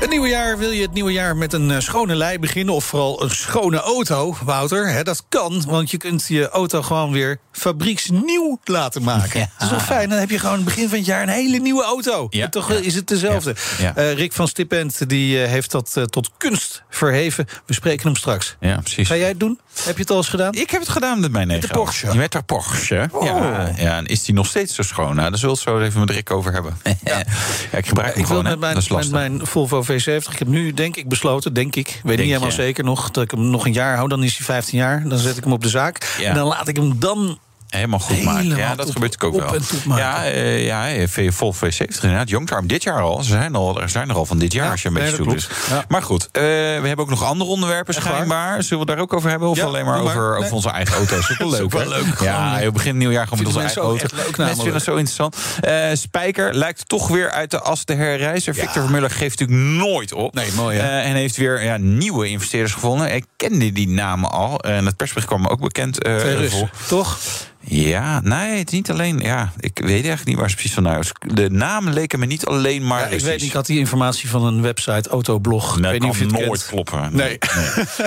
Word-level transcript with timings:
Het 0.00 0.10
nieuwe 0.10 0.28
jaar 0.28 0.58
wil 0.58 0.70
je 0.70 0.82
het 0.82 0.92
nieuwe 0.92 1.12
jaar 1.12 1.36
met 1.36 1.52
een 1.52 1.70
eh, 1.70 1.78
schone 1.80 2.14
lei 2.14 2.38
beginnen... 2.38 2.74
of 2.74 2.84
vooral 2.84 3.22
een 3.22 3.30
schone 3.30 3.80
auto, 3.80 4.36
Wouter. 4.44 4.88
Hè, 4.88 5.02
dat 5.02 5.24
kan, 5.28 5.64
want 5.66 5.90
je 5.90 5.96
kunt 5.96 6.24
je 6.28 6.48
auto 6.48 6.82
gewoon 6.82 7.12
weer 7.12 7.38
fabrieksnieuw 7.52 8.58
laten 8.64 9.02
maken. 9.02 9.50
Dat 9.58 9.70
is 9.70 9.74
toch 9.74 9.84
fijn? 9.84 10.08
Dan 10.08 10.18
heb 10.18 10.30
je 10.30 10.38
gewoon 10.38 10.64
begin 10.64 10.88
van 10.88 10.98
het 10.98 11.06
jaar 11.06 11.22
een 11.22 11.28
hele 11.28 11.58
nieuwe 11.58 11.82
auto. 11.84 12.26
Ja, 12.30 12.44
En 12.44 12.50
toch 12.50 12.68
ja. 12.72 12.74
is 12.78 12.94
het 12.94 13.08
dezelfde. 13.08 13.54
Ja. 13.78 13.96
Eh, 13.96 14.12
Rick 14.12 14.32
van 14.32 14.48
Stipend 14.48 15.08
die, 15.08 15.42
eh, 15.42 15.48
heeft 15.50 15.70
dat 15.70 16.00
tot 16.04 16.30
kunst 16.36 16.82
verheven. 16.90 17.46
We 17.66 17.74
spreken 17.74 18.06
hem 18.06 18.16
straks. 18.16 18.56
Ja, 18.60 18.76
precies. 18.78 19.08
Ga 19.08 19.16
jij 19.16 19.28
het 19.28 19.40
doen? 19.40 19.58
Heb 19.84 19.94
je 19.94 20.00
het 20.00 20.10
al 20.10 20.16
eens 20.16 20.28
gedaan? 20.28 20.52
Ik 20.54 20.70
heb 20.70 20.80
het 20.80 20.90
gedaan 20.90 21.20
met 21.20 21.32
mijn 21.32 21.46
negen. 21.46 21.68
de 21.68 21.74
Porsche? 21.74 22.14
Met 22.16 22.32
de 22.32 22.42
Porsche. 22.42 23.08
Oh. 23.12 23.24
Ja, 23.24 23.72
ja, 23.76 23.96
en 23.96 24.06
is 24.06 24.24
die 24.24 24.34
nog 24.34 24.46
steeds 24.46 24.74
zo 24.74 24.82
schoon? 24.82 25.14
Nou, 25.16 25.30
daar 25.30 25.38
zullen 25.38 25.54
we 25.54 25.60
het 25.60 25.70
zo 25.70 25.84
even 25.84 26.00
met 26.00 26.10
Rick 26.10 26.30
over 26.30 26.52
hebben. 26.52 26.78
Ja. 27.04 27.18
ik 27.72 27.86
gebruik 27.86 28.14
hem 28.14 28.22
Ik 28.22 28.26
wil 28.28 28.36
gewoon, 28.38 28.44
hè. 28.44 28.50
met 28.56 28.60
mijn, 28.88 28.98
met 29.00 29.10
mijn 29.10 29.46
Volvo 29.46 29.82
V70. 29.90 30.32
Ik 30.32 30.38
heb 30.38 30.48
nu, 30.48 30.74
denk 30.74 30.96
ik, 30.96 31.08
besloten, 31.08 31.54
denk 31.54 31.76
ik, 31.76 32.00
weet 32.04 32.16
niet 32.16 32.26
helemaal 32.26 32.48
je? 32.48 32.54
zeker 32.54 32.84
nog, 32.84 33.10
dat 33.10 33.24
ik 33.24 33.30
hem 33.30 33.50
nog 33.50 33.66
een 33.66 33.72
jaar 33.72 33.96
hou. 33.96 34.08
Dan 34.08 34.22
is 34.22 34.36
hij 34.36 34.46
15 34.46 34.78
jaar. 34.78 35.08
Dan 35.08 35.18
zet 35.18 35.36
ik 35.36 35.44
hem 35.44 35.52
op 35.52 35.62
de 35.62 35.68
zaak. 35.68 36.16
Ja. 36.18 36.28
En 36.28 36.34
dan 36.34 36.46
laat 36.46 36.68
ik 36.68 36.76
hem 36.76 36.98
dan 36.98 37.38
Helemaal 37.70 37.98
goed 37.98 38.22
maken. 38.22 38.40
Helemaal 38.42 38.58
Ja, 38.68 38.74
dat 38.74 38.86
op- 38.86 38.92
gebeurt 38.92 39.22
ook 39.24 39.34
op 39.34 39.40
wel. 39.84 39.96
Ja, 39.98 40.24
eh, 40.24 40.64
ja, 40.64 41.06
V- 41.08 41.34
Volvo 41.34 41.66
V70 41.66 42.02
inderdaad. 42.02 42.28
Youngtarm 42.28 42.66
dit 42.66 42.82
jaar 42.82 43.00
al. 43.02 43.22
Ze 43.22 43.30
zijn, 43.30 43.54
al, 43.54 43.80
er 43.80 43.88
zijn 43.88 44.08
er 44.08 44.14
al 44.14 44.26
van 44.26 44.38
dit 44.38 44.52
jaar, 44.52 44.64
Ja, 44.64 44.70
als 44.70 44.82
je 44.82 44.88
een 44.88 44.94
beetje 44.94 45.16
zoekt. 45.16 45.30
Dus. 45.30 45.48
Ja. 45.70 45.84
Maar 45.88 46.02
goed, 46.02 46.28
eh, 46.32 46.42
we 46.42 46.82
hebben 46.84 46.98
ook 46.98 47.10
nog 47.10 47.24
andere 47.24 47.50
onderwerpen 47.50 47.94
schijnbaar. 47.94 48.62
Zullen 48.62 48.86
we 48.86 48.92
daar 48.92 49.02
ook 49.02 49.12
over 49.12 49.30
hebben? 49.30 49.48
Of 49.48 49.56
Ja, 49.56 49.64
alleen 49.64 49.84
maar 49.84 50.00
over, 50.00 50.30
Nee. 50.30 50.38
over 50.38 50.52
onze 50.52 50.70
eigen 50.70 50.94
auto's? 50.96 51.28
Dat 51.28 51.30
is 51.30 51.40
ook 51.46 51.50
leuk, 51.50 51.62
ook 51.62 51.72
wel 51.72 51.80
hè? 51.80 51.88
leuk. 51.88 52.20
Ja, 52.20 52.52
we 52.54 52.58
beginnen 52.72 52.84
het 52.84 52.94
nieuwjaar 52.96 53.24
gewoon 53.24 53.38
met 53.38 53.46
onze 53.46 53.60
eigen 53.60 53.82
auto. 53.82 54.04
ook 54.04 54.12
leuk 54.12 54.36
Mensen 54.36 54.54
vinden 54.56 54.74
het 54.74 54.82
zo 54.84 54.94
interessant. 54.94 55.36
Eh, 55.60 55.74
Spijker 55.92 56.54
lijkt 56.54 56.88
toch 56.88 57.08
weer 57.08 57.30
uit 57.30 57.50
de 57.50 57.60
as 57.60 57.84
te 57.84 57.92
herreizen. 57.92 58.54
Victor 58.54 58.82
Vermuller 58.82 59.10
geeft 59.10 59.38
natuurlijk 59.40 59.68
nooit 59.78 60.12
op. 60.12 60.34
Nee, 60.34 60.52
mooi? 60.52 60.78
Eh, 60.78 61.08
en 61.08 61.14
heeft 61.14 61.36
weer 61.36 61.62
ja, 61.64 61.76
nieuwe 61.76 62.28
investeerders 62.28 62.72
gevonden. 62.72 63.14
Ik 63.14 63.24
kende 63.36 63.72
die 63.72 63.88
namen 63.88 64.30
al. 64.30 64.60
En 64.60 64.86
het 64.86 64.96
persbericht 64.96 65.28
kwam 65.28 65.40
me 65.42 65.48
ook 65.48 65.60
bekend 65.60 66.02
eh, 66.02 66.16
toch? 66.88 67.18
Ja, 67.62 68.20
nee, 68.20 68.58
het 68.58 68.66
is 68.68 68.72
niet 68.74 68.90
alleen. 68.90 69.18
Ja, 69.18 69.52
ik 69.60 69.78
weet 69.78 69.90
eigenlijk 69.90 70.24
niet 70.26 70.36
waar 70.36 70.48
ze 70.48 70.54
precies 70.54 70.72
van 70.74 70.82
nou 70.82 70.98
is. 70.98 71.12
De 71.34 71.50
namen 71.50 71.92
leken 71.92 72.18
me 72.18 72.26
niet 72.26 72.46
alleen 72.46 72.86
maar. 72.86 73.00
Ja, 73.00 73.06
ik 73.06 73.20
weet 73.20 73.38
niet, 73.40 73.48
ik 73.48 73.52
had 73.52 73.66
die 73.66 73.78
informatie 73.78 74.28
van 74.28 74.44
een 74.44 74.62
website, 74.62 75.08
Autoblog. 75.08 75.74
ik 75.76 75.80
Nee, 75.82 75.90
weet 75.90 76.00
niet 76.00 76.10
of 76.10 76.18
je 76.18 76.26
kan 76.26 76.34
het 76.36 76.46
nooit 76.46 76.60
kent. 76.60 76.70
kloppen. 76.72 77.16
Nee. 77.16 77.38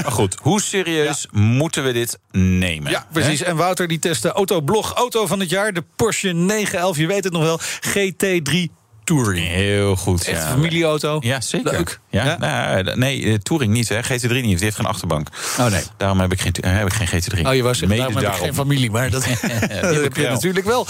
Maar 0.04 0.12
goed, 0.12 0.38
hoe 0.42 0.62
serieus 0.62 1.28
moeten 1.32 1.84
we 1.84 1.92
dit 1.94 2.20
nemen? 2.32 2.92
Ja, 2.92 3.08
precies. 3.12 3.42
En 3.42 3.56
Wouter 3.56 3.88
die 3.88 4.00
testte 4.00 4.32
Autoblog 4.32 4.94
Auto 4.94 5.26
van 5.28 5.40
het 5.40 5.50
jaar. 5.50 5.74
De 5.74 5.84
Porsche 5.96 6.32
911, 6.32 6.98
je 6.98 7.08
weet 7.08 7.24
het 7.24 7.34
nog 7.34 7.44
wel. 7.44 7.60
GT3 7.62 8.72
Touring. 9.04 9.48
Heel 9.48 9.96
goed. 9.96 10.28
Echt 10.28 10.42
ja. 10.42 10.48
familieauto. 10.50 11.18
Ja, 11.22 11.42
zeker. 11.42 11.72
Leuk. 11.72 12.00
Ja? 12.10 12.26
Ja? 12.26 12.38
Nou, 12.38 12.88
eh, 12.88 12.96
nee, 12.96 13.26
eh, 13.26 13.34
Touring 13.34 13.74
niet, 13.74 13.90
hè. 13.90 14.04
GT3 14.04 14.30
niet. 14.30 14.44
Die 14.44 14.58
heeft 14.58 14.76
geen 14.76 14.86
achterbank. 14.86 15.28
Oh 15.60 15.66
nee. 15.66 15.84
Daarom 15.98 16.20
heb 16.20 16.32
ik 16.32 16.42
geen, 16.42 16.54
eh, 16.54 16.72
heb 16.78 16.88
ik 16.88 16.94
geen 16.94 17.08
GT3. 17.08 17.48
Oh, 17.48 17.56
je 17.56 17.64
was 17.64 17.82
Mede 17.82 17.96
daarom 17.96 18.16
heb 18.16 18.24
ik 18.24 18.30
daarom. 18.30 18.46
geen 18.46 18.56
familie, 18.56 18.92
maar 18.92 19.10
dat, 19.10 19.26
dat 19.82 19.96
heb 19.96 20.16
je 20.16 20.22
wel. 20.22 20.32
natuurlijk 20.32 20.66
wel. 20.66 20.88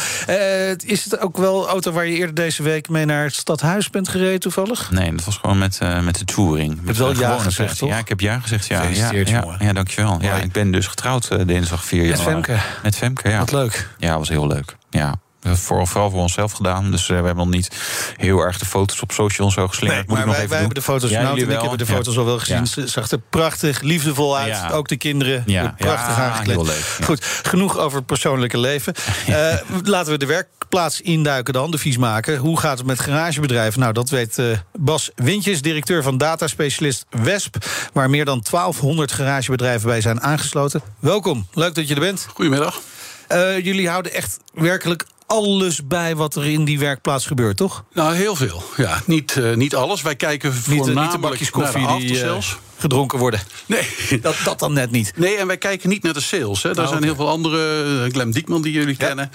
Is 0.86 1.04
het 1.04 1.20
ook 1.20 1.38
wel 1.38 1.68
auto 1.68 1.92
waar 1.92 2.06
je 2.06 2.16
eerder 2.16 2.36
deze 2.36 2.64
week 2.64 2.90
mee 2.90 3.06
naar 3.06 3.24
het 3.24 3.36
stadhuis 3.36 3.90
bent 3.90 4.08
gereden 4.08 4.40
toevallig? 4.40 4.92
Nee, 4.92 5.12
dat 5.12 5.26
was 5.26 5.38
gewoon 5.38 5.58
met, 5.58 5.80
met 6.04 6.18
de 6.18 6.26
touring. 6.26 6.80
Met 6.82 6.98
wel 6.98 7.14
de 7.14 7.20
ja 7.20 7.38
gezegd, 7.38 7.78
toch? 7.78 7.90
Ja, 7.90 7.98
ik 7.98 8.10
heb 8.10 8.20
ja 8.20 8.40
gezegd. 8.40 8.68
Ja, 8.68 8.76
ja, 8.76 8.88
Gefeliciteerd, 8.88 9.30
ja, 9.30 9.42
jongen. 9.42 9.58
ja, 9.66 9.74
dankjewel. 9.74 10.18
Ja, 10.22 10.36
ik 10.36 10.52
ben 10.52 10.72
dus 10.72 10.88
getrouwd 10.88 11.28
eh, 11.28 11.40
dinsdag 11.46 11.86
4 11.86 12.00
Met 12.00 12.10
januari. 12.10 12.32
Femke. 12.44 12.64
Met 12.84 12.96
Femke, 12.96 13.30
ja. 13.30 13.40
Wat 13.40 13.52
leuk. 13.52 13.88
Ja, 13.98 14.18
was 14.18 14.30
heel 14.30 14.48
leuk. 14.48 14.76
Ja. 14.90 15.16
Het 15.44 15.60
voor, 15.60 15.88
vooral 15.88 16.10
voor 16.10 16.20
onszelf 16.22 16.52
gedaan. 16.52 16.92
Dus 16.92 17.02
eh, 17.02 17.08
we 17.08 17.14
hebben 17.26 17.36
nog 17.36 17.54
niet 17.54 17.70
heel 18.18 18.40
erg 18.40 18.58
de 18.60 18.66
foto's 18.66 19.02
op 19.02 19.12
social 19.12 19.52
zo 19.52 19.68
geslingerd. 19.68 20.00
Moet 20.00 20.08
maar 20.08 20.20
ik 20.20 20.26
nog 20.26 20.36
wij, 20.36 20.44
even 20.44 20.50
wij 20.56 20.60
doen. 20.66 20.68
hebben 20.68 20.76
de 20.76 20.92
foto's 20.92 21.10
Ja, 21.10 21.20
en 21.20 21.36
jullie 21.36 21.54
ik 21.54 21.62
hebben 21.62 21.78
de 21.78 21.86
Ja. 21.88 21.94
foto's 21.94 22.18
al 22.18 22.26
wel 22.26 22.40
gezien. 22.40 22.58
Ja. 22.58 22.66
Ze 22.66 22.88
zag 22.88 23.12
er 23.12 23.20
prachtig, 23.30 23.82
liefdevol 23.82 24.38
uit. 24.38 24.48
Ja. 24.48 24.70
Ook 24.70 24.88
de 24.88 24.98
kinderen. 24.98 25.44
Prachtig 25.78 26.16
Ja, 26.16 26.24
aangekleed. 26.32 26.56
heel 26.56 26.66
leuk, 26.66 26.96
ja. 27.00 27.06
Goed, 27.06 27.26
genoeg 27.44 27.78
over 27.78 27.98
het 27.98 28.06
persoonlijke 28.06 28.58
leven. 28.60 28.94
Eh, 29.28 29.56
laten 29.84 30.12
we 30.12 30.18
de 30.18 30.26
werkplaats 30.26 31.02
induiken 31.02 31.54
dan, 31.54 31.72
de 31.72 31.78
vies 31.78 31.98
maken. 31.98 32.38
Hoe 32.38 32.60
gaat 32.60 32.78
het 32.78 32.88
met 32.88 33.00
garagebedrijven? 33.00 33.80
Nou, 33.80 33.94
dat 33.94 34.10
weet 34.10 34.38
eh, 34.38 34.46
Bas 34.80 35.10
Wintjes, 35.16 35.62
directeur 35.62 36.04
van 36.04 36.18
dataspecialist 36.18 37.06
Wesp... 37.10 37.56
waar 37.94 38.10
meer 38.10 38.26
dan 38.26 38.44
1200 38.52 39.12
garagebedrijven 39.12 39.88
bij 39.88 40.02
zijn 40.02 40.22
aangesloten. 40.22 40.82
Welkom, 41.00 41.48
leuk 41.54 41.76
dat 41.76 41.88
je 41.88 41.94
er 41.94 42.00
bent. 42.00 42.28
Goedemiddag. 42.34 42.80
Eh, 43.28 43.60
jullie 43.66 43.90
houden 43.90 44.14
echt 44.14 44.38
werkelijk 44.54 45.06
alles 45.28 45.88
bij 45.88 46.16
wat 46.16 46.36
er 46.36 46.46
in 46.46 46.66
die 46.66 46.80
werkplaats 46.80 47.26
gebeurt, 47.26 47.58
toch? 47.58 47.84
Nou, 47.94 48.16
heel 48.16 48.36
veel. 48.36 48.64
Ja, 48.78 49.02
niet, 49.06 49.38
eh, 49.38 49.54
niet 49.56 49.76
alles. 49.76 50.02
Wij 50.02 50.16
kijken 50.16 50.50
Niet, 50.54 50.64
de- 50.66 50.72
voornamelijk 50.76 51.02
niet 51.02 51.12
de 51.22 51.28
bakjes 51.28 51.50
koffie 51.50 51.82
naar 51.82 52.00
de 52.00 52.06
die 52.06 52.24
eh, 52.24 52.38
gedronken 52.78 53.20
worden. 53.20 53.40
Nee. 53.66 53.88
Dat, 54.22 54.36
dat 54.44 54.60
dan 54.60 54.74
net 54.74 54.92
niet. 54.92 55.14
Nee, 55.16 55.36
en 55.36 55.48
wij 55.48 55.58
kijken 55.58 55.90
niet 55.90 56.04
naar 56.04 56.14
de 56.14 56.22
sales. 56.22 56.64
Hè. 56.64 56.74
Daar 56.74 56.86
Ah, 56.86 56.92
zijn 56.92 57.04
heel 57.04 57.16
veel 57.16 57.30
andere, 57.30 57.84
eh, 58.06 58.12
Glenn 58.12 58.32
Diekman 58.32 58.62
die 58.62 58.72
jullie 58.74 58.96
kennen... 58.96 59.32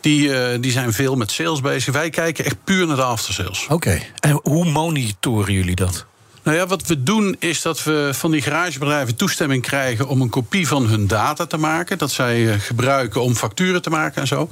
Die, 0.00 0.34
eh, 0.38 0.58
die 0.60 0.72
zijn 0.72 0.92
veel 0.92 1.14
met 1.16 1.30
sales 1.30 1.60
bezig. 1.60 1.92
Wij 1.94 2.10
kijken 2.10 2.44
echt 2.44 2.64
puur 2.64 2.86
naar 2.86 2.96
de 2.96 3.02
aftersales. 3.02 3.66
Oké. 3.68 4.02
En 4.20 4.40
hoe 4.42 4.64
monitoren 4.64 5.52
jullie 5.52 5.74
dat? 5.76 6.06
Nou 6.48 6.60
ja, 6.60 6.66
wat 6.66 6.86
we 6.86 7.02
doen 7.02 7.36
is 7.38 7.62
dat 7.62 7.84
we 7.84 8.10
van 8.12 8.30
die 8.30 8.42
garagebedrijven 8.42 9.16
toestemming 9.16 9.62
krijgen 9.62 10.08
om 10.08 10.20
een 10.20 10.28
kopie 10.28 10.68
van 10.68 10.86
hun 10.86 11.06
data 11.06 11.46
te 11.46 11.56
maken. 11.56 11.98
Dat 11.98 12.10
zij 12.10 12.52
eh, 12.52 12.60
gebruiken 12.60 13.22
om 13.22 13.34
facturen 13.34 13.82
te 13.82 13.90
maken 13.90 14.20
en 14.20 14.26
zo. 14.26 14.48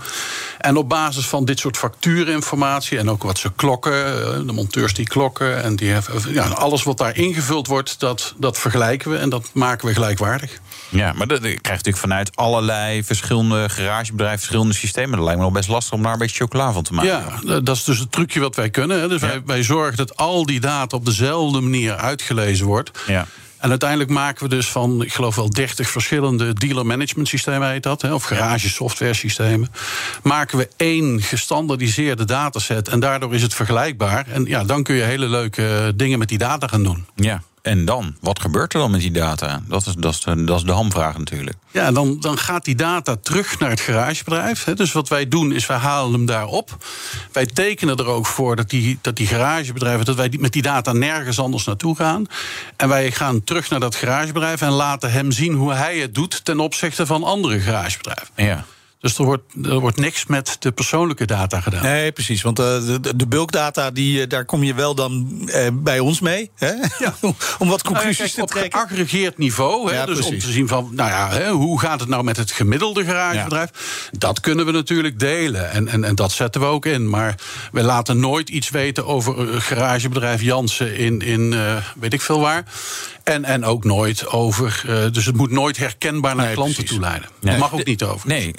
En 0.58 0.76
op 0.76 0.88
basis 0.88 1.26
van 1.26 1.44
dit 1.44 1.58
soort 1.58 1.76
factuurinformatie 1.76 2.98
en 2.98 3.10
ook 3.10 3.22
wat 3.22 3.38
ze 3.38 3.52
klokken, 3.56 4.06
eh, 4.06 4.46
de 4.46 4.52
monteurs 4.52 4.94
die 4.94 5.06
klokken 5.06 5.62
en 5.62 5.76
die 5.76 5.90
hebben, 5.90 6.32
ja, 6.32 6.48
alles 6.48 6.82
wat 6.82 6.98
daar 6.98 7.16
ingevuld 7.16 7.66
wordt, 7.66 8.00
dat, 8.00 8.34
dat 8.36 8.58
vergelijken 8.58 9.10
we 9.10 9.16
en 9.16 9.28
dat 9.28 9.50
maken 9.52 9.86
we 9.86 9.94
gelijkwaardig. 9.94 10.60
Ja, 10.88 11.12
maar 11.12 11.26
dat, 11.26 11.28
dat 11.28 11.40
krijg 11.40 11.60
je 11.62 11.70
natuurlijk 11.70 11.96
vanuit 11.96 12.36
allerlei 12.36 13.04
verschillende 13.04 13.68
garagebedrijven, 13.68 14.38
verschillende 14.38 14.74
systemen. 14.74 15.16
Dat 15.16 15.24
lijkt 15.24 15.38
me 15.38 15.44
nog 15.44 15.54
best 15.54 15.68
lastig 15.68 15.92
om 15.92 16.02
daar 16.02 16.12
een 16.12 16.18
beetje 16.18 16.36
chocola 16.36 16.72
van 16.72 16.82
te 16.82 16.94
maken. 16.94 17.24
Ja, 17.44 17.60
dat 17.60 17.76
is 17.76 17.84
dus 17.84 17.98
het 17.98 18.12
trucje 18.12 18.40
wat 18.40 18.56
wij 18.56 18.70
kunnen. 18.70 19.00
Hè. 19.00 19.08
Dus 19.08 19.20
wij, 19.20 19.42
wij 19.46 19.62
zorgen 19.62 19.96
dat 19.96 20.16
al 20.16 20.46
die 20.46 20.60
data 20.60 20.96
op 20.96 21.04
dezelfde 21.04 21.60
manier 21.60 21.96
uitgelezen 21.96 22.66
wordt. 22.66 22.90
Ja. 23.06 23.26
En 23.56 23.70
uiteindelijk 23.70 24.10
maken 24.10 24.42
we 24.42 24.48
dus 24.48 24.68
van, 24.68 25.02
ik 25.02 25.12
geloof 25.12 25.34
wel 25.34 25.50
30 25.50 25.90
verschillende 25.90 26.52
dealer 26.52 26.86
management 26.86 27.28
systemen 27.28 27.70
heet 27.70 27.82
dat, 27.82 28.12
of 28.12 28.24
garage 28.24 28.68
software 28.68 29.14
systemen. 29.14 29.72
Maken 30.22 30.58
we 30.58 30.68
één 30.76 31.22
gestandardiseerde 31.22 32.24
dataset 32.24 32.88
en 32.88 33.00
daardoor 33.00 33.34
is 33.34 33.42
het 33.42 33.54
vergelijkbaar. 33.54 34.26
En 34.28 34.44
ja, 34.44 34.64
dan 34.64 34.82
kun 34.82 34.94
je 34.94 35.02
hele 35.02 35.28
leuke 35.28 35.92
dingen 35.96 36.18
met 36.18 36.28
die 36.28 36.38
data 36.38 36.66
gaan 36.66 36.82
doen. 36.82 37.06
Ja. 37.14 37.42
En 37.66 37.84
dan? 37.84 38.16
Wat 38.20 38.40
gebeurt 38.40 38.74
er 38.74 38.80
dan 38.80 38.90
met 38.90 39.00
die 39.00 39.10
data? 39.10 39.62
Dat 39.68 39.86
is, 39.86 39.94
dat 39.94 40.14
is, 40.14 40.20
de, 40.20 40.44
dat 40.44 40.56
is 40.56 40.64
de 40.64 40.72
hamvraag 40.72 41.18
natuurlijk. 41.18 41.56
Ja, 41.70 41.92
dan, 41.92 42.20
dan 42.20 42.38
gaat 42.38 42.64
die 42.64 42.74
data 42.74 43.16
terug 43.22 43.58
naar 43.58 43.70
het 43.70 43.80
garagebedrijf. 43.80 44.64
Dus 44.64 44.92
wat 44.92 45.08
wij 45.08 45.28
doen 45.28 45.52
is 45.52 45.66
wij 45.66 45.76
halen 45.76 46.12
hem 46.12 46.26
daar 46.26 46.46
op. 46.46 46.86
Wij 47.32 47.46
tekenen 47.46 47.96
er 47.96 48.06
ook 48.06 48.26
voor 48.26 48.56
dat 48.56 48.70
die, 48.70 48.98
dat 49.00 49.16
die 49.16 49.26
garagebedrijven... 49.26 50.04
dat 50.04 50.16
wij 50.16 50.32
met 50.38 50.52
die 50.52 50.62
data 50.62 50.92
nergens 50.92 51.38
anders 51.38 51.64
naartoe 51.64 51.96
gaan. 51.96 52.26
En 52.76 52.88
wij 52.88 53.10
gaan 53.10 53.44
terug 53.44 53.70
naar 53.70 53.80
dat 53.80 53.94
garagebedrijf... 53.94 54.60
en 54.60 54.70
laten 54.70 55.12
hem 55.12 55.32
zien 55.32 55.54
hoe 55.54 55.72
hij 55.72 55.98
het 55.98 56.14
doet 56.14 56.44
ten 56.44 56.60
opzichte 56.60 57.06
van 57.06 57.24
andere 57.24 57.60
garagebedrijven. 57.60 58.28
Ja. 58.36 58.64
Dus 59.00 59.18
er 59.18 59.24
wordt, 59.24 59.42
er 59.64 59.80
wordt 59.80 59.96
niks 59.96 60.26
met 60.26 60.56
de 60.58 60.72
persoonlijke 60.72 61.24
data 61.24 61.60
gedaan. 61.60 61.82
Nee, 61.82 62.12
precies. 62.12 62.42
Want 62.42 62.60
uh, 62.60 62.66
de, 62.66 63.16
de 63.16 63.26
bulkdata, 63.26 63.90
die, 63.90 64.20
uh, 64.20 64.28
daar 64.28 64.44
kom 64.44 64.62
je 64.62 64.74
wel 64.74 64.94
dan 64.94 65.42
uh, 65.46 65.66
bij 65.72 65.98
ons 65.98 66.20
mee. 66.20 66.50
Hè? 66.54 66.72
Ja. 66.98 67.14
om 67.58 67.68
wat 67.68 67.82
conclusies 67.82 68.18
nou 68.18 68.28
ja, 68.28 68.34
kijk, 68.34 68.46
te 68.46 68.52
trekken. 68.52 68.80
Op 68.80 68.86
geaggregeerd 68.88 69.38
niveau. 69.38 69.90
Hè? 69.90 69.96
Ja, 69.96 70.06
dus 70.06 70.14
precies. 70.14 70.32
om 70.32 70.38
te 70.40 70.52
zien 70.52 70.68
van, 70.68 70.90
nou 70.92 71.10
ja, 71.10 71.30
hè, 71.30 71.50
hoe 71.50 71.80
gaat 71.80 72.00
het 72.00 72.08
nou 72.08 72.24
met 72.24 72.36
het 72.36 72.50
gemiddelde 72.50 73.04
garagebedrijf? 73.04 73.70
Dat 74.18 74.40
kunnen 74.40 74.66
we 74.66 74.72
natuurlijk 74.72 75.18
delen. 75.18 75.70
En, 75.70 75.88
en, 75.88 76.04
en 76.04 76.14
dat 76.14 76.32
zetten 76.32 76.60
we 76.60 76.66
ook 76.66 76.86
in. 76.86 77.08
Maar 77.08 77.34
we 77.72 77.82
laten 77.82 78.20
nooit 78.20 78.48
iets 78.48 78.70
weten 78.70 79.06
over 79.06 79.60
garagebedrijf 79.60 80.42
Jansen 80.42 80.96
in, 80.96 81.20
in 81.20 81.54
weet 81.96 82.12
ik 82.12 82.20
veel 82.20 82.40
waar. 82.40 82.64
En, 83.24 83.44
en 83.44 83.64
ook 83.64 83.84
nooit 83.84 84.26
over. 84.26 84.82
dus 85.12 85.26
het 85.26 85.36
moet 85.36 85.50
nooit 85.50 85.76
herkenbaar 85.76 86.36
naar 86.36 86.46
nee, 86.46 86.54
klanten 86.54 86.84
toe 86.84 87.00
leiden. 87.00 87.28
Nee. 87.40 87.50
Dat 87.50 87.60
mag 87.60 87.80
ook 87.80 87.84
niet 87.84 88.02
over. 88.02 88.28
Nee, 88.28 88.52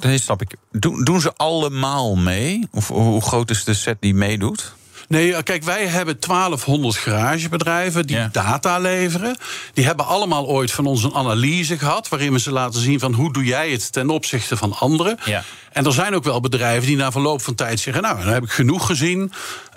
dat 0.00 0.20
snap 0.20 0.42
ik. 0.42 0.54
Doen, 0.70 1.04
doen 1.04 1.20
ze 1.20 1.32
allemaal 1.36 2.16
mee? 2.16 2.68
Of 2.70 2.88
hoe 2.88 3.22
groot 3.22 3.50
is 3.50 3.64
de 3.64 3.74
set 3.74 3.96
die 4.00 4.14
meedoet? 4.14 4.74
Nee, 5.12 5.42
kijk, 5.42 5.64
wij 5.64 5.86
hebben 5.86 6.16
1200 6.20 6.96
garagebedrijven 6.96 8.06
die 8.06 8.16
ja. 8.16 8.28
data 8.32 8.78
leveren. 8.78 9.36
Die 9.74 9.84
hebben 9.84 10.06
allemaal 10.06 10.46
ooit 10.46 10.72
van 10.72 10.86
ons 10.86 11.04
een 11.04 11.14
analyse 11.14 11.78
gehad... 11.78 12.08
waarin 12.08 12.32
we 12.32 12.40
ze 12.40 12.52
laten 12.52 12.80
zien 12.80 13.00
van 13.00 13.12
hoe 13.12 13.32
doe 13.32 13.44
jij 13.44 13.70
het 13.70 13.92
ten 13.92 14.10
opzichte 14.10 14.56
van 14.56 14.72
anderen. 14.78 15.18
Ja. 15.24 15.44
En 15.72 15.86
er 15.86 15.92
zijn 15.92 16.14
ook 16.14 16.24
wel 16.24 16.40
bedrijven 16.40 16.86
die 16.86 16.96
na 16.96 17.12
verloop 17.12 17.42
van 17.42 17.54
tijd 17.54 17.80
zeggen... 17.80 18.02
nou, 18.02 18.18
dan 18.18 18.32
heb 18.32 18.42
ik 18.42 18.50
genoeg 18.50 18.86
gezien, 18.86 19.32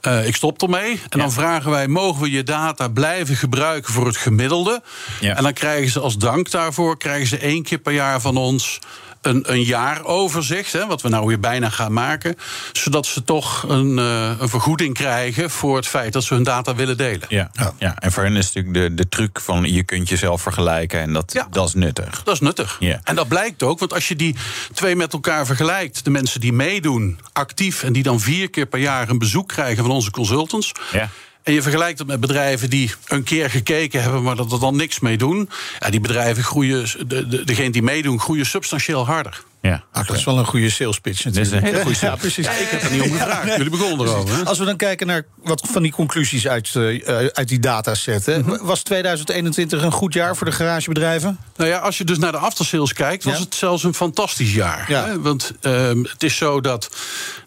uh, 0.07 0.27
ik 0.27 0.35
stop 0.35 0.61
ermee. 0.61 0.91
En 0.91 0.99
ja. 1.09 1.17
dan 1.17 1.31
vragen 1.31 1.71
wij, 1.71 1.87
mogen 1.87 2.21
we 2.21 2.31
je 2.31 2.43
data 2.43 2.87
blijven 2.87 3.35
gebruiken 3.35 3.93
voor 3.93 4.05
het 4.05 4.17
gemiddelde? 4.17 4.81
En 5.21 5.43
dan 5.43 5.53
krijgen 5.53 5.91
ze 5.91 5.99
als 5.99 6.17
dank 6.17 6.51
daarvoor... 6.51 6.97
krijgen 6.97 7.27
ze 7.27 7.37
één 7.37 7.63
keer 7.63 7.79
per 7.79 7.93
jaar 7.93 8.21
van 8.21 8.37
ons 8.37 8.79
een, 9.25 9.51
een 9.51 9.63
jaaroverzicht, 9.63 10.71
hè, 10.71 10.85
wat 10.85 11.01
we 11.01 11.09
nou 11.09 11.27
weer 11.27 11.39
bijna 11.39 11.69
gaan 11.69 11.93
maken, 11.93 12.35
zodat 12.73 13.05
ze 13.05 13.23
toch 13.23 13.63
een, 13.67 13.97
uh, 13.97 14.31
een 14.39 14.49
vergoeding 14.49 14.93
krijgen 14.93 15.49
voor 15.49 15.75
het 15.75 15.87
feit 15.87 16.13
dat 16.13 16.23
ze 16.23 16.33
hun 16.33 16.43
data 16.43 16.75
willen 16.75 16.97
delen. 16.97 17.27
Ja, 17.29 17.49
ja. 17.53 17.73
ja. 17.77 17.95
en 17.99 18.11
voor 18.11 18.23
hen 18.23 18.35
is 18.35 18.51
natuurlijk 18.53 18.73
de, 18.73 19.03
de 19.03 19.09
truc 19.09 19.39
van 19.39 19.73
je 19.73 19.83
kunt 19.83 20.09
jezelf 20.09 20.41
vergelijken 20.41 20.99
en 20.99 21.13
dat, 21.13 21.33
ja. 21.33 21.47
dat 21.51 21.67
is 21.67 21.73
nuttig. 21.73 22.23
Dat 22.23 22.33
is 22.33 22.39
nuttig. 22.39 22.77
Ja. 22.79 22.99
En 23.03 23.15
dat 23.15 23.27
blijkt 23.27 23.63
ook, 23.63 23.79
want 23.79 23.93
als 23.93 24.07
je 24.07 24.15
die 24.15 24.35
twee 24.73 24.95
met 24.95 25.13
elkaar 25.13 25.45
vergelijkt, 25.45 26.03
de 26.03 26.09
mensen 26.09 26.39
die 26.39 26.53
meedoen 26.53 27.19
actief 27.33 27.83
en 27.83 27.93
die 27.93 28.03
dan 28.03 28.19
vier 28.19 28.49
keer 28.49 28.65
per 28.65 28.79
jaar 28.79 29.09
een 29.09 29.17
bezoek 29.17 29.47
krijgen 29.47 29.83
van 29.83 29.91
onze 29.91 30.11
consultants. 30.11 30.71
Ja. 30.91 31.09
En 31.45 31.53
je 31.53 31.61
vergelijkt 31.61 31.99
het 31.99 32.07
met 32.07 32.19
bedrijven 32.19 32.69
die 32.69 32.91
een 33.07 33.23
keer 33.23 33.49
gekeken 33.49 34.01
hebben, 34.01 34.23
maar 34.23 34.35
dat 34.35 34.51
er 34.51 34.59
dan 34.59 34.75
niks 34.75 34.99
mee 34.99 35.17
doen. 35.17 35.49
Die 35.89 35.99
bedrijven 35.99 36.43
groeien, 36.43 37.07
de, 37.07 37.27
de, 37.27 37.43
degenen 37.43 37.71
die 37.71 37.81
meedoen, 37.81 38.19
groeien 38.19 38.45
substantieel 38.45 39.05
harder. 39.05 39.43
Ja, 39.65 39.83
ah, 39.91 40.07
dat 40.07 40.15
is 40.15 40.23
wel 40.23 40.37
een 40.37 40.45
goede 40.45 40.69
sales 40.69 40.99
pitch. 40.99 41.23
Dat 41.23 41.35
is 41.35 41.51
een 41.51 41.63
hele 41.63 41.81
goede 41.81 41.97
ja, 42.01 42.15
precies. 42.15 42.45
Ja, 42.45 42.51
ik 42.51 42.67
heb 42.67 42.81
er 42.81 42.91
niet 42.91 43.01
om 43.01 43.11
gevraagd. 43.11 43.55
Jullie 43.55 43.69
begonnen 43.69 44.07
erover. 44.07 44.35
Hè? 44.35 44.43
Als 44.43 44.59
we 44.59 44.65
dan 44.65 44.75
kijken 44.75 45.07
naar 45.07 45.25
wat 45.43 45.67
van 45.71 45.81
die 45.81 45.91
conclusies 45.91 46.47
uit, 46.47 46.73
uh, 46.73 47.03
uit 47.33 47.47
die 47.47 47.59
dataset. 47.59 48.27
Mm 48.27 48.43
-hmm. 48.43 48.57
Was 48.61 48.83
2021 48.83 49.83
een 49.83 49.91
goed 49.91 50.13
jaar 50.13 50.35
voor 50.35 50.45
de 50.45 50.53
garagebedrijven? 50.53 51.39
Nou 51.55 51.69
ja, 51.69 51.77
als 51.77 51.97
je 51.97 52.03
dus 52.03 52.17
naar 52.17 52.31
de 52.31 52.37
aftersales 52.37 52.93
kijkt, 52.93 53.23
was 53.23 53.33
ja. 53.33 53.39
het 53.39 53.55
zelfs 53.55 53.83
een 53.83 53.93
fantastisch 53.93 54.53
jaar. 54.53 54.85
Ja. 54.87 55.05
Hè? 55.05 55.21
Want 55.21 55.51
uh, 55.61 55.89
het 56.03 56.23
is 56.23 56.37
zo 56.37 56.61
dat 56.61 56.89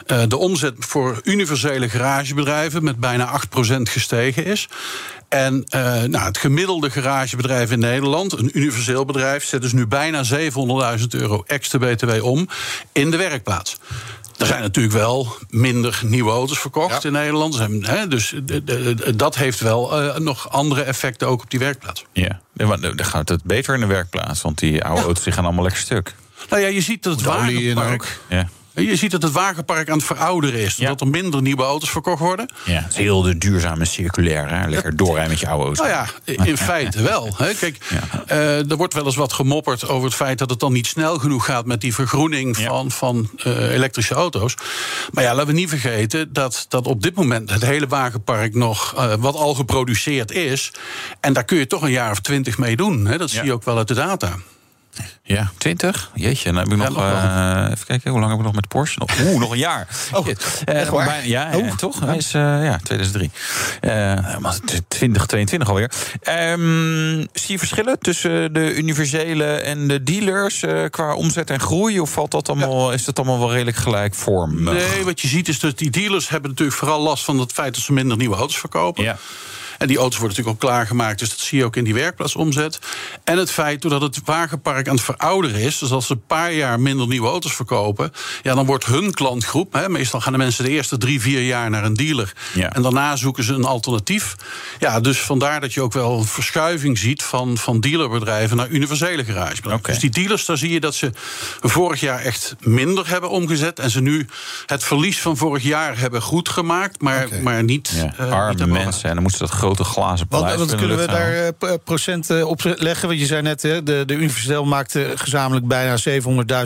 uh, 0.07 0.23
de 0.29 0.37
omzet 0.37 0.75
voor 0.79 1.21
universele 1.25 1.89
garagebedrijven 1.89 2.85
met 2.85 2.97
bijna 2.97 3.41
8% 3.77 3.83
gestegen 3.83 4.45
is. 4.45 4.69
En 5.29 5.65
uh, 5.75 6.03
nou, 6.03 6.25
het 6.25 6.39
gemiddelde 6.39 6.91
garagebedrijf 6.91 7.71
in 7.71 7.79
Nederland, 7.79 8.33
een 8.33 8.59
universeel 8.59 9.05
bedrijf, 9.05 9.45
zet 9.45 9.63
dus 9.63 9.73
nu 9.73 9.87
bijna 9.87 10.25
700.000 10.25 11.07
euro 11.09 11.45
extra 11.47 11.79
BTW 11.79 12.25
om 12.25 12.49
in 12.93 13.11
de 13.11 13.17
werkplaats. 13.17 13.77
Er 14.39 14.47
zijn 14.47 14.63
natuurlijk 14.63 14.95
wel 14.95 15.37
minder 15.51 16.01
nieuwe 16.05 16.31
auto's 16.31 16.59
verkocht 16.59 17.03
ja. 17.03 17.09
in 17.09 17.13
Nederland. 17.13 17.61
Dus 18.09 18.35
de, 18.45 19.15
dat 19.17 19.37
heeft 19.37 19.61
wel 19.61 20.03
uh, 20.03 20.17
nog 20.17 20.51
andere 20.51 20.83
effecten 20.83 21.29
ook 21.29 21.43
op 21.43 21.51
die 21.51 21.59
werkplaats. 21.59 22.05
Ja, 22.13 22.41
dan 22.53 23.05
gaat 23.05 23.29
het 23.29 23.45
beter 23.45 23.75
in 23.75 23.81
de 23.81 23.87
werkplaats, 23.87 24.43
want 24.43 24.59
die 24.59 24.85
oude 24.85 25.01
ja. 25.01 25.07
auto's 25.07 25.25
die 25.25 25.33
gaan 25.33 25.45
allemaal 25.45 25.63
lekker 25.63 25.83
stuk. 25.83 26.15
Nou 26.49 26.63
ja, 26.63 26.69
je 26.69 26.81
ziet 26.81 27.03
dat 27.03 27.13
het 27.13 27.23
wagenpark... 27.23 28.21
Ja. 28.29 28.49
Je 28.87 28.97
ziet 28.97 29.11
dat 29.11 29.23
het 29.23 29.33
wagenpark 29.33 29.91
aan 29.91 29.97
het 29.97 30.07
verouderen 30.07 30.61
is. 30.61 30.77
Ja. 30.77 30.89
Dat 30.89 31.01
er 31.01 31.09
minder 31.09 31.43
nieuwe 31.43 31.63
auto's 31.63 31.91
verkocht 31.91 32.21
worden. 32.21 32.49
Ja, 32.65 32.87
heel 32.93 33.23
de 33.23 33.39
duurzame 33.39 33.85
circulair. 33.85 34.49
Hè? 34.49 34.69
Lekker 34.69 34.97
doorrijden 34.97 35.31
met 35.31 35.41
je 35.41 35.49
oude 35.49 35.65
auto. 35.65 35.83
Nou 35.83 35.95
ja, 36.25 36.35
in 36.45 36.59
feite 36.73 37.03
wel. 37.03 37.35
Hè? 37.37 37.55
Kijk, 37.55 37.77
ja. 37.89 38.35
uh, 38.37 38.71
er 38.71 38.77
wordt 38.77 38.95
wel 38.95 39.05
eens 39.05 39.17
wat 39.17 39.33
gemopperd 39.33 39.89
over 39.89 40.05
het 40.05 40.15
feit 40.15 40.39
dat 40.39 40.51
het 40.51 40.61
dan 40.61 40.73
niet 40.73 40.87
snel 40.87 41.19
genoeg 41.19 41.45
gaat 41.45 41.67
met 41.67 41.81
die 41.81 41.95
vergroening 41.95 42.57
van, 42.57 42.85
ja. 42.85 42.91
van 42.91 43.31
uh, 43.47 43.73
elektrische 43.73 44.15
auto's. 44.15 44.55
Maar 45.13 45.25
ja, 45.25 45.35
laten 45.35 45.47
we 45.47 45.53
niet 45.53 45.69
vergeten 45.69 46.33
dat, 46.33 46.67
dat 46.69 46.87
op 46.87 47.03
dit 47.03 47.15
moment 47.15 47.51
het 47.51 47.65
hele 47.65 47.87
wagenpark 47.87 48.55
nog 48.55 48.95
uh, 48.97 49.15
wat 49.19 49.35
al 49.35 49.55
geproduceerd 49.55 50.31
is. 50.31 50.73
En 51.21 51.33
daar 51.33 51.45
kun 51.45 51.59
je 51.59 51.67
toch 51.67 51.83
een 51.83 51.91
jaar 51.91 52.11
of 52.11 52.21
twintig 52.21 52.59
mee 52.59 52.77
doen. 52.77 53.07
Hè? 53.07 53.19
Dat 53.19 53.31
zie 53.31 53.45
je 53.45 53.53
ook 53.53 53.65
wel 53.65 53.77
uit 53.77 53.89
de 53.89 53.95
data. 53.95 54.37
Ja, 55.23 55.51
20? 55.59 56.11
Jeetje, 56.15 56.45
dan 56.45 56.57
heb 56.57 56.67
ik 56.67 56.77
nog. 56.77 56.89
Ja, 56.89 56.93
nog 56.93 57.67
uh, 57.67 57.73
even 57.73 57.87
kijken, 57.87 58.11
hoe 58.11 58.21
lang 58.21 58.31
heb 58.31 58.41
ik 58.41 58.47
nog 58.47 58.55
met 58.55 58.69
Porsche? 58.69 58.99
Nog, 58.99 59.11
Oeh, 59.21 59.41
nog 59.41 59.51
een 59.51 59.59
jaar. 59.59 59.89
Oh, 60.13 60.27
uh? 60.29 60.35
Bijna, 60.91 61.15
ja, 61.15 61.51
oh. 61.55 61.67
ja, 61.67 61.75
toch? 61.75 62.01
Hij 62.01 62.17
is, 62.17 62.35
uh, 62.35 62.65
ja, 62.65 62.79
2003. 62.83 63.31
Uh, 63.81 64.51
2022 64.89 65.69
alweer. 65.69 65.91
Um, 66.51 67.27
zie 67.33 67.53
je 67.53 67.59
verschillen 67.59 67.99
tussen 67.99 68.53
de 68.53 68.75
universele 68.75 69.45
en 69.45 69.89
de 69.89 70.03
dealers 70.03 70.65
qua 70.91 71.15
omzet 71.15 71.51
en 71.51 71.61
groei? 71.61 72.01
Of 72.01 72.11
valt 72.11 72.31
dat 72.31 72.49
allemaal, 72.49 72.89
ja. 72.89 72.95
is 72.95 73.05
dat 73.05 73.19
allemaal 73.19 73.39
wel 73.39 73.53
redelijk 73.53 73.77
gelijkvormig? 73.77 74.75
Nee, 74.75 75.05
wat 75.05 75.21
je 75.21 75.29
ziet 75.29 75.49
is 75.49 75.61
dat 75.61 75.79
die 75.79 75.91
dealers 75.91 76.29
hebben 76.29 76.51
natuurlijk 76.51 76.79
vooral 76.79 77.01
last 77.01 77.25
van 77.25 77.39
het 77.39 77.53
feit 77.53 77.75
dat 77.75 77.83
ze 77.83 77.93
minder 77.93 78.17
nieuwe 78.17 78.37
auto's 78.37 78.59
verkopen. 78.59 79.05
Ja. 79.05 79.19
En 79.79 79.87
die 79.87 79.99
auto's 79.99 80.19
worden 80.19 80.37
natuurlijk 80.37 80.63
al 80.63 80.69
klaargemaakt. 80.69 81.19
Dus 81.19 81.29
dat 81.29 81.39
zie 81.39 81.59
je 81.59 81.65
ook 81.65 81.77
in 81.77 81.85
die 81.85 81.95
werkplaatsomzet. 81.95 82.79
En 83.25 83.39
het 83.39 83.51
feit 83.51 83.83
doordat 83.83 84.03
het 84.03 84.21
wagenpark 84.25 84.89
aan 84.89 84.95
het 84.95 85.05
verouderen 85.05 85.61
is. 85.61 85.79
Dus 85.79 85.91
als 85.91 86.07
ze 86.07 86.13
een 86.13 86.23
paar 86.27 86.53
jaar 86.53 86.81
minder 86.81 87.07
nieuwe 87.07 87.29
auto's 87.29 87.55
verkopen. 87.55 88.13
Ja, 88.43 88.55
dan 88.55 88.67
wordt 88.67 88.87
hun 88.87 89.13
klantgroep. 89.13 89.73
Hè, 89.73 89.89
meestal 89.89 90.21
gaan 90.21 90.33
de 90.33 90.39
mensen 90.39 90.65
de 90.65 90.71
eerste 90.71 90.99
drie, 90.99 91.21
vier 91.21 91.43
jaar 91.43 91.71
naar 91.71 91.85
een 91.85 91.95
dealer. 91.95 92.33
Ja. 92.55 92.73
En 92.73 92.83
daarna 92.83 93.17
zoeken 93.17 93.45
ze 93.45 93.53
een 93.53 93.65
alternatief. 93.65 94.37
Ja, 94.79 95.01
dus 95.01 95.21
vandaar 95.21 95.61
dat 95.61 95.75
je 95.75 95.83
ook 95.83 95.93
wel 95.93 96.19
een 96.19 96.25
verschuiving 96.25 96.99
ziet 96.99 97.23
van, 97.23 97.59
van 97.59 97.81
dealerbedrijven 97.81 98.57
naar 98.57 98.69
universele 98.69 99.25
garagebedrijven. 99.25 99.79
Okay. 99.79 99.93
Dus 99.93 99.99
die 99.99 100.11
dealers, 100.11 100.45
daar 100.45 100.59
zie 100.59 100.71
je 100.71 100.81
dat 100.81 100.95
ze 100.95 101.11
vorig 101.61 102.01
jaar 102.01 102.21
echt 102.21 102.57
minder 102.61 103.09
hebben 103.09 103.31
omgezet. 103.31 103.79
En 103.79 103.91
ze 103.91 104.01
nu 104.01 104.27
het 104.67 104.85
verlies 104.85 105.21
van 105.21 105.37
vorig 105.37 105.63
jaar 105.63 105.99
hebben 105.99 106.23
goed 106.23 106.49
gemaakt. 106.49 107.01
Maar, 107.01 107.27
okay. 107.27 107.41
maar 107.41 107.65
niet. 107.65 107.93
Ja, 107.95 108.27
uh, 108.27 108.33
arme 108.33 108.55
niet 108.55 108.67
mensen. 108.67 109.09
En 109.09 109.15
dan 109.15 109.23
moeten 109.23 109.39
ze 109.39 109.53
dat 109.53 109.63
grote 109.75 109.85
glazen 109.85 110.27
Wat, 110.29 110.55
wat 110.55 110.75
kunnen 110.75 110.99
we 110.99 111.07
daar 111.07 111.35
uh, 111.35 111.75
procenten 111.85 112.49
op 112.49 112.61
leggen? 112.63 113.09
Want 113.09 113.21
je 113.21 113.27
zei 113.27 113.43
net, 113.43 113.61
de, 113.61 113.83
de 113.83 114.15
Universeel 114.15 114.65
maakte 114.65 115.13
gezamenlijk 115.15 115.67
bijna 115.67 115.97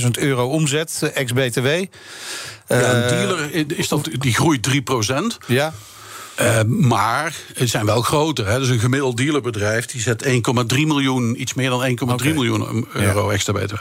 700.000 0.03 0.09
euro 0.11 0.49
omzet, 0.49 1.11
ex-BTW. 1.15 1.67
Ja, 2.69 2.95
een 2.95 3.09
dealer 3.09 3.51
is 3.79 3.89
dat, 3.89 4.09
die 4.19 4.35
groeit 4.35 4.69
3% 4.69 5.47
Ja. 5.47 5.73
Uh, 6.41 6.63
maar 6.63 7.35
het 7.55 7.69
zijn 7.69 7.87
wel 7.87 8.03
groter. 8.03 8.47
Hè. 8.47 8.59
Dus 8.59 8.69
een 8.69 8.79
gemiddeld 8.79 9.17
dealerbedrijf 9.17 9.87
die 9.87 10.01
zet 10.01 10.25
1,3 10.27 10.33
miljoen, 10.69 11.41
iets 11.41 11.55
meer 11.55 11.71
dan 11.71 11.89
1,3 11.89 11.95
okay. 12.09 12.33
miljoen 12.33 12.87
euro 12.93 13.27
ja. 13.27 13.33
extra 13.33 13.53
btw. 13.53 13.75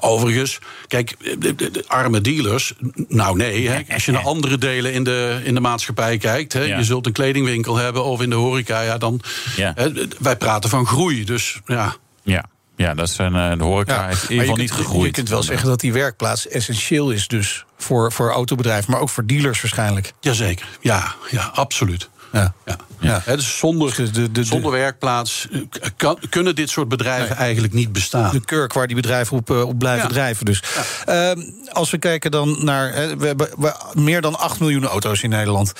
Overigens, 0.00 0.58
kijk, 0.86 1.16
de, 1.38 1.54
de, 1.54 1.70
de, 1.70 1.84
arme 1.86 2.20
dealers, 2.20 2.74
nou 3.08 3.36
nee. 3.36 3.68
Hè. 3.68 3.82
Als 3.94 4.04
je 4.04 4.12
naar 4.12 4.22
andere 4.22 4.58
delen 4.58 4.92
in 4.92 5.04
de, 5.04 5.40
in 5.44 5.54
de 5.54 5.60
maatschappij 5.60 6.18
kijkt, 6.18 6.52
hè, 6.52 6.62
ja. 6.62 6.78
je 6.78 6.84
zult 6.84 7.06
een 7.06 7.12
kledingwinkel 7.12 7.76
hebben 7.76 8.04
of 8.04 8.22
in 8.22 8.30
de 8.30 8.36
horeca, 8.36 8.80
ja, 8.80 8.98
dan. 8.98 9.20
Ja. 9.56 9.72
Hè, 9.74 9.92
wij 10.18 10.36
praten 10.36 10.70
van 10.70 10.86
groei. 10.86 11.24
Dus 11.24 11.60
ja. 11.66 11.96
Ja. 12.22 12.44
Ja, 12.76 12.94
dat 12.94 13.08
is 13.08 13.18
een, 13.18 13.58
de 13.58 13.64
horeca 13.64 13.94
ja, 13.94 14.06
heeft 14.06 14.22
in 14.22 14.30
ieder 14.30 14.44
geval 14.44 14.60
niet 14.60 14.72
gegroeid. 14.72 15.06
Je 15.06 15.12
kunt 15.12 15.28
wel 15.28 15.42
zeggen 15.42 15.68
dat 15.68 15.80
die 15.80 15.92
werkplaats 15.92 16.48
essentieel 16.48 17.10
is 17.10 17.28
dus 17.28 17.64
voor, 17.78 18.12
voor 18.12 18.30
autobedrijven, 18.30 18.90
maar 18.90 19.00
ook 19.00 19.08
voor 19.08 19.26
dealers 19.26 19.60
waarschijnlijk. 19.60 20.12
Jazeker, 20.20 20.68
ja, 20.80 21.14
ja 21.30 21.50
absoluut. 21.54 22.10
Ja. 22.32 22.54
Ja. 22.64 22.76
Ja. 22.98 23.20
He, 23.24 23.36
dus 23.36 23.58
zonder, 23.58 23.94
de, 23.96 24.10
de, 24.10 24.32
de, 24.32 24.44
zonder 24.44 24.70
werkplaats 24.70 25.48
kan, 25.96 26.18
kunnen 26.28 26.54
dit 26.54 26.70
soort 26.70 26.88
bedrijven 26.88 27.28
nee. 27.28 27.38
eigenlijk 27.38 27.72
niet 27.72 27.92
bestaan. 27.92 28.32
De 28.32 28.44
kurk 28.44 28.72
waar 28.72 28.86
die 28.86 28.96
bedrijven 28.96 29.36
op, 29.36 29.50
op 29.50 29.78
blijven 29.78 30.08
ja. 30.08 30.14
drijven. 30.14 30.44
Dus. 30.44 30.62
Ja. 31.06 31.34
Uh, 31.34 31.44
als 31.72 31.90
we 31.90 31.98
kijken 31.98 32.30
dan 32.30 32.64
naar. 32.64 32.92
He, 32.92 33.16
we 33.16 33.26
hebben 33.26 33.48
we, 33.58 33.74
meer 33.92 34.20
dan 34.20 34.38
8 34.38 34.60
miljoen 34.60 34.86
auto's 34.86 35.22
in 35.22 35.30
Nederland. 35.30 35.72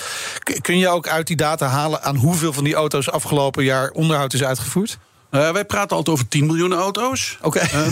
Kun 0.60 0.78
je 0.78 0.88
ook 0.88 1.08
uit 1.08 1.26
die 1.26 1.36
data 1.36 1.66
halen 1.66 2.02
aan 2.02 2.16
hoeveel 2.16 2.52
van 2.52 2.64
die 2.64 2.74
auto's 2.74 3.10
afgelopen 3.10 3.64
jaar 3.64 3.90
onderhoud 3.90 4.32
is 4.32 4.44
uitgevoerd? 4.44 4.98
Nou 5.32 5.52
wij 5.52 5.64
praten 5.64 5.96
altijd 5.96 6.16
over 6.16 6.28
10 6.28 6.46
miljoen 6.46 6.72
auto's. 6.72 7.38
Oké. 7.40 7.58
Ehm, 7.58 7.90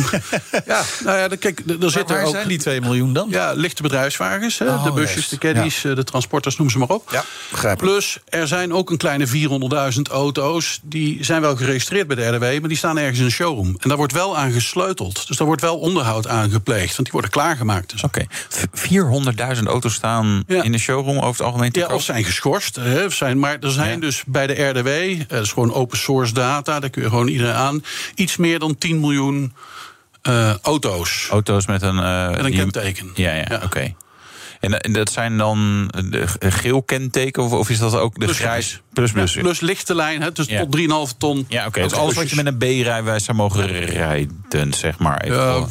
ja, 0.67 0.83
nou 1.05 1.19
ja, 1.19 1.29
kijk, 1.39 1.63
er 1.81 1.91
zitten 1.91 2.17
waar 2.17 2.25
ook... 2.25 2.33
zijn 2.35 2.49
die 2.49 2.59
2 2.59 2.81
miljoen 2.81 3.13
dan? 3.13 3.27
Ja, 3.31 3.53
lichte 3.53 3.83
bedrijfswagens. 3.83 4.59
Hè, 4.59 4.67
Oh, 4.69 4.85
de 4.85 4.93
busjes, 4.93 5.29
de 5.29 5.39
caddies, 5.39 5.85
eh, 5.85 5.95
de 5.95 6.05
transporters, 6.05 6.57
noem 6.57 6.71
ze 6.71 6.79
maar 6.79 6.89
op. 6.89 7.09
Ja, 7.13 7.25
begrijp 7.51 7.75
ik. 7.75 7.79
Plus, 7.89 8.19
er 8.29 8.49
zijn 8.49 8.73
ook 8.73 8.91
een 8.91 8.97
kleine 8.97 9.27
400.000 9.27 10.09
auto's... 10.11 10.81
die 10.83 11.25
zijn 11.25 11.41
wel 11.41 11.57
geregistreerd 11.57 12.07
bij 12.07 12.17
de 12.17 12.27
RDW... 12.29 12.43
maar 12.61 12.69
die 12.69 12.77
staan 12.77 12.99
ergens 12.99 13.19
in 13.19 13.25
een 13.25 13.31
showroom. 13.31 13.67
En 13.79 13.89
daar 13.89 13.97
wordt 13.99 14.13
wel 14.13 14.37
aan 14.37 14.53
gesleuteld. 14.53 15.27
Dus 15.29 15.37
daar 15.37 15.47
wordt 15.47 15.63
wel 15.63 15.79
onderhoud 15.79 16.29
aan 16.29 16.51
gepleegd. 16.51 16.89
Want 16.97 17.03
die 17.03 17.13
worden 17.13 17.31
klaargemaakt. 17.31 17.91
Dus. 17.91 18.03
Oké. 18.03 18.25
V- 18.49 18.65
400.000 18.73 19.63
auto's 19.67 19.95
staan 19.95 20.45
Ja. 20.47 20.63
in 20.63 20.73
de 20.73 20.79
showroom 20.79 21.17
over 21.17 21.29
het 21.31 21.41
algemeen 21.43 21.73
te 21.73 21.79
Ja, 21.79 21.87
of 21.95 22.03
zijn 22.03 22.25
geschorst. 22.25 22.77
Hè, 22.77 23.05
of 23.05 23.15
zijn, 23.15 23.39
maar 23.39 23.57
er 23.61 23.71
zijn 23.71 24.01
dus 24.01 24.23
bij 24.27 24.47
de 24.47 24.63
RDW, 24.69 24.87
eh, 24.87 25.19
dat 25.29 25.43
is 25.45 25.53
gewoon 25.53 25.73
open 25.75 25.99
source 25.99 26.33
data, 26.33 26.81
daar 26.81 26.91
kun 26.91 27.03
je 27.03 27.09
gewoon 27.09 27.29
iedereen 27.31 27.55
aan, 27.55 27.85
iets 28.15 28.37
meer 28.37 28.59
dan 28.59 28.79
10 28.79 29.01
miljoen 29.01 29.53
eh, 30.23 30.55
auto's. 30.63 31.27
Auto's 31.31 31.67
met 31.67 31.83
een... 31.83 31.99
eh, 31.99 32.29
Met 32.31 32.39
een 32.39 32.45
die- 32.45 32.55
kenteken. 32.61 33.11
Ja, 33.15 33.33
ja, 33.35 33.45
Ja. 33.49 33.61
oké. 33.65 33.95
En, 34.61 34.81
en 34.81 34.93
dat 34.93 35.11
zijn 35.13 35.37
dan 35.39 35.91
de 36.11 36.27
g- 36.27 36.37
geel 36.41 36.83
kenteken 36.83 37.43
of, 37.43 37.53
of 37.53 37.71
is 37.71 37.79
dat 37.79 37.95
ook 37.95 38.15
de 38.19 38.25
Plus 38.25 38.39
grijs? 38.39 38.81
Plus, 38.93 39.13
plus. 39.13 39.35
Ja, 39.35 39.41
plus 39.41 39.61
lichte 39.61 39.95
lijn, 39.95 40.23
hè, 40.23 40.33
dus 40.33 40.47
Ja. 40.47 40.59
tot 40.61 40.71
3,5 41.13 41.17
ton. 41.19 41.47
Ja, 41.49 41.67
oké. 41.67 41.83
Dus 41.83 41.93
alles 41.93 42.15
wat 42.15 42.31
je 42.31 42.37
met 42.37 42.47
een 42.47 42.57
B-rijwijs 42.59 43.25
zou 43.25 43.37
mogen 43.37 43.67
rijden, 43.85 44.73
zeg 44.75 44.99
maar. 44.99 45.21
Even 45.21 45.69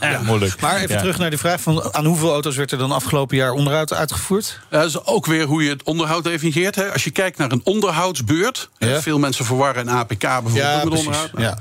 Ja, 0.00 0.20
moeilijk. 0.26 0.60
Maar 0.60 0.76
even 0.76 0.94
Ja. 0.94 1.00
terug 1.00 1.18
naar 1.18 1.30
die 1.30 1.38
vraag 1.38 1.60
van 1.60 1.94
aan 1.94 2.04
hoeveel 2.04 2.32
auto's 2.32 2.56
werd 2.56 2.72
er 2.72 2.78
dan 2.78 2.92
afgelopen 2.92 3.36
jaar 3.36 3.52
onderhoud 3.52 3.92
uitgevoerd? 3.92 4.60
Ja, 4.70 4.78
dat 4.80 4.88
is 4.88 5.04
ook 5.04 5.26
weer 5.26 5.44
hoe 5.46 5.62
je 5.62 5.70
het 5.70 5.82
onderhoud 5.82 6.24
definieert. 6.24 6.74
Hè. 6.74 6.92
Als 6.92 7.04
je 7.04 7.10
kijkt 7.10 7.38
naar 7.38 7.52
een 7.52 7.60
onderhoudsbeurt. 7.64 8.68
Veel 8.78 9.18
mensen 9.18 9.44
verwarren 9.44 9.88
een 9.88 9.94
APK 9.94 10.18
bijvoorbeeld 10.20 10.54
met 10.74 10.88
precies. 10.88 11.06
onderhoud. 11.06 11.30
Ja. 11.36 11.58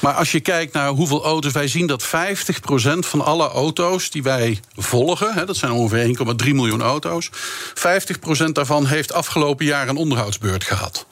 Maar 0.00 0.12
als 0.14 0.32
je 0.32 0.40
kijkt 0.40 0.72
naar 0.72 0.88
hoeveel 0.88 1.24
auto's. 1.24 1.52
Wij 1.52 1.68
zien 1.68 1.86
dat 1.86 2.02
50% 2.04 3.06
van 3.06 3.24
alle 3.24 3.48
auto's 3.48 4.10
die 4.10 4.22
wij 4.22 4.60
volgen. 4.76 5.34
Hè, 5.34 5.44
dat 5.44 5.56
zijn 5.56 5.72
ongeveer 5.74 6.16
1,3 6.46 6.52
miljoen 6.54 6.82
auto's. 6.82 7.30
50% 7.74 8.52
daarvan 8.52 8.86
heeft 8.86 9.12
afgelopen 9.12 9.64
jaar 9.66 9.88
een 9.88 9.96
onderhoudsbeurt 9.96 10.64
gehad. 10.64 11.06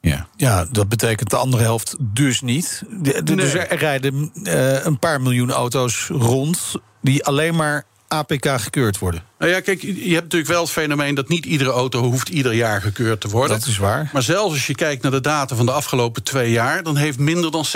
Ja. 0.00 0.26
Ja, 0.36 0.66
dat 0.70 0.88
betekent 0.88 1.30
de 1.30 1.36
andere 1.36 1.62
helft 1.62 1.96
dus 2.00 2.40
niet. 2.40 2.82
De- 2.90 3.22
de- 3.22 3.34
Dus 3.34 3.54
er 3.54 3.76
rijden 3.76 4.30
eh, 4.42 4.84
een 4.84 4.98
paar 4.98 5.20
miljoen 5.20 5.50
auto's 5.50 6.06
rond 6.08 6.74
die 7.02 7.24
alleen 7.24 7.54
maar 7.56 7.84
APK 8.08 8.48
gekeurd 8.60 8.98
worden. 8.98 9.22
Nou 9.38 9.50
ja, 9.52 9.60
kijk, 9.60 9.82
je 9.82 9.90
hebt 10.12 10.22
natuurlijk 10.22 10.50
wel 10.50 10.60
het 10.62 10.70
fenomeen 10.70 11.14
dat 11.14 11.28
niet 11.28 11.44
iedere 11.46 11.70
auto 11.70 12.02
hoeft 12.02 12.28
ieder 12.28 12.52
jaar 12.52 12.80
gekeurd 12.80 13.20
te 13.20 13.28
worden. 13.28 13.58
Dat 13.58 13.66
is 13.68 13.76
waar. 13.78 14.10
Maar 14.12 14.22
zelfs 14.22 14.52
als 14.52 14.66
je 14.66 14.74
kijkt 14.74 15.02
naar 15.02 15.10
de 15.10 15.20
data 15.20 15.56
van 15.56 15.66
de 15.66 15.72
afgelopen 15.72 16.22
twee 16.22 16.50
jaar, 16.50 16.82
dan 16.82 16.96
heeft 16.96 17.18
minder 17.18 17.50
dan 17.50 17.64
60% 17.66 17.70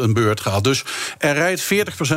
een 0.00 0.12
beurt 0.12 0.40
gehad. 0.40 0.64
Dus 0.64 0.84
er 1.18 1.34
rijdt 1.34 1.62
40% 1.64 1.66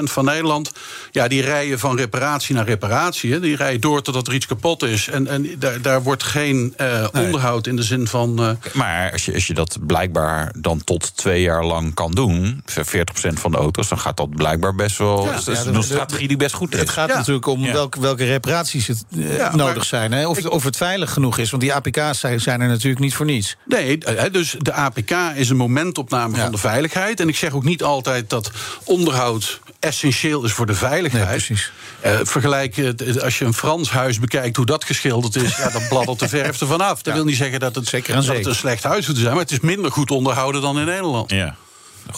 van 0.03 0.25
Nederland, 0.25 0.71
ja, 1.11 1.27
die 1.27 1.41
rijden 1.41 1.79
van 1.79 1.97
reparatie 1.97 2.55
naar 2.55 2.65
reparatie. 2.65 3.31
Hè. 3.31 3.39
Die 3.39 3.55
rijden 3.55 3.81
door 3.81 4.01
totdat 4.01 4.27
er 4.27 4.33
iets 4.33 4.45
kapot 4.45 4.83
is. 4.83 5.07
En, 5.07 5.27
en 5.27 5.49
daar, 5.59 5.81
daar 5.81 6.03
wordt 6.03 6.23
geen 6.23 6.73
eh, 6.77 7.07
onderhoud 7.13 7.67
in 7.67 7.75
de 7.75 7.83
zin 7.83 8.07
van. 8.07 8.39
eh, 8.39 8.49
Maar 8.73 9.11
als 9.11 9.25
je, 9.25 9.33
als 9.33 9.47
je 9.47 9.53
dat 9.53 9.77
blijkbaar 9.87 10.53
dan 10.57 10.83
tot 10.83 11.17
twee 11.17 11.41
jaar 11.41 11.65
lang 11.65 11.93
kan 11.93 12.11
doen, 12.11 12.63
40% 12.65 12.73
van 13.33 13.51
de 13.51 13.57
auto's, 13.57 13.87
dan 13.89 13.99
gaat 13.99 14.17
dat 14.17 14.29
blijkbaar 14.29 14.75
best 14.75 14.97
wel. 14.97 15.25
Ja. 15.25 15.31
dat 15.31 15.47
is 15.47 15.65
een 15.65 15.73
de- 15.73 15.81
strategie 15.81 16.27
die 16.27 16.37
best 16.37 16.55
goed 16.55 16.73
is. 16.73 16.79
Het 16.79 16.89
gaat 16.89 17.09
Ja. 17.09 17.17
natuurlijk 17.17 17.45
om 17.47 17.63
Ja. 17.65 17.71
welke, 17.73 17.99
welke 17.99 18.23
het 18.67 19.03
eh, 19.17 19.37
Ja, 19.37 19.55
nodig 19.55 19.75
maar- 19.75 19.85
zijn. 19.85 20.11
Hè? 20.11 20.27
Of, 20.27 20.45
of 20.45 20.63
het 20.63 20.77
veilig 20.77 21.13
genoeg 21.13 21.37
is. 21.37 21.49
Want 21.49 21.61
die 21.61 21.73
APK's 21.73 22.19
zijn, 22.19 22.39
zijn 22.41 22.61
er 22.61 22.67
natuurlijk 22.67 23.01
niet 23.01 23.13
voor 23.13 23.25
niets. 23.25 23.55
Nee, 23.65 23.97
dus 24.31 24.55
de 24.59 24.73
APK 24.73 25.11
is 25.35 25.49
een 25.49 25.55
momentopname 25.57 26.35
Ja. 26.35 26.41
van 26.43 26.51
de 26.51 26.57
veiligheid. 26.57 27.19
En 27.19 27.27
ik 27.27 27.35
zeg 27.35 27.53
ook 27.53 27.63
niet 27.63 27.83
altijd 27.83 28.29
dat 28.29 28.51
onderhoud 28.83 29.59
essentieel 29.79 30.43
is 30.45 30.51
voor 30.51 30.65
de 30.65 30.73
veiligheid. 30.73 31.23
Nee, 31.25 31.33
precies. 31.35 31.71
Eh, 32.01 32.19
vergelijk 32.23 32.75
het, 32.75 33.21
als 33.21 33.37
je 33.39 33.45
een 33.45 33.53
Frans 33.53 33.89
huis 33.91 34.19
bekijkt 34.19 34.55
hoe 34.55 34.65
dat 34.65 34.83
geschilderd 34.83 35.35
is, 35.35 35.57
ja, 35.57 35.69
dan 35.69 35.87
bladdert 35.89 36.19
de 36.19 36.27
verf 36.37 36.59
er 36.59 36.67
vanaf. 36.67 37.01
Dat 37.01 37.13
wil 37.13 37.23
niet 37.25 37.35
zeggen 37.37 37.59
dat 37.59 37.75
het, 37.75 37.87
Zeker 37.87 38.13
dat 38.15 38.25
het 38.27 38.45
een 38.45 38.55
slecht 38.55 38.83
huis 38.83 39.05
te 39.05 39.15
zijn, 39.15 39.31
maar 39.33 39.41
het 39.43 39.51
is 39.51 39.59
minder 39.59 39.91
goed 39.91 40.11
onderhouden 40.11 40.61
dan 40.61 40.79
in 40.79 40.85
Nederland. 40.85 41.31
Ja. 41.31 41.55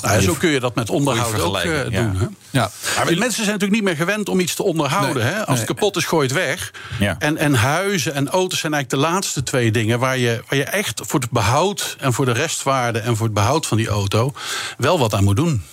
Nou, 0.02 0.22
zo 0.22 0.34
kun 0.34 0.50
je 0.50 0.60
dat 0.60 0.76
met 0.76 0.90
onderhoud 0.90 1.40
ook 1.40 1.58
eh, 1.58 1.90
ja. 1.90 2.02
doen. 2.02 2.18
Hè? 2.18 2.26
Ja. 2.50 2.72
Maar 2.96 3.06
mensen 3.06 3.44
zijn 3.44 3.46
natuurlijk 3.46 3.72
niet 3.72 3.84
meer 3.84 3.96
gewend 3.96 4.30
om 4.30 4.40
iets 4.40 4.56
te 4.56 4.64
onderhouden. 4.64 5.24
Nee, 5.24 5.34
hè? 5.34 5.40
Als 5.40 5.48
nee. 5.48 5.58
het 5.58 5.66
kapot 5.66 5.96
is, 5.96 6.06
gooi 6.06 6.28
het 6.28 6.36
weg. 6.36 6.72
Ja. 7.00 7.16
En, 7.20 7.38
en 7.38 7.54
huizen 7.54 8.14
en 8.14 8.30
auto's 8.30 8.60
zijn 8.60 8.74
eigenlijk 8.74 9.04
de 9.04 9.12
laatste 9.12 9.44
twee 9.44 9.72
dingen... 9.72 10.00
Waar 10.00 10.18
je, 10.18 10.44
waar 10.50 10.60
je 10.60 10.64
echt 10.64 11.02
voor 11.06 11.20
het 11.20 11.32
behoud 11.32 11.96
en 12.00 12.14
voor 12.14 12.26
de 12.26 12.32
restwaarde... 12.32 13.00
en 13.00 13.16
voor 13.16 13.26
het 13.26 13.36
behoud 13.36 13.66
van 13.66 13.78
die 13.78 13.88
auto 13.88 14.34
wel 14.78 15.00
wat 15.00 15.14
aan 15.14 15.24
moet 15.24 15.36
doen. 15.36 15.64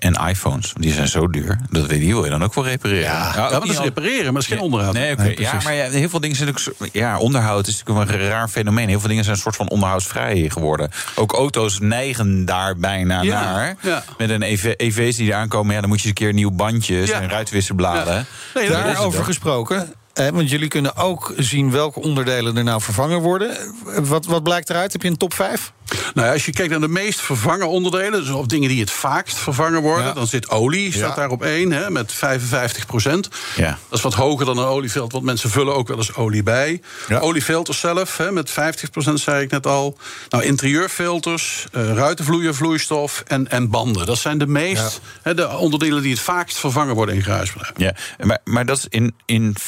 En 0.00 0.14
iPhones, 0.28 0.72
die 0.76 0.92
zijn 0.92 1.08
zo 1.08 1.28
duur. 1.28 1.58
Dat 1.70 1.88
die 1.88 2.06
wil 2.14 2.24
je 2.24 2.30
dan 2.30 2.44
ook 2.44 2.54
wel 2.54 2.64
repareren. 2.64 3.02
Ja, 3.02 3.32
Ja, 3.34 3.40
maar 3.40 3.50
dat 3.50 3.62
niet 3.62 3.72
is 3.72 3.78
al- 3.78 3.84
repareren, 3.84 4.24
maar 4.24 4.32
dat 4.32 4.42
is 4.42 4.48
geen 4.48 4.58
onderhoud. 4.60 4.94
Nee, 4.94 5.40
ja, 5.40 5.58
maar 5.64 5.74
ja, 5.74 5.88
heel 5.90 6.08
veel 6.08 6.20
dingen 6.20 6.36
zijn 6.36 6.48
ook. 6.48 6.58
Ja, 6.92 7.18
onderhoud 7.18 7.66
is 7.66 7.82
natuurlijk 7.84 8.10
een 8.22 8.28
raar 8.28 8.48
fenomeen. 8.48 8.88
Heel 8.88 8.98
veel 9.00 9.08
dingen 9.08 9.24
zijn 9.24 9.36
een 9.36 9.42
soort 9.42 9.56
van 9.56 9.68
onderhoudsvrij 9.68 10.48
geworden. 10.52 10.90
Ook 11.14 11.32
auto's 11.32 11.78
neigen 11.78 12.44
daar 12.44 12.76
bijna 12.76 13.20
Ja, 13.22 13.40
naar. 13.52 13.76
ja. 13.82 14.04
Met 14.18 14.30
een 14.30 14.42
EV, 14.42 14.74
EV's 14.76 15.16
die 15.16 15.26
eraan 15.26 15.48
komen, 15.48 15.74
ja, 15.74 15.80
dan 15.80 15.88
moet 15.88 16.00
je 16.00 16.08
eens 16.08 16.18
een 16.18 16.24
keer 16.26 16.34
nieuw 16.34 16.50
bandjes 16.50 17.10
en 17.10 17.28
ruitwisselbladen. 17.28 18.26
Nee, 18.54 18.68
Daarover 18.68 19.24
gesproken. 19.24 19.92
eh, 20.12 20.28
want 20.28 20.50
jullie 20.50 20.68
kunnen 20.68 20.96
ook 20.96 21.32
zien 21.36 21.70
welke 21.70 22.00
onderdelen 22.00 22.56
er 22.56 22.64
nou 22.64 22.80
vervangen 22.80 23.20
worden. 23.20 23.56
Wat, 24.02 24.26
wat 24.26 24.42
blijkt 24.42 24.70
eruit? 24.70 24.92
Heb 24.92 25.02
je 25.02 25.08
een 25.08 25.16
top 25.16 25.34
5? 25.34 25.72
Nou 26.14 26.26
ja, 26.26 26.32
als 26.32 26.44
je 26.44 26.52
kijkt 26.52 26.70
naar 26.70 26.80
de 26.80 26.88
meest 26.88 27.20
vervangen 27.20 27.68
onderdelen, 27.68 28.20
dus 28.20 28.30
of 28.30 28.46
dingen 28.46 28.68
die 28.68 28.80
het 28.80 28.90
vaakst 28.90 29.36
vervangen 29.38 29.82
worden, 29.82 30.06
Ja. 30.06 30.12
dan 30.12 30.26
zit 30.26 30.50
olie, 30.50 30.92
staat 30.92 31.08
Ja. 31.08 31.14
daar 31.14 31.30
op 31.30 31.42
één, 31.42 31.72
hè, 31.72 31.90
met 31.90 32.12
55 32.12 32.86
procent. 32.86 33.28
Ja. 33.56 33.78
Dat 33.88 33.98
is 33.98 34.04
wat 34.04 34.14
hoger 34.14 34.46
dan 34.46 34.58
een 34.58 34.64
olieveld, 34.64 35.12
want 35.12 35.24
mensen 35.24 35.50
vullen 35.50 35.74
ook 35.74 35.88
wel 35.88 35.96
eens 35.96 36.14
olie 36.14 36.42
bij. 36.42 36.80
Oliefilters 37.20 37.78
zelf, 37.80 38.16
hè, 38.16 38.32
met 38.32 38.50
50 38.50 38.90
procent 38.90 39.20
zei 39.20 39.42
ik 39.42 39.50
net 39.50 39.66
al. 39.66 39.98
Nou, 40.28 40.44
interieurfilters, 40.44 41.66
eh 41.72 41.92
ruitenvloeier, 41.92 42.54
vloeistof 42.54 43.22
en, 43.26 43.48
en 43.50 43.70
banden. 43.70 44.06
Dat 44.06 44.18
zijn 44.18 44.38
de 44.38 44.46
meest, 44.46 45.00
hè, 45.22 45.34
de 45.34 45.48
onderdelen 45.56 46.02
die 46.02 46.12
het 46.12 46.20
vaakst 46.20 46.58
vervangen 46.58 46.94
worden 46.94 47.14
in 47.14 47.22
garagebedrijven. 47.22 47.74
Ja, 48.18 48.24
maar, 48.26 48.38
maar 48.44 48.66
dat 48.66 48.76
is 48.78 48.86
in, 48.88 49.14
in 49.26 49.56
54% 49.58 49.60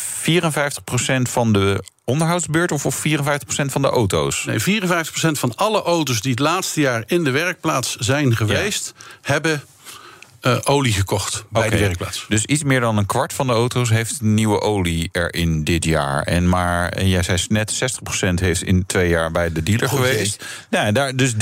van 1.22 1.52
de 1.52 1.82
onderhoudsbeurt 2.04 2.72
of, 2.72 2.86
of 2.86 2.96
54% 2.96 3.00
van 3.46 3.82
de 3.82 3.88
auto's? 3.88 4.44
Nee, 4.44 4.82
54% 4.82 4.88
van 5.14 5.56
alle 5.56 5.82
auto's 5.82 6.20
die 6.20 6.30
het 6.30 6.40
laatste 6.40 6.80
jaar 6.80 7.02
in 7.06 7.24
de 7.24 7.30
werkplaats 7.30 7.96
zijn 7.96 8.36
geweest, 8.36 8.94
hebben 9.22 9.62
eh, 10.42 10.58
olie 10.64 10.92
gekocht 10.92 11.44
bij 11.48 11.70
de 11.70 11.78
werkplaats. 11.78 12.24
Dus 12.28 12.44
iets 12.44 12.62
meer 12.62 12.80
dan 12.80 12.96
een 12.96 13.06
kwart 13.06 13.32
van 13.32 13.46
de 13.46 13.52
auto's 13.52 13.90
heeft 13.90 14.20
nieuwe 14.20 14.60
olie 14.60 15.08
erin 15.12 15.64
dit 15.64 15.84
jaar. 15.84 16.22
En 16.22 16.48
maar, 16.48 16.88
en 16.88 17.08
jij 17.08 17.22
zei 17.22 17.38
net, 17.48 17.72
60% 17.74 18.34
heeft 18.34 18.62
in 18.62 18.86
twee 18.86 19.08
jaar 19.08 19.30
bij 19.30 19.52
de 19.52 19.62
dealer 19.62 19.88
geweest. 19.88 20.44
Ja, 20.70 20.92
daar, 20.92 21.16
dus 21.16 21.34
30% 21.34 21.36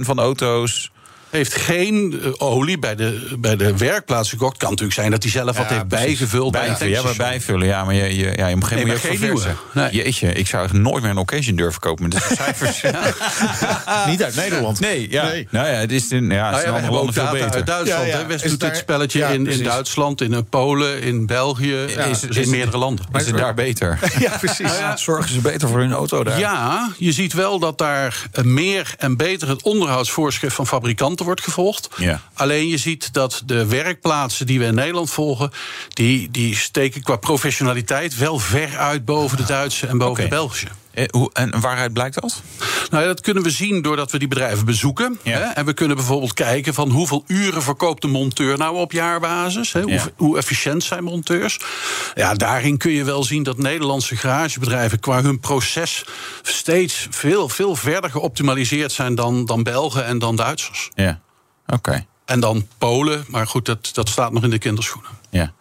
van 0.00 0.16
de 0.16 0.22
auto's. 0.22 0.90
Heeft 1.34 1.54
geen 1.54 2.20
eh, 2.22 2.30
olie 2.38 2.78
bij 2.78 2.94
de, 2.94 3.34
bij 3.38 3.56
de 3.56 3.76
werkplaats 3.76 4.28
gekocht. 4.28 4.56
Kan 4.56 4.68
natuurlijk 4.68 4.94
zijn 4.98 5.10
dat 5.10 5.22
hij 5.22 5.32
zelf 5.32 5.56
wat 5.56 5.66
heeft 5.66 5.88
precies. 5.88 6.06
bijgevuld. 6.06 6.52
bij 6.52 6.88
ja, 6.88 7.02
maar 7.02 7.14
bijvullen. 7.16 7.66
Ja, 7.66 7.84
maar 7.84 7.94
je, 7.94 8.16
je, 8.16 8.32
ja, 8.36 8.46
je 8.46 8.56
moet 8.56 8.64
geen, 8.64 8.76
Nee, 8.76 8.86
moet 8.86 8.96
je 9.00 9.02
maar 9.08 9.12
ook 9.12 9.18
geen 9.18 9.30
nieuwe. 9.30 9.48
Nee. 9.72 9.90
Jeetje, 10.04 10.32
ik 10.32 10.46
zou 10.46 10.64
echt 10.64 10.72
nooit 10.72 11.02
meer 11.02 11.10
een 11.10 11.16
occasion 11.18 11.56
durven 11.56 11.80
kopen 11.80 12.02
met 12.08 12.12
deze 12.12 12.34
cijfers. 12.42 12.82
Niet 14.10 14.22
uit 14.22 14.36
Nederland. 14.36 14.80
Nee, 14.80 15.10
ja. 15.10 15.24
Nee. 15.24 15.48
Nou 15.50 15.66
ja, 15.66 15.72
het 15.72 15.92
is 15.92 16.10
in, 16.10 16.30
ja, 16.30 16.52
het 16.54 16.64
Nou 16.66 16.76
is 16.78 16.84
ja, 16.84 16.90
landen 16.90 17.14
veel 17.14 17.30
beter. 17.30 17.50
uit 17.50 17.66
Duitsland. 17.66 18.06
Ja. 18.06 18.26
West 18.26 18.44
Is 18.44 18.50
doet 18.50 18.60
dit 18.60 18.76
spelletje 18.76 19.18
ja, 19.18 19.28
in, 19.28 19.46
in. 19.46 19.62
Duitsland, 19.64 20.20
in 20.20 20.32
eh, 20.34 20.38
Polen, 20.50 21.02
in 21.02 21.26
België. 21.26 21.76
Ja, 21.88 22.04
Is- 22.04 22.20
dus 22.20 22.36
is- 22.36 22.44
in 22.44 22.50
meerdere 22.50 22.78
landen. 22.78 23.04
Is 23.12 23.26
het 23.26 23.36
daar 23.36 23.54
beter? 23.54 23.98
Ja, 24.18 24.36
precies. 24.38 24.70
Zorgen 24.94 25.32
ze 25.32 25.40
beter 25.40 25.68
voor 25.68 25.78
hun 25.78 25.92
auto 25.92 26.24
daar? 26.24 26.38
Ja, 26.38 26.90
je 26.98 27.12
ziet 27.12 27.32
wel 27.32 27.58
dat 27.58 27.78
daar 27.78 28.26
meer 28.42 28.94
en 28.98 29.16
beter 29.16 29.48
het 29.48 29.62
onderhoudsvoorschrift 29.62 30.54
van 30.54 30.66
fabrikanten 30.66 31.23
wordt 31.24 31.42
gevolgd. 31.42 31.88
Ja. 31.96 32.20
Alleen 32.34 32.68
je 32.68 32.78
ziet 32.78 33.12
dat 33.12 33.42
de 33.46 33.66
werkplaatsen 33.66 34.46
die 34.46 34.58
we 34.58 34.64
in 34.64 34.74
Nederland 34.74 35.10
volgen, 35.10 35.50
die, 35.88 36.30
die 36.30 36.56
steken 36.56 37.02
qua 37.02 37.16
professionaliteit 37.16 38.16
wel 38.16 38.38
ver 38.38 38.78
uit 38.78 39.04
boven 39.04 39.36
de 39.36 39.44
Duitse 39.44 39.86
en 39.86 39.98
boven 39.98 40.22
de 40.22 40.28
Belgische. 40.28 40.68
Eh, 40.94 41.04
en 41.32 41.60
waaruit 41.60 41.92
blijkt 41.92 42.20
dat? 42.20 42.42
Nou 42.90 43.02
ja, 43.02 43.08
dat 43.08 43.20
kunnen 43.20 43.42
we 43.42 43.50
zien 43.50 43.82
doordat 43.82 44.10
we 44.10 44.18
die 44.18 44.28
bedrijven 44.28 44.64
bezoeken. 44.64 45.18
Ja. 45.22 45.38
Hè? 45.38 45.44
En 45.44 45.64
we 45.64 45.72
kunnen 45.72 45.96
bijvoorbeeld 45.96 46.32
kijken 46.34 46.74
van 46.74 46.90
hoeveel 46.90 47.24
uren 47.26 47.62
verkoopt 47.62 48.02
de 48.02 48.08
monteur 48.08 48.58
nou 48.58 48.76
op 48.76 48.92
jaarbasis. 48.92 49.72
Hè? 49.72 49.82
Hoe, 49.82 49.92
Ja. 49.92 50.02
hoe 50.16 50.38
efficiënt 50.38 50.84
zijn 50.84 51.04
monteurs? 51.04 51.58
Ja, 52.14 52.34
daarin 52.34 52.76
kun 52.78 52.92
je 52.92 53.04
wel 53.04 53.24
zien 53.24 53.42
dat 53.42 53.58
Nederlandse 53.58 54.16
garagebedrijven 54.16 55.00
qua 55.00 55.22
hun 55.22 55.40
proces 55.40 56.04
steeds 56.42 57.06
veel, 57.10 57.48
veel 57.48 57.76
verder 57.76 58.10
geoptimaliseerd 58.10 58.92
zijn 58.92 59.14
dan, 59.14 59.44
dan 59.44 59.62
Belgen 59.62 60.04
en 60.04 60.18
dan 60.18 60.36
Duitsers. 60.36 60.90
Ja, 60.94 61.20
oké. 61.66 62.06
En 62.24 62.40
dan 62.40 62.66
Polen, 62.78 63.24
maar 63.28 63.46
goed, 63.46 63.66
dat, 63.66 63.90
dat 63.92 64.08
staat 64.08 64.32
nog 64.32 64.42
in 64.42 64.50
de 64.50 64.58
kinderschoenen. 64.58 65.10
Ja. 65.30 65.52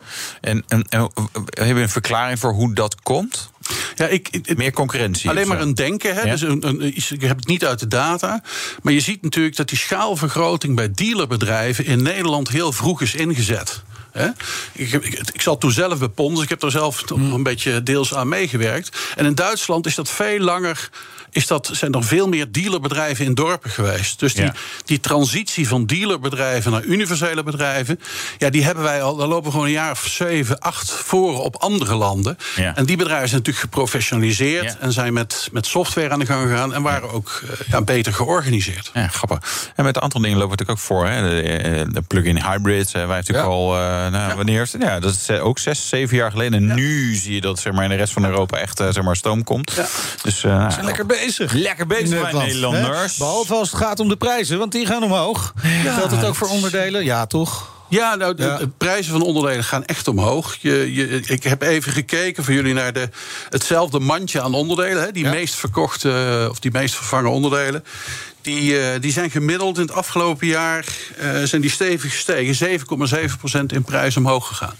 En, 0.41 0.63
en, 0.67 0.83
en 0.89 1.09
hebben 1.43 1.75
we 1.75 1.81
een 1.81 1.89
verklaring 1.89 2.39
voor 2.39 2.53
hoe 2.53 2.73
dat 2.73 3.01
komt? 3.01 3.51
Ja, 3.95 4.07
ik, 4.07 4.27
ik- 4.31 4.57
Meer 4.57 4.71
concurrentie. 4.73 5.29
Alleen 5.29 5.47
maar 5.47 5.61
een 5.61 5.73
denken. 5.73 6.15
Hè? 6.15 6.21
Ja? 6.21 6.31
Dus 6.31 6.41
een, 6.41 6.67
een, 6.67 6.81
ik 7.09 7.21
heb 7.21 7.37
het 7.37 7.47
niet 7.47 7.65
uit 7.65 7.79
de 7.79 7.87
data. 7.87 8.43
Maar 8.81 8.93
je 8.93 8.99
ziet 8.99 9.21
natuurlijk 9.21 9.55
dat 9.55 9.69
die 9.69 9.77
schaalvergroting 9.77 10.75
bij 10.75 10.91
dealerbedrijven 10.91 11.85
in 11.85 12.01
Nederland 12.01 12.49
heel 12.49 12.71
vroeg 12.71 13.01
is 13.01 13.15
ingezet. 13.15 13.81
Hè? 14.13 14.27
Ik, 14.71 14.91
ik, 14.91 15.19
ik 15.33 15.41
zat 15.41 15.59
toen 15.61 15.71
zelf 15.71 15.99
bij 15.99 16.07
Pons. 16.07 16.41
Ik 16.41 16.49
heb 16.49 16.59
daar 16.59 16.71
zelf 16.71 17.01
toch 17.03 17.17
Mm. 17.17 17.33
een 17.33 17.43
beetje 17.43 17.83
deels 17.83 18.13
aan 18.15 18.27
meegewerkt. 18.27 18.97
En 19.15 19.25
in 19.25 19.35
Duitsland 19.35 19.85
is 19.85 19.95
dat 19.95 20.09
veel 20.09 20.39
langer. 20.39 20.89
Is 21.29 21.47
dat, 21.47 21.69
zijn 21.73 21.93
er 21.93 22.03
veel 22.03 22.27
meer 22.27 22.51
dealerbedrijven 22.51 23.25
in 23.25 23.33
dorpen 23.33 23.69
geweest. 23.69 24.19
Dus 24.19 24.33
die, 24.33 24.43
Ja. 24.43 24.53
die 24.85 24.99
transitie 24.99 25.67
van 25.67 25.85
dealerbedrijven 25.85 26.71
naar 26.71 26.83
universele 26.83 27.43
bedrijven. 27.43 27.99
Ja, 28.37 28.49
die 28.49 28.63
hebben 28.63 28.83
wij 28.83 29.01
al. 29.03 29.15
Daar 29.15 29.27
lopen 29.27 29.43
we 29.45 29.51
gewoon 29.51 29.65
een 29.65 29.71
jaar 29.71 29.91
of 29.91 30.07
zeven, 30.07 30.59
acht 30.59 30.91
voor 30.91 31.43
op 31.43 31.55
andere 31.55 31.95
landen. 31.95 32.37
Ja. 32.55 32.75
En 32.75 32.85
die 32.85 32.97
bedrijven 32.97 33.27
zijn 33.29 33.41
natuurlijk 33.41 33.65
geprofessionaliseerd. 33.65 34.63
Ja. 34.63 34.75
En 34.79 34.91
zijn 34.91 35.13
met, 35.13 35.49
met 35.51 35.65
software 35.65 36.09
aan 36.09 36.19
de 36.19 36.25
gang 36.25 36.49
gegaan. 36.49 36.73
En 36.73 36.81
waren 36.81 37.11
ook 37.11 37.41
eh, 37.43 37.67
ja, 37.71 37.81
beter 37.81 38.13
georganiseerd. 38.13 38.91
Ja, 38.93 39.07
grappig. 39.07 39.71
En 39.75 39.83
met 39.83 39.95
een 39.95 40.01
aantal 40.01 40.21
dingen 40.21 40.37
lopen 40.37 40.57
we 40.57 40.63
natuurlijk 40.63 40.79
ook 40.91 40.97
voor. 40.97 41.07
Hè? 41.07 41.29
De, 41.29 41.41
eh, 41.41 41.85
de 41.93 42.01
plug-in 42.01 42.41
hybrids. 42.43 42.91
wij 42.91 43.05
natuurlijk 43.05 43.47
Ja. 43.47 43.51
al, 43.53 43.75
eh, 43.77 44.02
nou, 44.11 44.35
wanneer 44.35 44.61
is 44.61 44.73
het? 44.73 44.81
Ja, 44.81 44.99
dat 44.99 45.13
is 45.13 45.29
eh, 45.29 45.45
ook 45.45 45.59
zes, 45.59 45.89
zeven 45.89 46.17
jaar 46.17 46.31
geleden. 46.31 46.69
En 46.69 46.75
nu 46.75 47.15
zie 47.15 47.33
je 47.33 47.41
dat 47.41 47.59
zeg 47.59 47.73
maar, 47.73 47.83
in 47.83 47.89
de 47.89 47.95
rest 47.95 48.13
van 48.13 48.25
Europa 48.25 48.57
echt 48.57 48.79
eh, 48.79 48.87
zeg 48.91 49.03
maar, 49.03 49.15
stoom 49.15 49.43
komt. 49.43 49.71
Ja. 49.75 49.85
Dus, 50.23 50.43
eh, 50.43 50.57
nou, 50.57 50.71
zijn 50.71 50.85
lekker 50.85 51.05
bezig. 51.05 51.51
Lekker 51.53 51.87
bezig, 51.87 52.31
Nederlanders. 52.31 53.11
hè? 53.11 53.17
Behalve 53.17 53.53
als 53.53 53.71
het 53.71 53.79
gaat 53.79 53.99
om 53.99 54.09
de 54.09 54.17
prijzen, 54.17 54.57
want 54.57 54.71
die 54.71 54.85
gaan 54.85 55.03
omhoog. 55.03 55.53
Geldt 55.83 56.11
het 56.11 56.25
ook 56.25 56.35
voor 56.35 56.49
onderdelen? 56.49 57.03
Ja, 57.03 57.25
toch? 57.25 57.71
Ja, 57.89 58.15
nou, 58.15 58.35
de, 58.35 58.69
prijzen 58.77 59.11
van 59.11 59.21
onderdelen 59.21 59.63
gaan 59.63 59.85
echt 59.85 60.07
omhoog. 60.07 60.57
Je, 60.59 60.93
je, 60.93 61.21
ik 61.25 61.43
heb 61.43 61.61
even 61.61 61.91
gekeken 61.91 62.43
voor 62.43 62.53
jullie 62.53 62.73
naar 62.73 62.93
de, 62.93 63.09
hetzelfde 63.49 63.99
mandje 63.99 64.41
aan 64.41 64.53
onderdelen. 64.53 65.03
Hè, 65.03 65.11
die 65.11 65.23
Ja. 65.23 65.29
meest 65.29 65.55
verkochte 65.55 66.39
eh, 66.43 66.49
of 66.49 66.59
die 66.59 66.71
meest 66.71 66.95
vervangen 66.95 67.31
onderdelen. 67.31 67.83
Die, 68.43 68.79
eh, 68.79 69.01
die 69.01 69.11
zijn 69.11 69.31
gemiddeld 69.31 69.75
in 69.77 69.81
het 69.81 69.91
afgelopen 69.91 70.47
jaar 70.47 70.85
eh, 71.17 71.43
zijn 71.43 71.61
die 71.61 71.69
stevig 71.69 72.11
gestegen. 72.11 72.55
7,7% 72.55 73.73
in 73.73 73.83
prijs 73.83 74.17
omhoog 74.17 74.47
gegaan. 74.47 74.75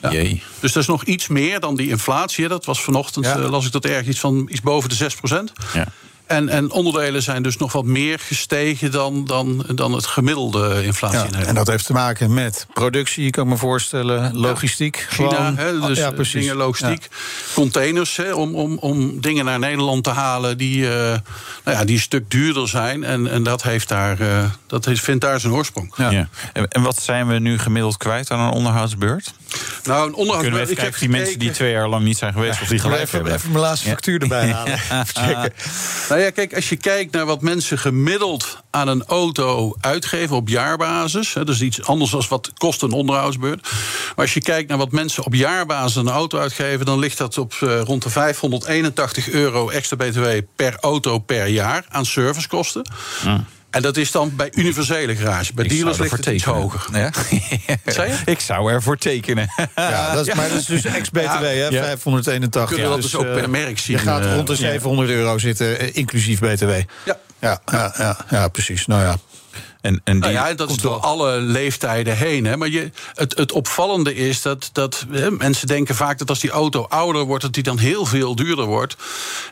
Ja. 0.00 0.10
Jee. 0.12 0.42
Dus 0.60 0.72
dat 0.72 0.82
is 0.82 0.88
nog 0.88 1.04
iets 1.04 1.28
meer 1.28 1.60
dan 1.60 1.76
die 1.76 1.88
inflatie. 1.88 2.48
Dat 2.48 2.64
was 2.64 2.82
vanochtend, 2.82 3.24
Ja. 3.24 3.36
eh, 3.36 3.50
las 3.50 3.66
ik 3.66 3.72
dat 3.72 3.84
erg, 3.84 4.06
iets 4.06 4.20
van 4.20 4.48
iets 4.50 4.60
boven 4.60 4.88
de 4.88 4.94
6%. 4.94 5.52
Ja. 5.74 5.86
En, 6.28 6.48
en 6.48 6.70
onderdelen 6.70 7.22
zijn 7.22 7.42
dus 7.42 7.56
nog 7.56 7.72
wat 7.72 7.84
meer 7.84 8.18
gestegen 8.18 8.90
dan, 8.90 9.24
dan, 9.24 9.64
dan 9.74 9.92
het 9.92 10.06
gemiddelde 10.06 10.84
inflatie 10.84 11.18
Ja, 11.18 11.24
in 11.24 11.30
Nederland. 11.30 11.48
en 11.48 11.64
dat 11.64 11.66
heeft 11.66 11.86
te 11.86 11.92
maken 11.92 12.34
met 12.34 12.66
productie, 12.72 13.30
kan 13.30 13.44
ik 13.44 13.50
me 13.50 13.56
voorstellen, 13.56 14.36
logistiek. 14.36 15.06
China, 15.10 15.28
gewoon. 15.28 15.56
hè, 15.56 15.80
dus 15.80 15.98
ja, 15.98 16.06
eh, 16.06 16.14
precies. 16.14 16.40
dingen 16.40 16.56
logistiek. 16.56 17.08
Containers 17.54 18.16
hè, 18.16 18.32
om, 18.32 18.54
om, 18.54 18.78
om 18.78 19.20
dingen 19.20 19.44
naar 19.44 19.58
Nederland 19.58 20.04
te 20.04 20.10
halen 20.10 20.58
die, 20.58 20.90
eh, 20.90 21.18
nou 21.64 21.76
ja, 21.78 21.84
die 21.84 21.94
een 21.94 22.02
stuk 22.02 22.30
duurder 22.30 22.68
zijn. 22.68 23.04
En, 23.04 23.30
en 23.30 23.42
dat, 23.42 23.62
heeft 23.62 23.88
daar, 23.88 24.20
eh, 24.20 24.44
dat 24.66 24.84
heeft, 24.84 25.00
vindt 25.00 25.20
daar 25.20 25.40
zijn 25.40 25.52
oorsprong. 25.52 25.92
Ja. 25.96 26.10
Ja. 26.10 26.28
En, 26.52 26.68
en 26.68 26.82
wat 26.82 27.02
zijn 27.02 27.28
we 27.28 27.38
nu 27.38 27.58
gemiddeld 27.58 27.96
kwijt 27.96 28.30
aan 28.30 28.40
een 28.40 28.52
onderhoudsbeurt? 28.52 29.32
Nou, 29.84 30.08
een 30.08 30.14
onderhoud. 30.14 30.42
Kunnen 30.42 30.60
we 30.60 30.66
even 30.66 30.76
ik 30.76 30.82
heb 30.82 30.92
kijken 30.92 30.92
of 30.92 30.98
die 30.98 31.08
mensen 31.08 31.38
die 31.38 31.50
twee 31.50 31.72
jaar 31.72 31.88
lang 31.88 32.04
niet 32.04 32.18
zijn 32.18 32.32
geweest... 32.32 32.60
of 32.60 32.68
die 32.68 32.78
gelijk 32.78 33.02
even, 33.02 33.14
hebben? 33.14 33.34
even 33.34 33.50
mijn 33.50 33.62
laatste 33.62 33.88
factuur 33.88 34.22
erbij 34.22 34.52
halen. 34.52 34.72
Even 34.82 35.06
checken. 35.06 35.52
Nou 36.08 36.20
ja, 36.20 36.30
kijk, 36.30 36.54
als 36.54 36.68
je 36.68 36.76
kijkt 36.76 37.12
naar 37.12 37.26
wat 37.26 37.42
mensen 37.42 37.78
gemiddeld 37.78 38.62
aan 38.70 38.88
een 38.88 39.04
auto 39.04 39.76
uitgeven 39.80 40.36
op 40.36 40.48
jaarbasis. 40.48 41.34
Hè, 41.34 41.44
dat 41.44 41.54
is 41.54 41.60
iets 41.60 41.84
anders 41.84 42.10
dan 42.10 42.24
wat 42.28 42.52
kost 42.56 42.82
een 42.82 42.92
onderhoudsbeurt. 42.92 43.62
Maar 43.62 44.24
als 44.24 44.34
je 44.34 44.42
kijkt 44.42 44.68
naar 44.68 44.78
wat 44.78 44.92
mensen 44.92 45.24
op 45.24 45.34
jaarbasis 45.34 45.96
aan 45.98 46.06
een 46.06 46.12
auto 46.12 46.38
uitgeven, 46.38 46.86
dan 46.86 46.98
ligt 46.98 47.18
dat 47.18 47.38
op 47.38 47.54
eh, 47.60 47.80
rond 47.80 48.02
de 48.02 48.10
581 48.10 49.28
euro 49.30 49.68
extra 49.68 49.96
BTW 49.96 50.26
per 50.56 50.76
auto 50.80 51.18
per 51.18 51.46
jaar 51.46 51.84
aan 51.88 52.06
servicekosten. 52.06 52.82
En 53.70 53.82
dat 53.82 53.96
is 53.96 54.10
dan 54.10 54.32
bij 54.36 54.52
universele 54.54 55.16
garage. 55.16 55.54
Bij 55.54 55.64
Ik 55.64 55.70
dealers 55.70 55.98
ligt 55.98 56.10
het 56.10 56.26
iets 56.26 56.44
tekenen. 56.44 56.60
hoger. 56.62 56.98
Ja? 56.98 57.10
Zei 57.92 58.10
je? 58.10 58.16
Ik 58.24 58.40
zou 58.40 58.72
ervoor 58.72 58.96
tekenen. 58.96 59.50
Ja, 59.74 60.14
dat 60.14 60.26
is, 60.26 60.34
maar 60.34 60.48
dat 60.48 60.58
is 60.58 60.66
dus 60.66 60.84
ex-BTW, 60.84 61.42
hè? 61.42 61.50
Ja. 61.50 61.82
581. 61.82 62.64
Kunnen 62.66 62.86
we 62.86 62.92
dat 62.92 63.02
dus 63.02 63.16
ook 63.16 63.24
eh, 63.24 63.34
per 63.34 63.50
merk 63.50 63.78
zien, 63.78 63.96
Je 63.96 64.02
gaat 64.02 64.24
eh, 64.24 64.34
rond 64.34 64.46
de 64.46 64.56
700 64.56 65.10
euro 65.10 65.38
zitten, 65.38 65.78
eh, 65.78 65.88
inclusief 65.92 66.38
BTW. 66.40 66.70
Ja. 67.04 67.18
Ja, 67.40 67.60
ja, 67.72 67.94
ja, 67.98 68.16
ja, 68.30 68.48
precies. 68.48 68.86
Nou 68.86 69.02
ja. 69.02 69.16
En, 69.80 70.00
en 70.04 70.12
die, 70.12 70.20
Nou 70.20 70.32
ja, 70.32 70.54
dat 70.54 70.70
is 70.70 70.76
door 70.76 70.96
alle 71.00 71.40
leeftijden 71.40 72.16
heen. 72.16 72.44
Hè. 72.44 72.56
Maar 72.56 72.68
je, 72.68 72.90
het, 73.14 73.36
het 73.36 73.52
opvallende 73.52 74.14
is 74.14 74.42
dat, 74.42 74.70
dat 74.72 75.06
hè, 75.10 75.30
mensen 75.30 75.66
denken 75.66 75.94
vaak 75.94 76.18
dat 76.18 76.28
als 76.28 76.40
die 76.40 76.50
auto 76.50 76.82
ouder 76.88 77.22
wordt, 77.24 77.42
dat 77.42 77.52
die 77.52 77.62
dan 77.62 77.78
heel 77.78 78.06
veel 78.06 78.34
duurder 78.34 78.64
wordt. 78.64 78.96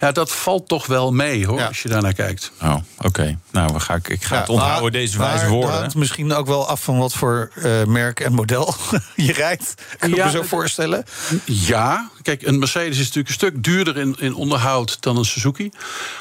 Ja, 0.00 0.12
dat 0.12 0.30
valt 0.32 0.68
toch 0.68 0.86
wel 0.86 1.12
mee 1.12 1.46
hoor, 1.46 1.58
Ja. 1.58 1.66
als 1.66 1.82
je 1.82 1.88
daarnaar 1.88 2.12
kijkt. 2.12 2.52
Oh, 2.62 2.76
oké. 2.98 3.38
Nou, 3.50 3.72
we 3.72 3.80
gaan, 3.80 4.00
ik 4.08 4.24
ga 4.24 4.34
Ja, 4.34 4.40
het 4.40 4.50
onthouden, 4.50 4.82
maar- 4.82 4.90
deze 4.90 5.18
wijze 5.18 5.38
het 5.38 5.48
woorden. 5.48 5.74
hangt 5.78 5.94
misschien 5.94 6.32
ook 6.32 6.46
wel 6.46 6.68
af 6.68 6.82
van 6.82 6.98
wat 6.98 7.12
voor 7.12 7.50
eh, 7.54 7.84
merk 7.84 8.20
en 8.20 8.32
model 8.32 8.74
je 9.16 9.32
rijdt. 9.32 9.74
Kan 9.98 10.08
ik 10.10 10.16
Ja, 10.16 10.24
me 10.24 10.30
zo 10.30 10.38
het- 10.38 10.48
voorstellen. 10.48 11.04
Ja, 11.44 12.10
kijk, 12.22 12.42
een 12.42 12.58
Mercedes 12.58 12.90
is 12.98 13.04
natuurlijk 13.04 13.28
een 13.28 13.34
stuk 13.34 13.62
duurder 13.64 13.96
in, 13.96 14.16
in 14.18 14.34
onderhoud 14.34 14.96
dan 15.00 15.16
een 15.16 15.24
Suzuki. 15.24 15.70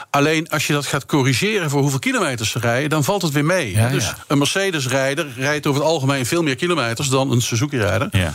Alleen 0.09 0.49
als 0.49 0.67
je 0.67 0.73
dat 0.73 0.85
gaat 0.85 1.05
corrigeren 1.05 1.69
voor 1.69 1.81
hoeveel 1.81 1.99
kilometers 1.99 2.51
ze 2.51 2.59
rijden, 2.59 2.89
dan 2.89 3.03
valt 3.03 3.21
het 3.21 3.31
weer 3.31 3.45
mee. 3.45 3.75
Dus 3.95 4.13
een 4.27 4.37
Mercedes-rijder 4.37 5.27
rijdt 5.37 5.67
over 5.67 5.81
het 5.81 5.89
algemeen 5.89 6.25
veel 6.25 6.43
meer 6.43 6.55
kilometers 6.55 7.07
dan 7.07 7.31
een 7.31 7.41
Suzuki-rijder. 7.41 8.07
Ja. 8.11 8.33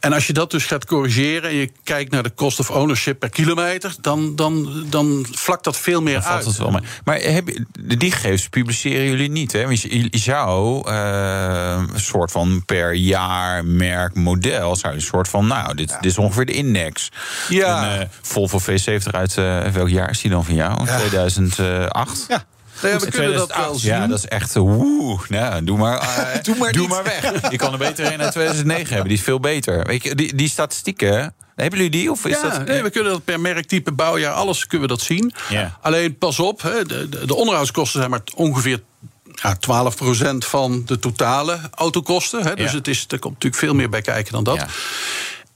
En 0.00 0.12
als 0.12 0.26
je 0.26 0.32
dat 0.32 0.50
dus 0.50 0.64
gaat 0.64 0.86
corrigeren 0.86 1.50
en 1.50 1.56
je 1.56 1.70
kijkt 1.82 2.10
naar 2.10 2.22
de 2.22 2.34
cost 2.34 2.58
of 2.58 2.70
ownership 2.70 3.18
per 3.18 3.28
kilometer, 3.28 3.94
dan, 4.00 4.36
dan, 4.36 4.84
dan 4.88 5.26
vlakt 5.30 5.64
dat 5.64 5.76
veel 5.76 6.02
meer 6.02 6.22
uit. 6.22 6.44
het 6.44 6.56
wel 6.56 6.70
mee. 6.70 6.80
Maar 7.04 7.16
heb, 7.20 7.48
die 7.80 8.12
gegevens 8.12 8.48
publiceren 8.48 9.06
jullie 9.06 9.30
niet, 9.30 9.52
hè? 9.52 9.64
Want 9.64 9.80
je, 9.80 10.08
je 10.10 10.18
zou 10.18 10.88
eh, 10.88 11.82
een 11.92 12.00
soort 12.00 12.30
van 12.30 12.62
per 12.66 12.94
jaar, 12.94 13.64
merk, 13.64 14.14
model... 14.14 14.76
zou 14.76 14.92
je 14.92 14.98
een 14.98 15.06
soort 15.06 15.28
van, 15.28 15.46
nou, 15.46 15.74
dit, 15.74 15.88
dit 16.00 16.10
is 16.10 16.18
ongeveer 16.18 16.46
de 16.46 16.52
index. 16.52 17.10
Ja. 17.48 17.92
Een 17.92 18.00
eh, 18.00 18.08
Volvo 18.22 18.60
V70 18.60 19.10
uit, 19.10 19.36
eh, 19.36 19.66
welk 19.66 19.88
jaar 19.88 20.10
is 20.10 20.20
die 20.20 20.30
dan 20.30 20.44
van 20.44 20.54
jou? 20.54 20.86
2008? 20.86 22.24
Ja. 22.28 22.44
Nee, 22.82 22.92
we 22.92 23.08
kunnen 23.10 23.32
dat 23.36 23.48
2008. 23.48 23.64
wel 23.66 23.74
zien. 23.74 23.90
Ja, 23.92 24.06
dat 24.06 24.18
is 24.18 24.26
echt, 24.26 24.54
woe, 24.54 25.18
nou, 25.28 25.64
doe 25.64 25.78
maar, 25.78 25.98
eh, 26.34 26.42
Doe 26.42 26.56
maar 26.56 26.76
niet. 26.76 27.02
weg. 27.02 27.50
Je 27.50 27.56
kan 27.56 27.72
er 27.72 27.78
beter 27.78 28.12
een 28.12 28.20
uit 28.22 28.32
2009 28.32 28.86
hebben, 28.88 29.08
die 29.08 29.16
is 29.18 29.24
veel 29.24 29.40
beter. 29.40 29.84
Weet 29.86 30.02
je, 30.02 30.14
die, 30.14 30.34
die 30.34 30.48
statistieken, 30.48 31.34
hebben 31.54 31.78
jullie 31.78 31.90
die? 31.90 32.10
Of 32.10 32.24
is 32.26 32.40
ja, 32.40 32.48
dat, 32.48 32.66
nee, 32.66 32.82
we 32.82 32.90
kunnen 32.90 33.12
dat 33.12 33.24
per 33.24 33.40
merktype, 33.40 33.92
bouwjaar, 33.92 34.32
alles 34.34 34.66
kunnen 34.66 34.88
we 34.88 34.94
dat 34.94 35.02
zien. 35.04 35.32
Ja. 35.48 35.78
Alleen 35.80 36.18
pas 36.18 36.38
op, 36.38 36.62
hè, 36.62 36.84
de, 36.84 37.08
de, 37.08 37.26
de 37.26 37.34
onderhoudskosten 37.34 37.98
zijn 37.98 38.10
maar 38.10 38.20
ongeveer 38.34 38.82
ja, 39.42 39.56
12% 39.56 40.36
van 40.38 40.82
de 40.86 40.98
totale 40.98 41.58
autokosten. 41.74 42.42
Hè, 42.42 42.54
dus 42.54 42.70
Ja. 42.70 42.76
het 42.76 42.88
is, 42.88 43.04
er 43.08 43.18
komt 43.18 43.32
natuurlijk 43.34 43.62
veel 43.62 43.74
meer 43.74 43.88
bij 43.88 44.00
kijken 44.02 44.32
dan 44.32 44.44
dat. 44.44 44.56
Ja. 44.56 44.66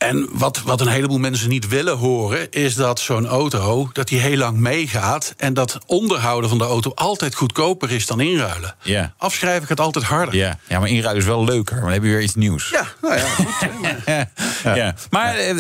En 0.01 0.29
wat, 0.33 0.61
wat 0.65 0.81
een 0.81 0.89
heleboel 0.89 1.19
mensen 1.19 1.49
niet 1.49 1.69
willen 1.69 1.97
horen, 1.97 2.51
is 2.51 2.75
dat 2.75 3.01
zo'n 3.01 3.27
auto 3.27 3.91
dat 3.93 4.09
die 4.09 4.19
heel 4.21 4.37
lang 4.37 4.59
meegaat. 4.59 5.35
En 5.37 5.55
dat 5.55 5.79
onderhouden 5.87 6.49
van 6.51 6.59
de 6.59 6.65
auto 6.65 6.93
altijd 6.95 7.35
goedkoper 7.35 7.91
is 7.91 8.07
dan 8.07 8.21
inruilen. 8.21 8.75
Ja. 8.83 9.15
Afschrijven 9.17 9.67
gaat 9.67 9.81
altijd 9.81 10.05
harder. 10.05 10.35
Ja, 10.35 10.59
ja, 10.69 10.79
maar 10.79 10.89
inruilen 10.89 11.23
is 11.23 11.29
wel 11.29 11.45
leuker, 11.45 11.73
want 11.75 11.85
dan 11.87 11.93
heb 11.95 12.03
je 12.03 12.09
weer 12.11 12.21
iets 12.23 12.35
nieuws. 12.35 12.71
Ja, 12.71 12.87
nou 13.03 13.17
ja, 13.17 13.25
goed. 13.25 13.47
maar- 13.81 14.29
Ja. 14.65 14.75
ja. 14.75 14.95
Maar 15.11 15.35
eh, 15.37 15.57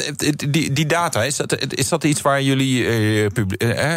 die, 0.48 0.72
die 0.72 0.86
data, 0.86 1.24
is 1.24 1.36
dat, 1.36 1.56
is 1.74 1.88
dat 1.88 2.04
iets 2.04 2.20
waar 2.20 2.42
jullie 2.42 2.86
eh, 2.86 3.24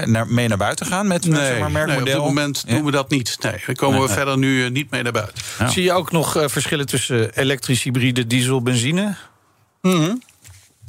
eh, 0.02 0.08
naar, 0.08 0.28
mee 0.28 0.48
naar 0.48 0.58
buiten 0.58 0.86
gaan 0.86 1.08
met, 1.08 1.24
zeg 1.24 1.34
maar, 1.34 1.60
Nee, 1.60 1.70
merkmodel? 1.72 1.88
nee, 1.88 2.00
op 2.00 2.06
dit 2.06 2.18
moment 2.18 2.64
Ja? 2.68 2.74
doen 2.76 2.86
we 2.86 2.92
dat 2.92 3.10
niet. 3.10 3.38
Nee, 3.42 3.52
daar 3.66 3.76
komen 3.76 4.02
we 4.02 4.10
verder 4.10 4.38
nu 4.38 4.66
eh, 4.66 4.72
niet 4.72 4.90
mee 4.92 5.04
naar 5.04 5.12
buiten. 5.12 5.36
Ja. 5.60 5.68
Zie 5.70 5.84
je 5.84 5.94
ook 5.94 6.12
nog 6.12 6.36
eh, 6.36 6.44
verschillen 6.48 6.86
tussen 6.86 7.40
elektrisch, 7.40 7.84
hybride, 7.84 8.28
diesel, 8.28 8.62
benzine? 8.62 9.16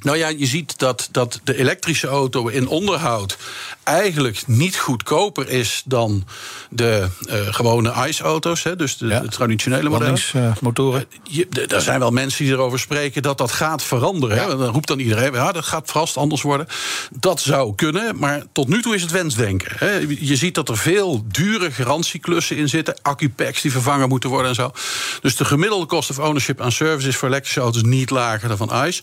Nou 0.05 0.17
ja, 0.17 0.29
je 0.29 0.47
ziet 0.47 0.79
dat, 0.79 1.09
dat 1.11 1.40
de 1.45 1.57
elektrische 1.59 2.07
auto 2.07 2.49
in 2.49 2.69
onderhoud 2.69 3.37
eigenlijk 3.83 4.43
niet 4.47 4.77
goedkoper 4.79 5.49
is 5.49 5.83
dan 5.85 6.25
de 6.71 7.09
eh, 7.29 7.38
gewone 7.55 8.07
ICE-auto's, 8.09 8.62
dus 8.77 8.97
de, 8.97 9.07
Ja. 9.07 9.21
de 9.21 9.29
traditionele 9.29 9.88
modellen. 9.88 10.21
Landingsmotoren. 10.33 11.05
Je- 11.23 11.49
d- 11.49 11.73
er 11.73 11.81
zijn 11.81 11.99
wel 11.99 12.11
mensen 12.11 12.45
die 12.45 12.53
erover 12.55 12.79
spreken 12.79 13.23
dat 13.23 13.38
dat 13.38 13.53
gaat 13.53 13.83
veranderen. 13.83 14.38
Hè? 14.38 14.47
Dan 14.57 14.62
roept 14.73 14.88
dan 14.88 14.99
iedereen, 14.99 15.33
ja, 15.33 15.53
dat 15.53 15.64
gaat 15.64 15.90
vast 15.90 16.17
anders 16.17 16.43
worden. 16.43 16.67
Dat 17.11 17.40
zou 17.40 17.75
kunnen, 17.75 18.19
maar 18.19 18.43
tot 18.53 18.69
nu 18.69 18.83
toe 18.83 18.95
is 18.95 19.03
het 19.03 19.11
wensdenken. 19.11 19.73
Hè? 19.79 19.93
Je 20.21 20.37
ziet 20.37 20.55
dat 20.55 20.69
er 20.69 20.77
veel 20.79 21.25
dure 21.27 21.71
garantieklussen 21.71 22.57
in 22.57 22.69
zitten. 22.69 22.95
Accupacks 23.03 23.61
die 23.62 23.73
vervangen 23.73 24.09
moeten 24.09 24.31
worden 24.31 24.49
en 24.49 24.55
zo. 24.55 24.71
Dus 25.21 25.37
de 25.37 25.45
gemiddelde 25.45 25.87
cost 25.87 26.11
of 26.11 26.19
ownership 26.19 26.61
aan 26.61 26.73
service 26.73 27.09
is 27.09 27.17
voor 27.17 27.29
elektrische 27.29 27.61
auto's 27.61 27.83
niet 27.83 28.11
lager 28.11 28.49
dan 28.49 28.57
van 28.57 28.87
ICE. 28.87 29.03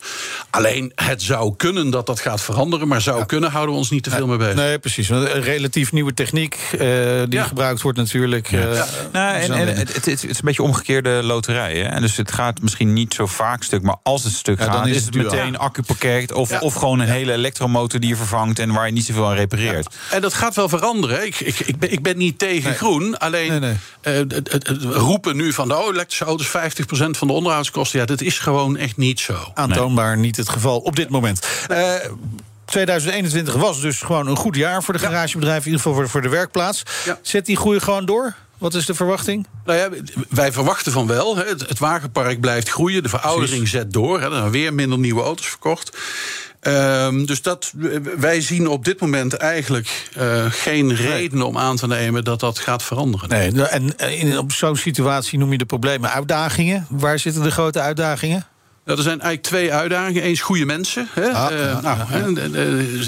Alleen, 0.50 0.91
Het 0.96 1.22
zou 1.22 1.54
kunnen 1.58 1.90
dat 1.90 2.06
dat 2.06 2.20
gaat 2.20 2.42
veranderen, 2.42 2.88
maar 2.88 3.02
zou 3.02 3.26
kunnen 3.26 3.52
houden 3.52 3.74
we 3.74 3.80
ons 3.80 3.90
niet 3.90 4.04
te 4.04 4.10
veel 4.10 4.28
mee 4.28 4.38
bezig. 4.38 4.56
Nee, 4.56 4.80
precies. 4.80 5.10
Een 5.10 5.42
relatief 5.42 5.92
nieuwe 5.92 6.14
techniek 6.14 6.60
uh, 6.74 6.80
die 6.80 7.40
ja. 7.40 7.44
gebruikt 7.44 7.82
wordt 7.82 7.98
natuurlijk. 7.98 8.52
Ja. 8.52 8.60
Uh, 8.60 8.84
nou, 9.12 9.36
en, 9.36 9.52
en 9.52 9.68
het, 9.68 9.94
het, 9.94 10.06
het, 10.06 10.24
is 10.24 10.24
een 10.24 10.36
beetje 10.44 10.64
omgekeerde 10.64 11.10
loterij. 11.24 11.78
Hè? 11.78 11.84
En 11.84 12.02
dus 12.02 12.18
het 12.18 12.32
gaat 12.32 12.62
misschien 12.62 12.94
niet 12.94 13.14
zo 13.14 13.26
vaak 13.26 13.64
stuk, 13.64 13.82
maar 13.82 13.98
als 14.04 14.24
het 14.24 14.34
stuk 14.34 14.62
gaat, 14.62 14.72
dan 14.74 14.88
is 14.88 15.06
het 15.06 15.16
meteen 15.16 15.58
accupakket 15.58 16.32
of, 16.32 16.62
of 16.62 16.74
gewoon 16.74 17.00
een 17.00 17.08
hele 17.08 17.34
elektromotor 17.34 18.00
die 18.00 18.10
je 18.10 18.16
vervangt 18.16 18.60
en 18.60 18.72
waar 18.72 18.86
je 18.86 18.94
niet 18.94 19.06
zoveel 19.06 19.28
aan 19.28 19.36
repareert. 19.36 19.96
En 20.12 20.22
dat 20.22 20.34
gaat 20.34 20.56
wel 20.56 20.70
veranderen. 20.70 21.26
Ik, 21.26 21.40
ik, 21.40 21.60
ik, 21.60 21.80
ben, 21.80 21.92
ik 21.92 22.02
ben 22.02 22.18
niet 22.18 22.40
tegen 22.40 22.70
nee. 22.70 22.78
groen, 22.78 23.18
alleen 23.18 23.50
nee, 23.50 23.60
nee. 23.60 23.76
Uh, 24.04 24.14
het, 24.14 24.52
het, 24.52 24.68
het, 24.68 24.84
roepen 24.84 25.36
nu 25.36 25.54
van 25.54 25.68
de 25.68 25.78
oh, 25.78 25.94
elektrische 25.94 26.26
auto's 26.26 26.48
50% 26.48 26.52
van 26.90 27.28
de 27.28 27.34
onderhoudskosten, 27.34 28.00
ja, 28.00 28.06
dat 28.06 28.22
is 28.22 28.40
gewoon 28.40 28.78
echt 28.78 28.98
niet 28.98 29.20
zo. 29.20 29.52
Aantoonbaar 29.54 30.18
niet 30.18 30.38
het 30.38 30.50
geval 30.50 30.78
op 30.84 30.96
dit 30.96 31.10
moment. 31.10 31.48
Uh, 31.72 31.94
2021 32.66 33.54
was 33.54 33.82
dus 33.82 34.02
gewoon 34.02 34.28
een 34.28 34.36
goed 34.36 34.56
jaar 34.56 34.84
voor 34.84 34.94
de 34.94 35.00
garagebedrijven, 35.00 35.66
in 35.66 35.72
ieder 35.72 35.82
geval 35.82 35.94
voor, 35.94 36.10
voor 36.10 36.22
de 36.22 36.30
werkplaats. 36.30 36.84
Zet 37.22 37.46
die 37.46 37.58
groei 37.58 37.80
gewoon 37.80 38.06
door? 38.06 38.36
Wat 38.58 38.74
is 38.74 38.86
de 38.86 38.94
verwachting? 38.94 39.48
Nou 39.66 39.80
ja, 39.80 39.90
wij 40.30 40.52
verwachten 40.52 40.92
van 40.92 41.08
wel. 41.08 41.38
Het, 41.38 41.68
het 41.68 41.80
wagenpark 41.80 42.40
blijft 42.40 42.70
groeien. 42.70 43.04
De 43.04 43.10
veroudering 43.10 43.68
zet 43.68 43.94
door. 43.94 44.22
Er 44.22 44.32
zijn 44.32 44.52
weer 44.52 44.74
minder 44.74 45.00
nieuwe 45.00 45.22
auto's 45.22 45.48
verkocht. 45.48 45.98
Um, 46.62 47.26
dus 47.26 47.42
dat, 47.42 47.74
wij 48.18 48.42
zien 48.42 48.68
op 48.68 48.86
dit 48.86 49.00
moment 49.00 49.34
eigenlijk 49.34 50.10
uh, 50.18 50.46
geen 50.50 50.96
reden 50.96 51.42
om 51.42 51.58
aan 51.58 51.76
te 51.76 51.88
nemen 51.88 52.24
dat 52.24 52.40
dat 52.40 52.60
gaat 52.60 52.84
veranderen. 52.84 53.30
Nee, 53.30 53.68
en 53.68 53.98
in, 53.98 54.38
op 54.38 54.52
zo'n 54.52 54.76
situatie 54.76 55.40
noem 55.40 55.52
je 55.52 55.58
de 55.58 55.66
problemen 55.66 56.12
uitdagingen. 56.12 56.86
Waar 56.90 57.20
zitten 57.20 57.44
de 57.44 57.52
grote 57.52 57.80
uitdagingen? 57.80 58.46
Nou, 58.86 58.98
er 58.98 59.04
zijn 59.04 59.22
eigenlijk 59.22 59.42
twee 59.42 59.74
uitdagingen. 59.74 60.24
Eens 60.24 60.42
goede 60.42 60.66
mensen. 60.66 61.08
Hè. 61.14 61.32
Ah, 61.32 61.52
uh, 61.52 61.60
ja, 61.60 61.82
nou, 61.82 61.98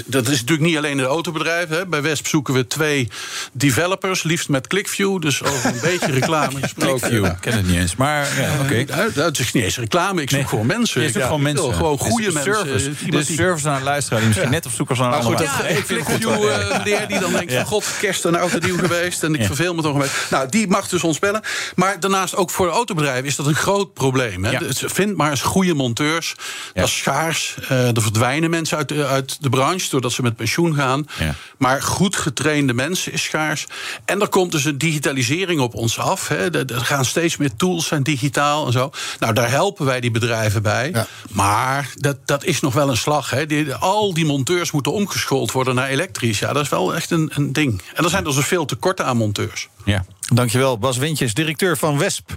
dat 0.06 0.28
is 0.28 0.40
natuurlijk 0.40 0.68
niet 0.68 0.76
alleen 0.76 0.96
de 0.96 1.04
autobedrijven. 1.04 1.76
Hè. 1.76 1.86
Bij 1.86 2.02
Wesp 2.02 2.26
zoeken 2.26 2.54
we 2.54 2.66
twee 2.66 3.08
developers, 3.52 4.22
liefst 4.22 4.48
met 4.48 4.66
ClickView. 4.66 5.20
Dus 5.20 5.42
over 5.42 5.70
een 5.70 5.80
beetje 5.82 6.12
reclame 6.20 6.60
gesproken. 6.60 6.98
ClickView, 6.98 7.24
ik 7.24 7.36
ken 7.40 7.52
het 7.52 7.66
niet 7.66 7.76
eens. 7.76 7.96
Maar 7.96 8.28
ja, 8.40 8.52
oké. 8.62 8.84
Okay. 8.84 9.06
Uh, 9.06 9.14
dat 9.14 9.38
is 9.38 9.52
niet 9.52 9.64
eens 9.64 9.78
reclame, 9.78 10.22
ik 10.22 10.30
zoek 10.30 10.38
nee. 10.38 10.48
gewoon 10.48 10.66
mensen. 10.66 11.02
Je 11.02 11.10
zoekt 11.10 11.24
gewoon 11.24 11.42
mensen. 11.42 11.74
Gewoon 11.74 11.98
goede 11.98 12.32
mensen. 12.32 12.54
Service. 12.54 12.90
De 13.10 13.24
service 13.24 13.66
naar 13.66 13.76
een 13.76 13.82
luisteraar 13.82 14.18
die 14.18 14.28
misschien 14.28 14.50
net 14.50 14.66
op 14.66 14.72
zoek 14.72 14.88
was 14.88 14.98
naar 14.98 15.12
een 15.12 15.24
andere 15.24 15.42
ja, 15.42 15.82
ClickView, 15.86 16.28
uh, 16.28 16.78
meneer 16.78 17.08
die 17.08 17.18
dan 17.18 17.32
denkt 17.32 17.52
van 17.52 17.66
god, 17.66 17.86
kerst 18.00 18.24
een 18.24 18.36
auto 18.36 18.58
nieuw 18.58 18.78
geweest. 18.78 19.22
En 19.22 19.34
ik 19.34 19.46
verveel 19.46 19.74
me 19.74 19.82
toch 19.82 19.94
een 19.94 20.00
beetje. 20.00 20.16
Nou, 20.30 20.48
die 20.48 20.68
mag 20.68 20.88
dus 20.88 21.04
ons 21.04 21.18
bellen. 21.18 21.42
Maar 21.74 22.00
daarnaast 22.00 22.36
ook 22.36 22.50
voor 22.50 22.66
de 22.66 22.72
autobedrijven 22.72 23.24
is 23.24 23.36
dat 23.36 23.46
een 23.46 23.54
groot 23.54 23.92
probleem. 23.92 24.44
Hè. 24.44 24.58
Vind 24.70 25.16
maar 25.16 25.30
eens 25.30 25.42
goede 25.42 25.63
monteurs. 25.72 26.34
Ja. 26.74 26.80
Dat 26.80 26.88
is 26.88 26.96
schaars. 26.96 27.54
Uh, 27.62 27.96
er 27.96 28.02
verdwijnen 28.02 28.50
mensen 28.50 28.76
uit 28.76 28.88
de, 28.88 29.06
uit 29.06 29.42
de 29.42 29.48
branche 29.48 29.90
doordat 29.90 30.12
ze 30.12 30.22
met 30.22 30.36
pensioen 30.36 30.74
gaan. 30.74 31.06
Ja. 31.18 31.34
Maar 31.58 31.82
goed 31.82 32.16
getrainde 32.16 32.74
mensen 32.74 33.12
is 33.12 33.22
schaars. 33.22 33.66
En 34.04 34.20
er 34.20 34.28
komt 34.28 34.52
dus 34.52 34.64
een 34.64 34.78
digitalisering 34.78 35.60
op 35.60 35.74
ons 35.74 35.98
af. 35.98 36.28
Hè. 36.28 36.50
Er, 36.50 36.72
er 36.72 36.84
gaan 36.84 37.04
steeds 37.04 37.36
meer 37.36 37.56
tools 37.56 37.86
zijn 37.86 38.02
digitaal 38.02 38.66
en 38.66 38.72
zo. 38.72 38.90
Nou, 39.18 39.32
daar 39.32 39.50
helpen 39.50 39.86
wij 39.86 40.00
die 40.00 40.10
bedrijven 40.10 40.62
bij. 40.62 40.90
Ja. 40.92 41.06
Maar 41.30 41.92
dat, 41.94 42.16
dat 42.24 42.44
is 42.44 42.60
nog 42.60 42.74
wel 42.74 42.88
een 42.88 42.96
slag. 42.96 43.30
Hè. 43.30 43.46
Die, 43.46 43.74
al 43.74 44.14
die 44.14 44.24
monteurs 44.24 44.70
moeten 44.70 44.92
omgeschoold 44.92 45.52
worden 45.52 45.74
naar 45.74 45.88
elektrisch. 45.88 46.38
Ja, 46.38 46.52
dat 46.52 46.62
is 46.62 46.68
wel 46.68 46.94
echt 46.94 47.10
een, 47.10 47.30
een 47.34 47.52
ding. 47.52 47.82
En 47.94 48.04
er 48.04 48.10
zijn 48.10 48.24
dus 48.24 48.36
veel 48.36 48.64
tekorten 48.64 49.04
aan 49.04 49.16
monteurs. 49.16 49.68
Ja. 49.84 50.04
Dankjewel, 50.32 50.78
Bas 50.78 50.96
Wintjes, 50.96 51.34
directeur 51.34 51.76
van 51.76 51.98
Wesp. 51.98 52.36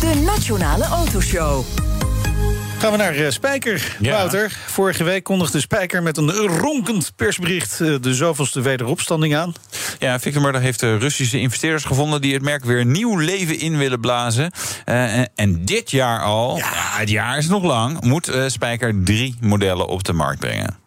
De 0.00 0.22
Nationale 0.24 0.84
Autoshow. 0.84 1.64
Gaan 2.80 2.92
we 2.92 2.98
naar 2.98 3.16
uh, 3.16 3.30
Spijker, 3.30 3.96
ja. 3.98 4.12
Wouter. 4.12 4.56
Vorige 4.66 5.04
week 5.04 5.24
kondigde 5.24 5.60
Spijker 5.60 6.02
met 6.02 6.16
een 6.16 6.30
ronkend 6.30 7.12
persbericht 7.16 7.80
uh, 7.80 7.96
de 8.00 8.14
zoveelste 8.14 8.60
wederopstanding 8.60 9.36
aan. 9.36 9.52
Ja, 9.98 10.20
Victor 10.20 10.42
Murder 10.42 10.60
heeft 10.60 10.80
de 10.80 10.96
Russische 10.96 11.40
investeerders 11.40 11.84
gevonden 11.84 12.20
die 12.20 12.32
het 12.32 12.42
merk 12.42 12.64
weer 12.64 12.84
nieuw 12.84 13.16
leven 13.16 13.58
in 13.58 13.78
willen 13.78 14.00
blazen. 14.00 14.52
Uh, 14.86 15.18
en, 15.18 15.30
en, 15.34 15.64
dit 15.64 15.90
jaar 15.90 16.22
al, 16.22 16.56
ja. 16.56 16.64
ja. 16.64 16.98
het 16.98 17.10
jaar 17.10 17.38
is 17.38 17.48
nog 17.48 17.62
lang, 17.62 18.00
moet 18.00 18.32
Spijker 18.46 19.04
drie 19.04 19.36
modellen 19.40 19.86
op 19.86 20.04
de 20.04 20.12
markt 20.12 20.40
brengen. 20.40 20.78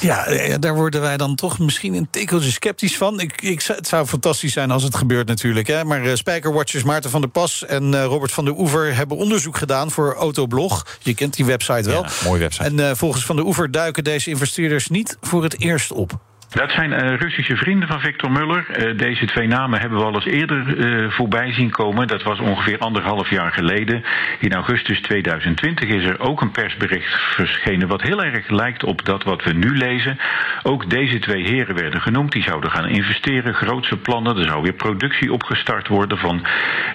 Ja, 0.00 0.26
daar 0.58 0.74
worden 0.74 1.00
wij 1.00 1.16
dan 1.16 1.34
toch 1.34 1.58
misschien 1.58 1.94
een 1.94 2.08
tikkeltje 2.10 2.50
sceptisch 2.50 2.96
van. 2.96 3.20
Ik, 3.20 3.42
ik, 3.42 3.62
het 3.62 3.88
zou 3.88 4.06
fantastisch 4.06 4.52
zijn 4.52 4.70
als 4.70 4.82
het 4.82 4.94
gebeurt 4.94 5.28
natuurlijk. 5.28 5.66
Hè. 5.66 5.84
Maar 5.84 6.04
uh, 6.04 6.14
Spijkerwatchers 6.14 6.82
Maarten 6.82 7.10
van 7.10 7.20
der 7.20 7.30
Pas 7.30 7.64
en 7.64 7.92
uh, 7.92 8.04
Robert 8.04 8.32
van 8.32 8.44
der 8.44 8.54
Oever... 8.58 8.96
hebben 8.96 9.16
onderzoek 9.16 9.56
gedaan 9.56 9.90
voor 9.90 10.14
Autoblog. 10.14 10.86
Je 11.02 11.14
kent 11.14 11.36
die 11.36 11.44
website 11.44 11.90
wel. 11.90 12.02
Ja, 12.02 12.10
mooie 12.24 12.40
website. 12.40 12.64
En 12.64 12.78
uh, 12.78 12.90
volgens 12.94 13.24
Van 13.24 13.36
der 13.36 13.44
Oever 13.44 13.70
duiken 13.70 14.04
deze 14.04 14.30
investeerders 14.30 14.88
niet 14.88 15.16
voor 15.20 15.42
het 15.42 15.60
eerst 15.60 15.92
op. 15.92 16.18
Dat 16.56 16.70
zijn 16.70 16.90
uh, 16.90 17.16
Russische 17.16 17.56
vrienden 17.56 17.88
van 17.88 18.00
Victor 18.00 18.30
Muller. 18.32 18.66
Uh, 18.68 18.98
deze 18.98 19.26
twee 19.26 19.46
namen 19.46 19.80
hebben 19.80 19.98
we 19.98 20.04
al 20.04 20.14
eens 20.14 20.24
eerder 20.24 20.76
uh, 20.76 21.10
voorbij 21.10 21.52
zien 21.52 21.70
komen. 21.70 22.06
Dat 22.06 22.22
was 22.22 22.38
ongeveer 22.38 22.78
anderhalf 22.78 23.30
jaar 23.30 23.52
geleden. 23.52 24.04
In 24.38 24.52
augustus 24.52 25.00
2020 25.00 25.88
is 25.88 26.04
er 26.04 26.20
ook 26.20 26.40
een 26.40 26.50
persbericht 26.50 27.14
verschenen... 27.14 27.88
wat 27.88 28.02
heel 28.02 28.22
erg 28.22 28.48
lijkt 28.48 28.84
op 28.84 29.04
dat 29.04 29.22
wat 29.22 29.44
we 29.44 29.52
nu 29.52 29.76
lezen. 29.76 30.18
Ook 30.62 30.90
deze 30.90 31.18
twee 31.18 31.48
heren 31.48 31.74
werden 31.74 32.00
genoemd. 32.00 32.32
Die 32.32 32.42
zouden 32.42 32.70
gaan 32.70 32.88
investeren, 32.88 33.54
grootse 33.54 33.96
plannen. 33.96 34.36
Er 34.36 34.44
zou 34.44 34.62
weer 34.62 34.74
productie 34.74 35.32
opgestart 35.32 35.88
worden 35.88 36.18
van 36.18 36.46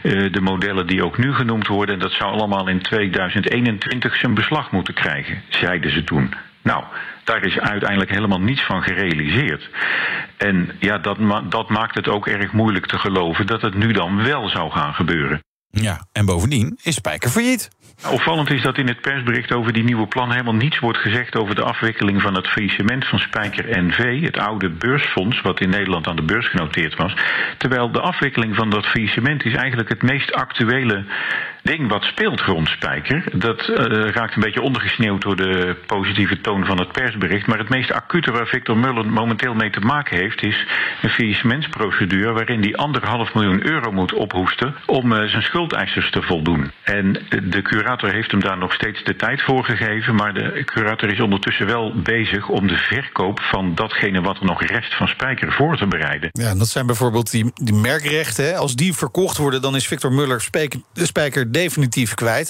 de 0.01 0.41
modellen 0.41 0.87
die 0.87 1.05
ook 1.05 1.17
nu 1.17 1.33
genoemd 1.33 1.67
worden. 1.67 1.95
En 1.95 2.01
dat 2.01 2.11
zou 2.11 2.31
allemaal 2.31 2.67
in 2.67 2.81
2021 2.81 4.15
zijn 4.15 4.33
beslag 4.33 4.71
moeten 4.71 4.93
krijgen, 4.93 5.41
zeiden 5.49 5.91
ze 5.91 6.03
toen. 6.03 6.33
Nou, 6.61 6.83
daar 7.23 7.43
is 7.43 7.59
uiteindelijk 7.59 8.11
helemaal 8.11 8.41
niets 8.41 8.63
van 8.63 8.81
gerealiseerd. 8.83 9.69
En 10.37 10.75
ja, 10.79 10.97
dat, 10.97 11.17
ma 11.17 11.41
dat 11.41 11.69
maakt 11.69 11.95
het 11.95 12.07
ook 12.07 12.27
erg 12.27 12.51
moeilijk 12.51 12.85
te 12.85 12.97
geloven 12.97 13.47
dat 13.47 13.61
het 13.61 13.73
nu 13.73 13.91
dan 13.91 14.23
wel 14.23 14.49
zou 14.49 14.71
gaan 14.71 14.93
gebeuren. 14.93 15.41
Ja, 15.71 16.05
en 16.11 16.25
bovendien 16.25 16.79
is 16.83 16.95
Spijker 16.95 17.29
failliet. 17.29 17.69
Opvallend 18.09 18.49
is 18.51 18.61
dat 18.61 18.77
in 18.77 18.87
het 18.87 19.01
persbericht 19.01 19.53
over 19.53 19.73
die 19.73 19.83
nieuwe 19.83 20.07
plan 20.07 20.31
helemaal 20.31 20.55
niets 20.55 20.79
wordt 20.79 20.97
gezegd 20.97 21.35
over 21.35 21.55
de 21.55 21.63
afwikkeling 21.63 22.21
van 22.21 22.35
het 22.35 22.47
faillissement 22.47 23.07
van 23.07 23.19
Spijker 23.19 23.83
NV, 23.83 24.21
het 24.21 24.37
oude 24.37 24.69
beursfonds 24.69 25.41
wat 25.41 25.59
in 25.59 25.69
Nederland 25.69 26.07
aan 26.07 26.15
de 26.15 26.21
beurs 26.21 26.47
genoteerd 26.47 26.95
was. 26.95 27.13
Terwijl 27.57 27.91
de 27.91 28.01
afwikkeling 28.01 28.55
van 28.55 28.69
dat 28.69 28.85
faillissement 28.85 29.45
is 29.45 29.53
eigenlijk 29.53 29.89
het 29.89 30.01
meest 30.01 30.33
actuele 30.33 31.05
ding 31.61 31.89
wat 31.89 32.03
speelt 32.03 32.41
rond 32.41 32.67
Spijker. 32.67 33.23
Dat 33.33 33.67
uh, 33.67 33.75
raakt 34.09 34.35
een 34.35 34.41
beetje 34.41 34.61
ondergesneeuwd 34.61 35.21
door 35.21 35.35
de 35.35 35.75
positieve 35.85 36.41
toon 36.41 36.65
van 36.65 36.79
het 36.79 36.91
persbericht. 36.91 37.47
Maar 37.47 37.57
het 37.57 37.69
meest 37.69 37.91
acute 37.91 38.31
waar 38.31 38.47
Victor 38.47 38.77
Muller 38.77 39.05
momenteel 39.05 39.53
mee 39.53 39.69
te 39.69 39.79
maken 39.79 40.17
heeft, 40.17 40.43
is 40.43 40.67
een 41.01 41.09
faillissementsprocedure 41.09 42.31
waarin 42.31 42.61
hij 42.61 42.75
anderhalf 42.75 43.33
miljoen 43.33 43.67
euro 43.67 43.91
moet 43.91 44.13
ophoesten 44.13 44.75
om 44.85 45.11
uh, 45.11 45.29
zijn 45.29 45.43
schuldeisers 45.43 46.11
te 46.11 46.21
voldoen. 46.21 46.71
En 46.83 47.13
de 47.29 47.61
curator 47.61 48.11
heeft 48.11 48.31
hem 48.31 48.39
daar 48.39 48.57
nog 48.57 48.73
steeds 48.73 49.03
de 49.03 49.15
tijd 49.15 49.41
voor 49.41 49.63
gegeven. 49.63 50.15
Maar 50.15 50.33
de 50.33 50.63
curator 50.65 51.11
is 51.11 51.19
ondertussen 51.19 51.65
wel 51.65 51.93
bezig 51.95 52.49
om 52.49 52.67
de 52.67 52.77
verkoop 52.77 53.39
van 53.39 53.75
datgene 53.75 54.21
wat 54.21 54.37
er 54.37 54.45
nog 54.45 54.63
rest 54.63 54.95
van 54.95 55.07
Spijker 55.07 55.51
voor 55.51 55.77
te 55.77 55.87
bereiden. 55.87 56.29
Ja, 56.31 56.55
dat 56.55 56.67
zijn 56.67 56.85
bijvoorbeeld 56.85 57.31
die, 57.31 57.51
die 57.53 57.73
merkrechten. 57.73 58.57
Als 58.57 58.75
die 58.75 58.93
verkocht 58.93 59.37
worden, 59.37 59.61
dan 59.61 59.75
is 59.75 59.87
Victor 59.87 60.13
Muller 60.13 60.41
Spijker 60.93 61.50
definitief 61.51 62.13
kwijt. 62.13 62.49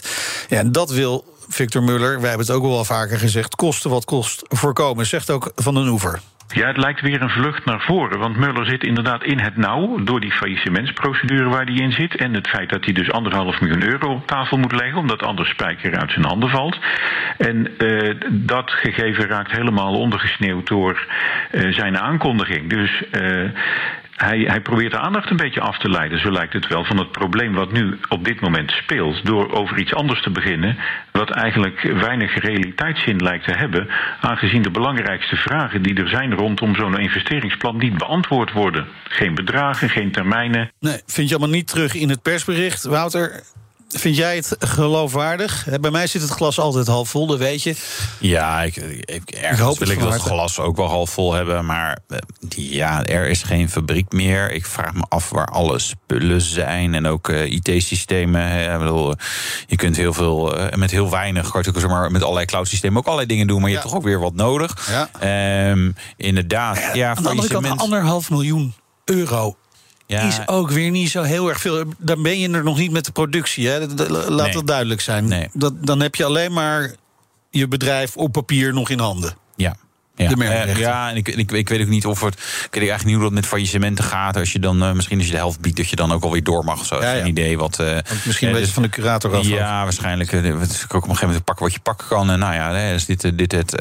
Ja, 0.49 0.57
en 0.57 0.71
dat 0.71 0.91
wil 0.91 1.25
Victor 1.49 1.83
Muller, 1.83 2.19
wij 2.19 2.29
hebben 2.29 2.47
het 2.47 2.55
ook 2.55 2.63
wel 2.63 2.85
vaker 2.85 3.19
gezegd, 3.19 3.55
kosten 3.55 3.89
wat 3.89 4.05
kost 4.05 4.43
voorkomen, 4.47 5.05
zegt 5.05 5.29
ook 5.29 5.51
Van 5.55 5.73
den 5.73 5.87
Oever. 5.87 6.19
Ja, 6.53 6.67
het 6.67 6.77
lijkt 6.77 7.01
weer 7.01 7.21
een 7.21 7.29
vlucht 7.29 7.65
naar 7.65 7.81
voren. 7.81 8.19
Want 8.19 8.37
Muller 8.37 8.65
zit 8.65 8.83
inderdaad 8.83 9.23
in 9.23 9.39
het 9.39 9.57
nauw 9.57 10.03
door 10.03 10.19
die 10.19 10.31
faillissementsprocedure 10.31 11.49
waar 11.49 11.65
hij 11.65 11.75
in 11.75 11.91
zit. 11.91 12.15
En 12.15 12.33
het 12.33 12.47
feit 12.47 12.69
dat 12.69 12.85
hij 12.85 12.93
dus 12.93 13.11
anderhalf 13.11 13.61
miljoen 13.61 13.83
euro 13.83 14.13
op 14.13 14.27
tafel 14.27 14.57
moet 14.57 14.71
leggen, 14.71 14.99
omdat 14.99 15.23
anders 15.23 15.49
spijker 15.49 15.97
uit 15.97 16.11
zijn 16.11 16.25
handen 16.25 16.49
valt. 16.49 16.77
En 17.37 17.67
uh, 17.77 18.15
dat 18.29 18.71
gegeven 18.71 19.27
raakt 19.27 19.51
helemaal 19.51 19.99
ondergesneeuwd 19.99 20.67
door 20.67 21.07
uh, 21.51 21.73
zijn 21.73 21.97
aankondiging. 21.97 22.69
Dus 22.69 23.03
uh, 23.11 23.49
hij, 24.21 24.39
hij, 24.39 24.61
probeert 24.61 24.91
de 24.91 24.99
aandacht 24.99 25.29
een 25.29 25.37
beetje 25.37 25.61
af 25.61 25.77
te 25.77 25.89
leiden, 25.89 26.19
zo 26.19 26.31
lijkt 26.31 26.53
het 26.53 26.67
wel, 26.67 26.83
van 26.83 26.97
het 26.97 27.11
probleem 27.11 27.53
wat 27.53 27.71
nu 27.71 27.99
op 28.09 28.25
dit 28.25 28.41
moment 28.41 28.71
speelt. 28.71 29.25
Door 29.25 29.51
over 29.51 29.79
iets 29.79 29.93
anders 29.93 30.21
te 30.21 30.29
beginnen, 30.29 30.77
wat 31.11 31.29
eigenlijk 31.29 31.81
weinig 31.81 32.35
realiteitszin 32.35 33.17
lijkt 33.17 33.45
te 33.45 33.51
hebben, 33.51 33.87
aangezien 34.21 34.61
de 34.61 34.71
belangrijkste 34.71 35.35
vragen 35.35 35.81
die 35.81 35.95
er 35.95 36.09
zijn 36.09 36.33
rondom 36.33 36.75
zo'n 36.75 36.99
investeringsplan 36.99 37.77
niet 37.77 37.97
beantwoord 37.97 38.51
worden. 38.51 38.87
Geen 39.03 39.35
bedragen, 39.35 39.89
geen 39.89 40.11
termijnen. 40.11 40.71
Nee, 40.79 41.01
vind 41.05 41.29
je 41.29 41.35
allemaal 41.35 41.55
niet 41.55 41.67
terug 41.67 41.93
in 41.93 42.09
het 42.09 42.21
persbericht, 42.21 42.83
Wouter? 42.83 43.43
Vind 43.93 44.15
jij 44.15 44.35
het 44.35 44.55
geloofwaardig? 44.59 45.67
Bij 45.81 45.91
mij 45.91 46.07
zit 46.07 46.21
het 46.21 46.31
glas 46.31 46.59
altijd 46.59 46.87
half 46.87 47.09
vol, 47.09 47.27
dat 47.27 47.37
weet 47.37 47.63
je. 47.63 47.75
Ja, 48.19 48.61
ik, 48.61 48.75
ik, 48.75 49.31
ergens 49.31 49.59
hoop 49.59 49.79
wil 49.79 49.89
ik 49.89 49.99
dat 49.99 50.21
glas 50.21 50.59
ook 50.59 50.75
wel 50.75 50.87
half 50.87 51.09
vol 51.09 51.33
hebben. 51.33 51.65
Maar 51.65 51.99
eh, 52.07 52.17
ja, 52.49 53.05
er 53.05 53.27
is 53.27 53.43
geen 53.43 53.69
fabriek 53.69 54.11
meer. 54.11 54.51
Ik 54.51 54.65
vraag 54.65 54.93
me 54.93 55.05
af 55.07 55.29
waar 55.29 55.47
alle 55.47 55.79
spullen 55.79 56.41
zijn. 56.41 56.93
En 56.93 57.07
ook 57.07 57.29
uh, 57.29 57.51
IT-systemen. 57.51 58.41
Je 59.67 59.75
kunt 59.75 59.95
heel 59.95 60.13
veel, 60.13 60.57
uh, 60.57 60.73
met 60.75 60.91
heel 60.91 61.09
weinig, 61.09 61.53
maar, 61.87 62.11
met 62.11 62.21
allerlei 62.21 62.45
cloud-systemen 62.45 62.97
ook 62.97 63.05
allerlei 63.05 63.27
dingen 63.27 63.47
doen. 63.47 63.59
Maar 63.59 63.69
je 63.69 63.75
hebt 63.75 63.87
toch 63.87 63.97
ook 63.97 64.03
weer 64.03 64.19
wat 64.19 64.35
nodig. 64.35 64.89
Ja. 65.19 65.69
Um, 65.71 65.95
inderdaad. 66.17 66.77
Ja, 66.77 66.93
ja, 66.93 67.15
aan 67.15 67.23
de 67.23 67.29
andere 67.29 67.47
kant 67.47 67.79
anderhalf 67.79 68.29
miljoen 68.29 68.73
euro 69.05 69.55
ja. 70.11 70.21
is 70.21 70.47
ook 70.47 70.71
weer 70.71 70.91
niet 70.91 71.09
zo 71.09 71.21
heel 71.21 71.49
erg 71.49 71.59
veel. 71.59 71.83
Dan 71.97 72.21
ben 72.23 72.39
je 72.39 72.49
er 72.49 72.63
nog 72.63 72.77
niet 72.77 72.91
met 72.91 73.05
de 73.05 73.11
productie. 73.11 73.67
Hè? 73.67 73.85
Laat 74.29 74.53
dat 74.53 74.67
duidelijk 74.67 75.01
zijn. 75.01 75.27
Nee. 75.27 75.49
Dat, 75.53 75.85
dan 75.85 75.99
heb 75.99 76.15
je 76.15 76.25
alleen 76.25 76.53
maar 76.53 76.95
je 77.49 77.67
bedrijf 77.67 78.17
op 78.17 78.31
papier 78.31 78.73
nog 78.73 78.89
in 78.89 78.99
handen. 78.99 79.37
Ja. 79.55 79.75
Ja, 80.29 80.65
uh, 80.67 80.75
ja 80.75 81.09
en 81.09 81.15
ik, 81.15 81.27
ik, 81.27 81.51
ik, 81.51 81.69
weet 81.69 81.81
ook 81.81 81.87
niet 81.87 82.05
of 82.05 82.21
het. 82.21 82.33
Ik 82.33 82.39
weet 82.71 82.73
eigenlijk 82.73 83.05
niet 83.05 83.15
hoe 83.15 83.23
dat 83.23 83.33
met 83.33 83.45
faillissementen 83.45 84.03
gaat. 84.03 84.37
Als 84.37 84.51
je 84.51 84.59
dan 84.59 84.83
uh, 84.83 84.91
misschien 84.91 85.17
als 85.17 85.25
je 85.25 85.31
de 85.31 85.37
helft 85.37 85.61
biedt, 85.61 85.77
dat 85.77 85.89
je 85.89 85.95
dan 85.95 86.11
ook 86.11 86.23
alweer 86.23 86.43
door 86.43 86.63
mag. 86.63 86.85
Zo. 86.85 87.01
Ja, 87.01 87.13
Geen 87.13 87.27
idee 87.27 87.57
wat. 87.57 87.79
Uh, 87.79 87.97
misschien 88.25 88.47
een 88.47 88.53
beetje 88.53 88.59
dus 88.59 88.69
van 88.69 88.83
de 88.83 88.89
curator 88.89 89.35
af. 89.35 89.47
Ja, 89.47 89.83
waarschijnlijk. 89.83 90.31
Het 90.31 90.43
is 90.43 90.83
ook 90.83 90.93
op 90.93 90.93
een 90.93 91.01
gegeven 91.01 91.27
moment 91.27 91.45
pakken 91.45 91.65
wat 91.65 91.73
je 91.73 91.79
pakken 91.79 92.07
kan. 92.07 92.29
En 92.31 92.39
nou 92.39 92.53
ja, 92.53 92.93
als 92.93 93.05
dit, 93.05 93.37
dit 93.37 93.51
het, 93.51 93.71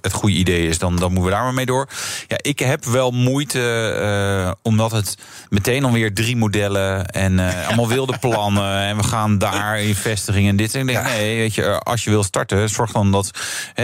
het 0.00 0.12
goede 0.12 0.36
idee 0.36 0.68
is, 0.68 0.78
dan, 0.78 0.96
dan 0.96 1.12
moeten 1.12 1.30
we 1.30 1.36
daar 1.36 1.44
maar 1.44 1.54
mee 1.54 1.66
door. 1.66 1.88
Ja, 2.26 2.36
ik 2.40 2.58
heb 2.58 2.84
wel 2.84 3.10
moeite, 3.10 4.56
omdat 4.62 4.90
het 4.90 5.16
meteen 5.48 5.84
alweer 5.84 6.14
drie 6.14 6.36
modellen 6.36 7.06
en 7.06 7.38
allemaal 7.66 7.88
wilde 7.88 8.18
plannen. 8.18 8.78
en 8.78 8.96
we 8.96 9.02
gaan 9.02 9.38
daar 9.38 9.80
in 9.80 9.94
vestigingen 9.94 10.50
en 10.50 10.56
dit. 10.56 10.74
En 10.74 10.80
ik 10.80 10.86
denk, 10.86 11.06
nee, 11.06 11.36
weet 11.36 11.54
je, 11.54 11.78
als 11.78 12.04
je 12.04 12.10
wil 12.10 12.22
starten, 12.22 12.68
zorg 12.68 12.92
dan 12.92 13.12
dat 13.12 13.30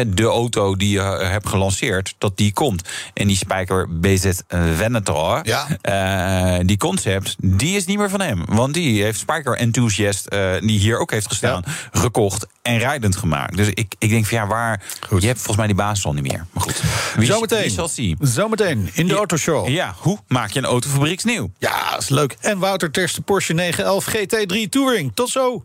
de 0.06 0.24
auto 0.24 0.76
die 0.76 0.90
je 0.90 1.00
hebt 1.00 1.48
gelanceerd 1.48 2.03
dat 2.18 2.36
die 2.36 2.52
komt. 2.52 2.88
En 3.14 3.26
die 3.26 3.36
spijker 3.36 4.00
BZ 4.00 4.30
Venator, 4.76 5.40
ja. 5.42 5.66
Uh, 6.58 6.66
die 6.66 6.76
concept, 6.76 7.36
die 7.38 7.76
is 7.76 7.86
niet 7.86 7.98
meer 7.98 8.10
van 8.10 8.20
hem. 8.20 8.44
Want 8.46 8.74
die 8.74 9.02
heeft 9.02 9.18
Spijker 9.18 9.56
Enthusiast, 9.56 10.26
uh, 10.32 10.52
die 10.60 10.78
hier 10.78 10.98
ook 10.98 11.10
heeft 11.10 11.26
gestaan, 11.26 11.64
gekocht 11.92 12.46
en 12.62 12.78
rijdend 12.78 13.16
gemaakt. 13.16 13.56
Dus 13.56 13.68
ik, 13.68 13.94
ik 13.98 14.08
denk 14.08 14.26
van 14.26 14.38
ja, 14.38 14.46
waar. 14.46 14.82
Goed. 15.08 15.20
Je 15.20 15.26
hebt 15.26 15.38
volgens 15.38 15.56
mij 15.56 15.66
die 15.66 15.76
basis 15.76 16.04
al 16.04 16.12
niet 16.12 16.22
meer. 16.22 16.46
Maar 16.50 16.62
goed. 16.62 16.82
Wie, 17.16 17.26
Zometeen. 17.26 17.62
Wie 17.62 17.70
zal 17.70 17.88
zien? 17.88 18.18
Zometeen 18.20 18.90
in 18.92 19.06
de 19.06 19.14
Autoshow. 19.14 19.68
Ja, 19.68 19.94
hoe 19.98 20.18
maak 20.28 20.50
je 20.50 20.58
een 20.58 20.64
auto 20.64 20.88
fabrieksnieuw? 20.88 21.50
Ja, 21.58 21.98
is 21.98 22.08
leuk. 22.08 22.36
En 22.40 22.58
Wouter 22.58 22.90
Terste 22.90 23.22
Porsche 23.22 23.52
911 23.52 24.06
GT3 24.16 24.68
Touring. 24.68 25.12
Tot 25.14 25.30
zo. 25.30 25.64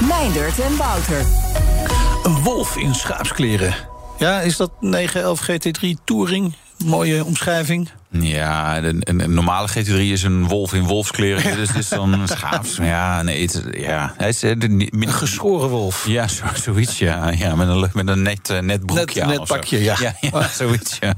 Meindert 0.00 0.58
en 0.58 0.76
Wouter. 0.76 1.26
Een 2.22 2.42
wolf 2.42 2.76
in 2.76 2.94
schaapskleren. 2.94 3.74
Ja, 4.18 4.40
is 4.40 4.56
dat 4.56 4.70
911 4.80 5.50
GT3 5.50 6.04
Touring? 6.04 6.54
Mooie 6.84 7.24
omschrijving. 7.24 7.90
Ja, 8.10 8.82
een, 8.82 9.00
een, 9.00 9.34
normale 9.34 9.68
GT3 9.68 9.92
is 9.92 10.22
een 10.22 10.46
wolf 10.46 10.72
in 10.72 10.84
wolfskleren. 10.84 11.56
dus 11.56 11.68
het 11.68 11.76
is 11.76 11.88
dan 11.88 12.28
schaafs. 12.28 12.76
Ja, 12.86 13.22
nee, 13.22 13.42
het, 13.42 13.62
ja. 13.70 14.14
Hij 14.16 14.28
is, 14.28 14.42
eh, 14.42 14.52
de, 14.58 14.88
een 14.90 15.08
geschoren 15.08 15.68
wolf. 15.68 16.06
Ja, 16.06 16.28
zo, 16.28 16.44
zoiets, 16.62 16.98
ja. 16.98 17.30
ja 17.30 17.54
met, 17.54 17.68
een, 17.68 17.90
met 17.92 18.08
een 18.08 18.22
net, 18.22 18.50
eh, 18.50 18.58
net 18.58 18.86
broekje 18.86 19.24
net, 19.24 19.38
net 19.38 19.48
pakje, 19.48 19.82
ja. 19.82 19.96
Ja, 20.00 20.16
ja 20.20 20.48
zoiets, 20.58 20.96
ja. 21.00 21.14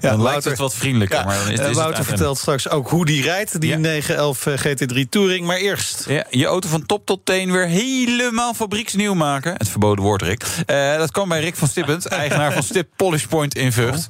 ja 0.00 0.10
dan 0.10 0.22
lijkt 0.22 0.44
het 0.44 0.58
wat 0.58 0.74
vriendelijker. 0.74 1.18
Ja, 1.18 1.24
maar 1.24 1.38
dan 1.38 1.50
is, 1.50 1.58
is 1.58 1.76
Wouter 1.76 2.04
vertelt 2.04 2.38
straks 2.38 2.68
ook 2.68 2.88
hoe 2.88 3.06
die 3.06 3.22
rijdt, 3.22 3.60
die 3.60 3.76
911 3.76 4.46
GT3 4.66 5.08
Touring. 5.08 5.46
Maar 5.46 5.56
eerst... 5.56 6.04
Ja, 6.08 6.24
je 6.30 6.46
auto 6.46 6.68
van 6.68 6.86
top 6.86 7.06
tot 7.06 7.20
teen 7.24 7.52
weer 7.52 7.66
helemaal 7.66 8.54
fabrieksnieuw 8.54 9.14
maken. 9.14 9.54
Het 9.56 9.68
verboden 9.68 10.04
woord, 10.04 10.22
Rick. 10.22 10.44
Uh, 10.66 10.96
dat 10.96 11.10
kwam 11.10 11.28
bij 11.28 11.40
Rick 11.40 11.56
van 11.56 11.68
Stippend, 11.68 12.06
eigenaar 12.06 12.52
van 12.52 12.62
Stip 12.62 12.88
Polish 12.96 13.24
Point 13.24 13.54
in 13.54 13.72
Vught. 13.72 14.06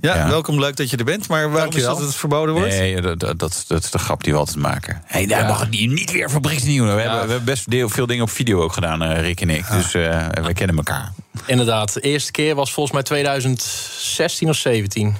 Ja, 0.00 0.28
welkom, 0.28 0.60
leuk 0.60 0.76
dat 0.76 0.90
je 0.90 0.96
er 0.96 1.04
bent. 1.04 1.28
Maar 1.28 1.50
waarom 1.50 1.74
is 1.74 1.82
dat 1.82 2.00
het 2.00 2.14
verboden 2.14 2.54
wordt? 2.54 2.68
Nee, 2.68 3.00
dat, 3.00 3.20
dat, 3.20 3.38
dat, 3.38 3.82
is 3.82 3.90
de 3.90 3.98
grap 3.98 4.24
die 4.24 4.32
we 4.32 4.38
altijd 4.38 4.56
maken. 4.56 5.02
Hey, 5.04 5.26
daar 5.26 5.46
mag 5.46 5.60
het 5.60 5.70
niet, 5.70 5.90
niet 5.90 6.12
weer 6.12 6.28
fabrieksnieuw. 6.28 6.84
We, 6.84 6.90
hebben, 6.90 7.12
we 7.12 7.18
hebben 7.18 7.44
best 7.44 7.64
veel 7.68 8.06
dingen 8.06 8.22
op 8.22 8.30
video 8.30 8.62
ook 8.62 8.72
gedaan, 8.72 9.02
uh, 9.02 9.20
Rick 9.20 9.40
en 9.40 9.50
ik. 9.50 9.70
Dus 9.70 9.94
uh, 9.94 10.26
we 10.28 10.52
kennen 10.52 10.76
elkaar. 10.76 11.12
Inderdaad, 11.46 11.92
de 11.92 12.00
eerste 12.00 12.30
keer 12.30 12.54
was 12.54 12.72
volgens 12.72 12.94
mij 12.94 13.02
2016 13.02 14.48
of 14.48 14.56
17. 14.56 15.16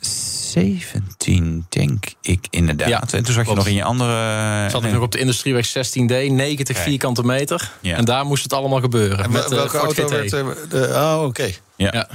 17, 0.00 1.66
denk 1.68 2.04
ik 2.20 2.46
inderdaad. 2.50 2.88
Ja, 2.88 3.00
en 3.00 3.24
toen 3.24 3.34
zat 3.34 3.48
je 3.48 3.54
nog 3.54 3.66
in 3.66 3.74
je 3.74 3.84
andere. 3.84 4.70
Zat 4.70 4.84
ik 4.84 4.92
nog 4.92 5.02
op 5.02 5.12
de 5.12 5.18
Industrieweg 5.18 5.68
16D, 5.68 6.32
90 6.32 6.78
vierkante 6.78 7.22
meter. 7.22 7.70
Ja. 7.80 7.96
En 7.96 8.04
daar 8.04 8.26
moest 8.26 8.42
het 8.42 8.52
allemaal 8.52 8.80
gebeuren. 8.80 9.24
En 9.24 9.30
met, 9.30 9.48
welke 9.48 9.78
auto 9.78 10.08
werd 10.08 10.30
de, 10.30 10.90
Oh, 10.94 11.22
oké. 11.24 11.50
Ja. 11.76 11.90
ja. 11.92 12.08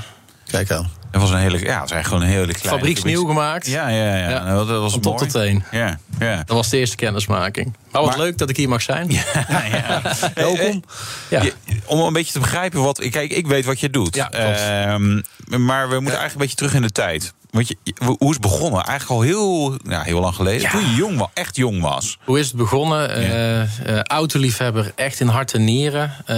Kijk 0.51 0.71
aan. 0.71 0.89
Het 1.11 1.21
was 1.21 1.29
een 1.29 1.37
hele, 1.37 1.59
ja, 1.59 1.81
het 1.81 1.89
was 1.89 2.05
gewoon 2.05 2.21
een 2.21 2.27
hele 2.27 2.53
kleine... 2.53 2.69
Fabrieksnieuw 2.69 3.25
gemaakt. 3.25 3.67
Ja, 3.67 3.87
ja, 3.87 4.15
ja. 4.15 4.29
ja. 4.29 4.55
Dat, 4.55 4.67
was 4.67 4.91
Van 4.91 5.01
top 5.01 5.17
tot 5.17 5.29
teen. 5.29 5.63
Ja, 5.71 5.99
ja. 6.19 6.35
Dat 6.35 6.55
was 6.55 6.69
de 6.69 6.77
eerste 6.77 6.95
kennismaking. 6.95 7.75
Maar 7.91 8.01
wat 8.01 8.17
leuk 8.17 8.37
dat 8.37 8.49
ik 8.49 8.57
hier 8.57 8.69
mag 8.69 8.81
zijn. 8.81 9.07
Ja, 9.49 9.63
ja. 9.71 10.01
Welkom. 10.33 10.83
Ja. 11.29 11.43
om 11.85 11.99
een 11.99 12.13
beetje 12.13 12.33
te 12.33 12.39
begrijpen 12.39 12.81
wat... 12.81 13.09
Kijk, 13.09 13.31
ik 13.31 13.47
weet 13.47 13.65
wat 13.65 13.79
je 13.79 13.89
doet. 13.89 14.15
Ja, 14.15 14.93
um, 14.93 15.23
maar 15.47 15.89
we 15.89 15.99
moeten 15.99 16.19
eigenlijk 16.19 16.33
een 16.33 16.37
beetje 16.37 16.55
terug 16.55 16.73
in 16.73 16.81
de 16.81 16.91
tijd. 16.91 17.33
Want 17.49 17.67
je, 17.67 17.77
hoe 18.17 18.17
is 18.19 18.29
het 18.29 18.41
begonnen? 18.41 18.83
Eigenlijk 18.83 19.19
al 19.19 19.21
heel, 19.21 19.77
ja, 19.83 20.01
heel 20.01 20.19
lang 20.19 20.35
geleden. 20.35 20.69
Toen 20.69 20.81
je 20.81 20.95
jong 20.95 21.17
was, 21.17 21.27
echt 21.33 21.55
jong 21.55 21.81
was. 21.81 22.17
Hoe 22.23 22.39
is 22.39 22.47
het 22.47 22.55
begonnen? 22.55 23.21
Ja. 23.21 23.67
Uh, 23.87 24.01
autoliefhebber, 24.03 24.91
echt 24.95 25.19
in 25.19 25.27
hart 25.27 25.53
en 25.53 25.63
nieren. 25.63 26.13
Uh, 26.27 26.35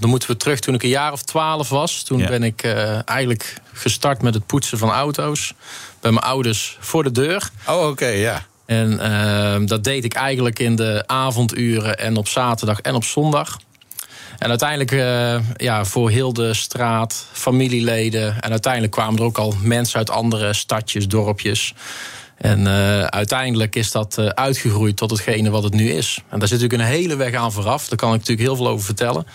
dan 0.00 0.10
moeten 0.10 0.28
we 0.28 0.36
terug 0.36 0.58
toen 0.58 0.74
ik 0.74 0.82
een 0.82 0.88
jaar 0.88 1.12
of 1.12 1.22
twaalf 1.22 1.68
was. 1.68 2.02
Toen 2.02 2.26
ben 2.26 2.42
ik 2.42 2.64
uh, 2.64 3.08
eigenlijk 3.08 3.54
gestart 3.72 4.22
met 4.22 4.34
het 4.34 4.46
poetsen 4.46 4.78
van 4.78 4.90
auto's. 4.90 5.54
Bij 6.00 6.10
mijn 6.10 6.24
ouders 6.24 6.76
voor 6.80 7.02
de 7.02 7.10
deur. 7.10 7.50
Oh, 7.68 7.88
oké, 7.88 8.06
ja. 8.06 8.42
En 8.66 9.66
dat 9.66 9.84
deed 9.84 10.04
ik 10.04 10.14
eigenlijk 10.14 10.58
in 10.58 10.76
de 10.76 11.04
avonduren 11.06 11.98
en 11.98 12.16
op 12.16 12.28
zaterdag 12.28 12.80
en 12.80 12.94
op 12.94 13.04
zondag. 13.04 13.58
En 14.44 14.50
uiteindelijk 14.50 14.92
uh, 14.92 15.36
ja, 15.56 15.84
voor 15.84 16.10
heel 16.10 16.32
de 16.32 16.54
straat, 16.54 17.26
familieleden. 17.32 18.40
En 18.40 18.50
uiteindelijk 18.50 18.92
kwamen 18.92 19.18
er 19.18 19.24
ook 19.24 19.38
al 19.38 19.54
mensen 19.62 19.98
uit 19.98 20.10
andere 20.10 20.52
stadjes, 20.52 21.08
dorpjes. 21.08 21.74
En 22.36 22.60
uh, 22.60 23.02
uiteindelijk 23.02 23.76
is 23.76 23.90
dat 23.90 24.16
uh, 24.18 24.26
uitgegroeid 24.26 24.96
tot 24.96 25.10
hetgene 25.10 25.50
wat 25.50 25.62
het 25.62 25.74
nu 25.74 25.90
is. 25.90 26.20
En 26.28 26.38
daar 26.38 26.48
zit 26.48 26.60
natuurlijk 26.60 26.90
een 26.90 26.96
hele 26.96 27.16
weg 27.16 27.34
aan 27.34 27.52
vooraf. 27.52 27.88
Daar 27.88 27.98
kan 27.98 28.08
ik 28.08 28.18
natuurlijk 28.18 28.48
heel 28.48 28.56
veel 28.56 28.68
over 28.68 28.84
vertellen. 28.84 29.26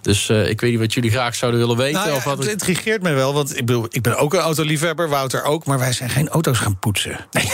Dus 0.00 0.28
uh, 0.28 0.48
ik 0.48 0.60
weet 0.60 0.70
niet 0.70 0.80
wat 0.80 0.94
jullie 0.94 1.10
graag 1.10 1.34
zouden 1.34 1.60
willen 1.60 1.76
weten. 1.76 2.00
Nou 2.00 2.08
ja, 2.08 2.16
of 2.16 2.24
wat 2.24 2.38
het 2.38 2.48
intrigeert 2.48 3.02
me 3.02 3.12
wel, 3.12 3.34
want 3.34 3.58
ik, 3.58 3.66
bedoel, 3.66 3.86
ik 3.90 4.02
ben 4.02 4.16
ook 4.16 4.34
een 4.34 4.40
autoliefhebber, 4.40 5.08
Wouter 5.08 5.42
ook. 5.42 5.64
Maar 5.64 5.78
wij 5.78 5.92
zijn 5.92 6.10
geen 6.10 6.28
auto's 6.28 6.58
gaan 6.58 6.78
poetsen. 6.78 7.26
Nee. 7.30 7.52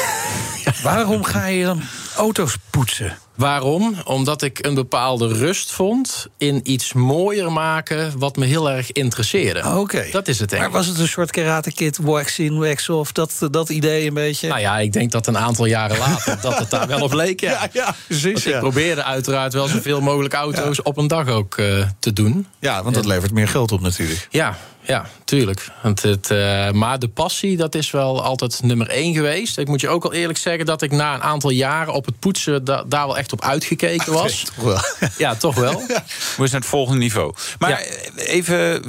Waarom 0.82 1.24
ga 1.24 1.46
je 1.46 1.64
dan 1.64 1.82
auto's 2.16 2.56
poetsen? 2.70 3.18
Waarom? 3.40 3.94
Omdat 4.04 4.42
ik 4.42 4.66
een 4.66 4.74
bepaalde 4.74 5.28
rust 5.28 5.72
vond 5.72 6.26
in 6.38 6.60
iets 6.62 6.92
mooier 6.92 7.52
maken 7.52 8.18
wat 8.18 8.36
me 8.36 8.46
heel 8.46 8.70
erg 8.70 8.92
interesseerde. 8.92 9.78
Oké. 9.78 10.06
Dat 10.10 10.28
is 10.28 10.38
het. 10.38 10.58
Maar 10.58 10.70
was 10.70 10.86
het 10.86 10.98
een 10.98 11.08
soort 11.08 11.30
Karate 11.30 11.72
Kid, 11.72 11.98
wax 11.98 12.38
in, 12.38 12.58
wax 12.58 12.88
off, 12.88 13.12
dat, 13.12 13.48
dat 13.50 13.68
idee 13.68 14.06
een 14.06 14.14
beetje? 14.14 14.48
Nou 14.48 14.60
ja, 14.60 14.78
ik 14.78 14.92
denk 14.92 15.10
dat 15.10 15.26
een 15.26 15.38
aantal 15.38 15.64
jaren 15.64 15.98
later 15.98 16.38
dat 16.40 16.58
het 16.58 16.70
daar 16.70 16.86
wel 16.86 17.02
op 17.02 17.12
leek. 17.12 17.40
Ja, 17.40 17.50
ja, 17.60 17.68
ja 17.72 17.94
precies. 18.06 18.46
ik 18.46 18.58
probeerde 18.58 19.04
uiteraard 19.04 19.52
wel 19.52 19.66
zoveel 19.66 20.00
mogelijk 20.00 20.34
auto's 20.34 20.82
op 20.82 20.96
een 20.96 21.08
dag 21.08 21.28
ook 21.28 21.56
uh, 21.56 21.86
te 21.98 22.12
doen. 22.12 22.46
Ja, 22.58 22.82
want 22.82 22.94
dat 22.94 23.06
levert 23.06 23.32
meer 23.32 23.48
geld 23.48 23.72
op 23.72 23.80
natuurlijk. 23.80 24.26
Ja, 24.30 24.56
ja, 24.82 25.06
tuurlijk. 25.24 25.68
Want 25.82 26.02
het, 26.02 26.30
uh, 26.30 26.70
maar 26.70 26.98
de 26.98 27.08
passie, 27.08 27.56
dat 27.56 27.74
is 27.74 27.90
wel 27.90 28.22
altijd 28.22 28.62
nummer 28.62 28.88
één 28.88 29.14
geweest. 29.14 29.58
Ik 29.58 29.68
moet 29.68 29.80
je 29.80 29.88
ook 29.88 30.04
al 30.04 30.12
eerlijk 30.12 30.38
zeggen 30.38 30.66
dat 30.66 30.82
ik 30.82 30.90
na 30.90 31.14
een 31.14 31.22
aantal 31.22 31.50
jaren 31.50 31.92
op 31.92 32.06
het 32.06 32.18
poetsen... 32.18 32.64
Da 32.64 32.84
daar 32.86 33.06
wel 33.06 33.18
echt 33.18 33.32
op 33.32 33.42
uitgekeken 33.42 34.12
was. 34.12 34.44
toch 34.56 34.64
wel. 34.64 35.08
Ja, 35.18 35.34
toch 35.34 35.54
wel. 35.54 35.82
We 36.36 36.46
zijn 36.46 36.60
het 36.60 36.70
volgende 36.70 37.00
niveau. 37.00 37.34
Maar 37.58 37.82
even, 38.16 38.82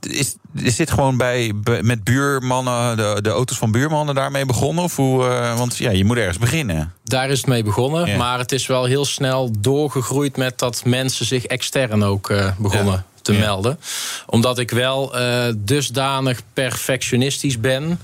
is, 0.00 0.34
is 0.54 0.76
dit 0.76 0.90
gewoon 0.90 1.16
bij, 1.16 1.52
met 1.82 2.04
buurmannen, 2.04 2.96
de, 2.96 3.18
de 3.22 3.30
auto's 3.30 3.58
van 3.58 3.72
buurmannen 3.72 4.14
daarmee 4.14 4.44
begonnen? 4.44 4.84
Of 4.84 4.96
hoe, 4.96 5.28
eh, 5.28 5.58
want 5.58 5.76
ja, 5.76 5.90
je 5.90 6.04
moet 6.04 6.16
ergens 6.16 6.38
beginnen. 6.38 6.92
Daar 7.04 7.30
is 7.30 7.38
het 7.38 7.46
mee 7.46 7.62
begonnen. 7.62 8.06
Ja. 8.06 8.16
Maar 8.16 8.38
het 8.38 8.52
is 8.52 8.66
wel 8.66 8.84
heel 8.84 9.04
snel 9.04 9.50
doorgegroeid 9.58 10.36
met 10.36 10.58
dat 10.58 10.84
mensen 10.84 11.26
zich 11.26 11.44
extern 11.44 12.04
ook 12.04 12.30
eh, 12.30 12.50
begonnen 12.58 13.04
te 13.26 13.32
melden. 13.32 13.78
Omdat 14.26 14.58
ik 14.58 14.70
wel 14.70 15.16
eh, 15.16 15.52
dusdanig 15.56 16.40
perfectionistisch 16.52 17.60
ben 17.60 17.98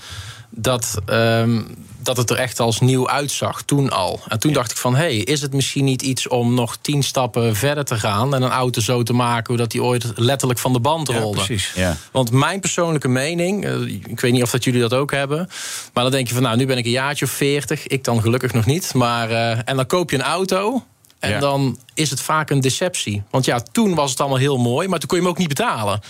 dat, 0.54 0.98
ehm, 1.06 1.62
dat 1.98 2.16
het 2.16 2.30
er 2.30 2.36
echt 2.36 2.60
als 2.60 2.80
nieuw 2.80 3.08
uitzag 3.08 3.62
toen 3.62 3.90
al. 3.90 4.20
En 4.28 4.38
toen 4.38 4.52
dacht 4.52 4.70
ik 4.70 4.76
van, 4.76 4.94
hé, 4.94 5.00
hey, 5.00 5.16
is 5.16 5.40
het 5.40 5.52
misschien 5.52 5.84
niet 5.84 6.02
iets 6.02 6.28
om 6.28 6.54
nog 6.54 6.76
tien 6.80 7.02
stappen 7.02 7.56
verder 7.56 7.84
te 7.84 7.98
gaan... 7.98 8.34
en 8.34 8.42
een 8.42 8.50
auto 8.50 8.80
zo 8.80 9.02
te 9.02 9.12
maken 9.12 9.56
dat 9.56 9.70
die 9.70 9.82
ooit 9.82 10.12
letterlijk 10.14 10.60
van 10.60 10.72
de 10.72 10.80
band 10.80 11.08
rolde. 11.08 11.36
precies. 11.36 11.72
Ja. 11.74 11.96
Want 12.12 12.30
mijn 12.30 12.60
persoonlijke 12.60 13.08
mening, 13.08 13.64
eh, 13.64 13.80
ik 13.82 14.20
weet 14.20 14.32
niet 14.32 14.42
of 14.42 14.50
dat 14.50 14.64
jullie 14.64 14.80
dat 14.80 14.94
ook 14.94 15.10
hebben... 15.10 15.48
maar 15.92 16.02
dan 16.02 16.12
denk 16.12 16.28
je 16.28 16.34
van, 16.34 16.42
nou, 16.42 16.56
nu 16.56 16.66
ben 16.66 16.78
ik 16.78 16.84
een 16.84 16.90
jaartje 16.90 17.24
of 17.24 17.30
veertig. 17.30 17.86
Ik 17.86 18.04
dan 18.04 18.20
gelukkig 18.20 18.52
nog 18.52 18.66
niet. 18.66 18.94
Maar, 18.94 19.30
eh, 19.30 19.58
en 19.64 19.76
dan 19.76 19.86
koop 19.86 20.10
je 20.10 20.16
een 20.16 20.22
auto... 20.22 20.84
En 21.22 21.30
Ja. 21.30 21.38
dan 21.38 21.78
is 21.94 22.10
het 22.10 22.20
vaak 22.20 22.50
een 22.50 22.60
deceptie. 22.60 23.22
Want 23.30 23.44
ja, 23.44 23.60
toen 23.72 23.94
was 23.94 24.10
het 24.10 24.20
allemaal 24.20 24.38
heel 24.38 24.58
mooi, 24.58 24.88
maar 24.88 24.98
toen 24.98 25.08
kon 25.08 25.18
je 25.18 25.22
hem 25.24 25.32
ook 25.32 25.38
niet 25.38 25.48
betalen. 25.48 26.00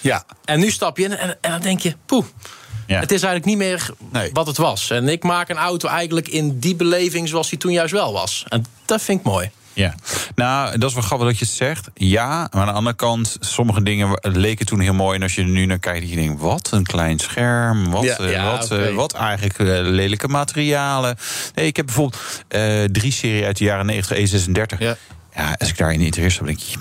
Ja. 0.00 0.24
En 0.44 0.60
nu 0.60 0.70
stap 0.70 0.98
je 0.98 1.04
in 1.04 1.16
en, 1.16 1.36
en 1.40 1.50
dan 1.50 1.60
denk 1.60 1.80
je, 1.80 1.94
poeh. 2.06 2.24
Ja. 2.86 3.00
Het 3.00 3.12
is 3.12 3.22
eigenlijk 3.22 3.44
niet 3.44 3.56
meer 3.68 3.90
wat 4.32 4.46
het 4.46 4.56
was. 4.56 4.90
En 4.90 5.08
ik 5.08 5.22
maak 5.22 5.48
een 5.48 5.56
auto 5.56 5.88
eigenlijk 5.88 6.28
in 6.28 6.58
die 6.58 6.74
beleving 6.76 7.28
zoals 7.28 7.48
die 7.48 7.58
toen 7.58 7.72
juist 7.72 7.92
wel 7.92 8.12
was. 8.12 8.44
En 8.48 8.64
dat 8.84 9.02
vind 9.02 9.18
ik 9.20 9.24
mooi. 9.26 9.50
Ja, 9.76 9.94
nou, 10.34 10.78
dat 10.78 10.88
is 10.88 10.94
wel 10.94 11.04
grappig 11.04 11.26
dat 11.28 11.38
je 11.38 11.44
het 11.44 11.54
zegt. 11.54 11.88
Ja, 11.94 12.48
maar 12.52 12.60
aan 12.60 12.66
de 12.66 12.72
andere 12.72 12.96
kant, 12.96 13.36
sommige 13.40 13.82
dingen 13.82 14.18
leken 14.22 14.66
toen 14.66 14.80
heel 14.80 14.94
mooi. 14.94 15.16
En 15.16 15.22
als 15.22 15.34
je 15.34 15.42
er 15.42 15.48
nu 15.48 15.66
naar 15.66 15.78
kijkt, 15.78 16.00
dat 16.00 16.10
je 16.10 16.16
denkt, 16.16 16.40
wat 16.40 16.68
een 16.72 16.82
klein 16.86 17.18
scherm. 17.18 17.90
Wat, 17.90 18.04
Ja. 18.04 18.16
eh, 18.16 18.30
Ja, 18.30 18.50
wat, 18.50 18.64
oké. 18.64 18.82
eh, 18.86 18.94
wat 18.94 19.12
eigenlijk 19.14 19.58
eh, 19.58 19.66
lelijke 19.82 20.28
materialen. 20.28 21.16
Nee, 21.54 21.66
ik 21.66 21.76
heb 21.76 21.86
bijvoorbeeld 21.86 22.22
eh 22.48 22.84
drie 22.84 23.12
serie 23.12 23.44
uit 23.44 23.56
de 23.56 23.64
jaren 23.64 23.86
90, 23.86 24.16
E36. 24.16 24.78
Ja. 24.78 24.96
als 25.58 25.68
ik 25.68 25.78
daarin 25.78 26.00
interesse 26.00 26.38
heb, 26.38 26.46
denk 26.46 26.60
ik, 26.60 26.76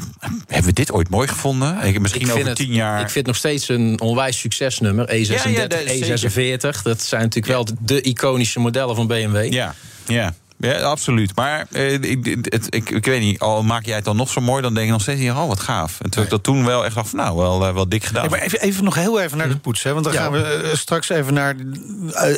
hebben 0.47 0.65
we 0.65 0.73
dit 0.73 0.91
ooit 0.91 1.10
mooi 1.10 1.27
gevonden? 1.27 1.81
Ik, 1.84 1.99
misschien 1.99 2.25
ik 2.27 2.31
over 2.34 2.47
het, 2.47 2.55
tien 2.55 2.73
jaar. 2.73 2.93
Ik 3.01 3.10
vind 3.10 3.15
het 3.15 3.25
nog 3.25 3.36
steeds 3.36 3.69
een 3.69 3.99
onwijs 4.01 4.39
succesnummer. 4.39 5.08
E36, 5.10 5.27
Ja, 5.27 5.47
ja, 5.49 5.67
dat 5.67 5.79
is 5.81 6.23
E46. 6.23 6.81
Dat 6.84 7.01
zijn 7.01 7.21
natuurlijk 7.21 7.53
wel 7.53 7.65
de, 7.65 7.73
de 7.79 8.01
iconische 8.01 8.60
modellen 8.60 8.95
van 8.95 9.08
BMW. 9.08 9.53
Ja, 9.53 9.75
ja. 10.08 10.34
Ja, 10.57 10.79
absoluut. 10.79 11.35
Maar 11.35 11.67
eh, 11.71 11.93
ik, 11.93 12.37
het, 12.49 12.67
ik, 12.75 12.89
ik 12.89 13.05
weet 13.05 13.21
niet, 13.21 13.39
al 13.39 13.63
maak 13.63 13.85
jij 13.85 13.95
het 13.95 14.05
dan 14.05 14.15
nog 14.15 14.29
zo 14.29 14.41
mooi, 14.41 14.61
dan 14.61 14.73
denk 14.73 14.85
je 14.85 14.91
nog 14.91 15.01
steeds, 15.01 15.29
oh 15.29 15.47
wat 15.47 15.59
gaaf. 15.59 15.91
En 15.91 16.09
terwijl 16.09 16.23
ik 16.23 16.29
dat 16.29 16.43
toen 16.43 16.65
wel 16.65 16.85
echt 16.85 16.95
dacht, 16.95 17.09
van, 17.09 17.19
nou, 17.19 17.37
wel, 17.37 17.65
eh, 17.67 17.73
wel 17.73 17.89
dik 17.89 18.03
gedaan. 18.03 18.29
Maar 18.29 18.39
even, 18.39 18.61
even 18.61 18.83
nog 18.83 18.95
heel 18.95 19.21
even 19.21 19.37
naar 19.37 19.49
de 19.49 19.57
poets. 19.57 19.83
Hè, 19.83 19.93
want 19.93 20.05
dan 20.05 20.13
Ja. 20.13 20.21
gaan 20.21 20.31
we 20.31 20.43
eh, 20.43 20.75
straks 20.77 21.09
even 21.09 21.33
naar 21.33 21.55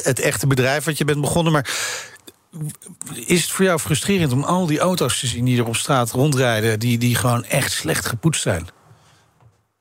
het 0.03 0.19
echte 0.19 0.47
bedrijf 0.47 0.83
wat 0.83 0.97
je 0.97 1.05
bent 1.05 1.21
begonnen. 1.21 1.53
Maar 1.53 1.69
is 3.13 3.41
het 3.41 3.51
voor 3.51 3.65
jou 3.65 3.79
frustrerend 3.79 4.31
om 4.31 4.43
al 4.43 4.65
die 4.65 4.79
auto's 4.79 5.19
te 5.19 5.27
zien 5.27 5.45
die 5.45 5.57
er 5.57 5.67
op 5.67 5.75
straat 5.75 6.11
rondrijden... 6.11 6.79
die, 6.79 6.97
die 6.97 7.15
gewoon 7.15 7.45
echt 7.45 7.71
slecht 7.71 8.05
gepoetst 8.05 8.41
zijn? 8.41 8.67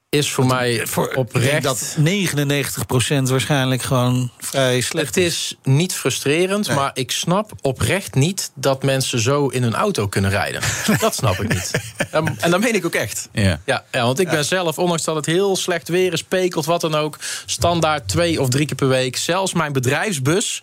Is 0.09 0.31
voor 0.33 0.47
mij 0.47 0.87
voor, 0.87 1.12
oprecht- 1.14 1.57
Ik 1.57 1.62
dat 1.62 1.97
99% 1.99 3.31
waarschijnlijk 3.31 3.83
gewoon 3.83 4.31
vrij 4.38 4.81
slecht 4.81 5.07
Het 5.07 5.16
is 5.16 5.57
niet 5.62 5.95
frustrerend, 5.95 6.75
maar 6.75 6.90
ik 6.95 7.11
snap 7.11 7.53
oprecht 7.62 8.14
niet 8.14 8.51
dat 8.55 8.83
mensen 8.83 9.21
zo 9.21 9.47
in 9.49 9.62
hun 9.62 9.75
auto 9.75 10.09
kunnen 10.09 10.31
rijden. 10.31 10.61
Dat 11.01 11.14
snap 11.14 11.40
ik 11.42 11.49
niet. 11.49 11.71
En, 12.11 12.37
en 12.40 12.51
dat 12.51 12.61
meen 12.61 12.75
ik 12.75 12.87
ook 12.87 12.95
echt. 12.95 13.29
Ja. 13.33 13.61
Ja, 13.64 13.85
ja, 13.92 14.03
want 14.05 14.19
ik 14.21 14.29
ben 14.31 14.45
zelf, 14.45 14.79
ondanks 14.79 15.05
dat 15.05 15.16
het 15.16 15.27
heel 15.27 15.57
slecht 15.57 15.88
weer 15.88 16.12
is, 16.12 16.23
pekelt, 16.25 16.64
wat 16.64 16.81
dan 16.81 16.95
ook, 16.95 17.19
standaard 17.47 18.09
twee 18.09 18.40
of 18.40 18.49
drie 18.49 18.66
keer 18.66 18.77
per 18.77 18.88
week. 18.88 19.16
Zelfs 19.16 19.53
mijn 19.53 19.73
bedrijfsbus 19.73 20.62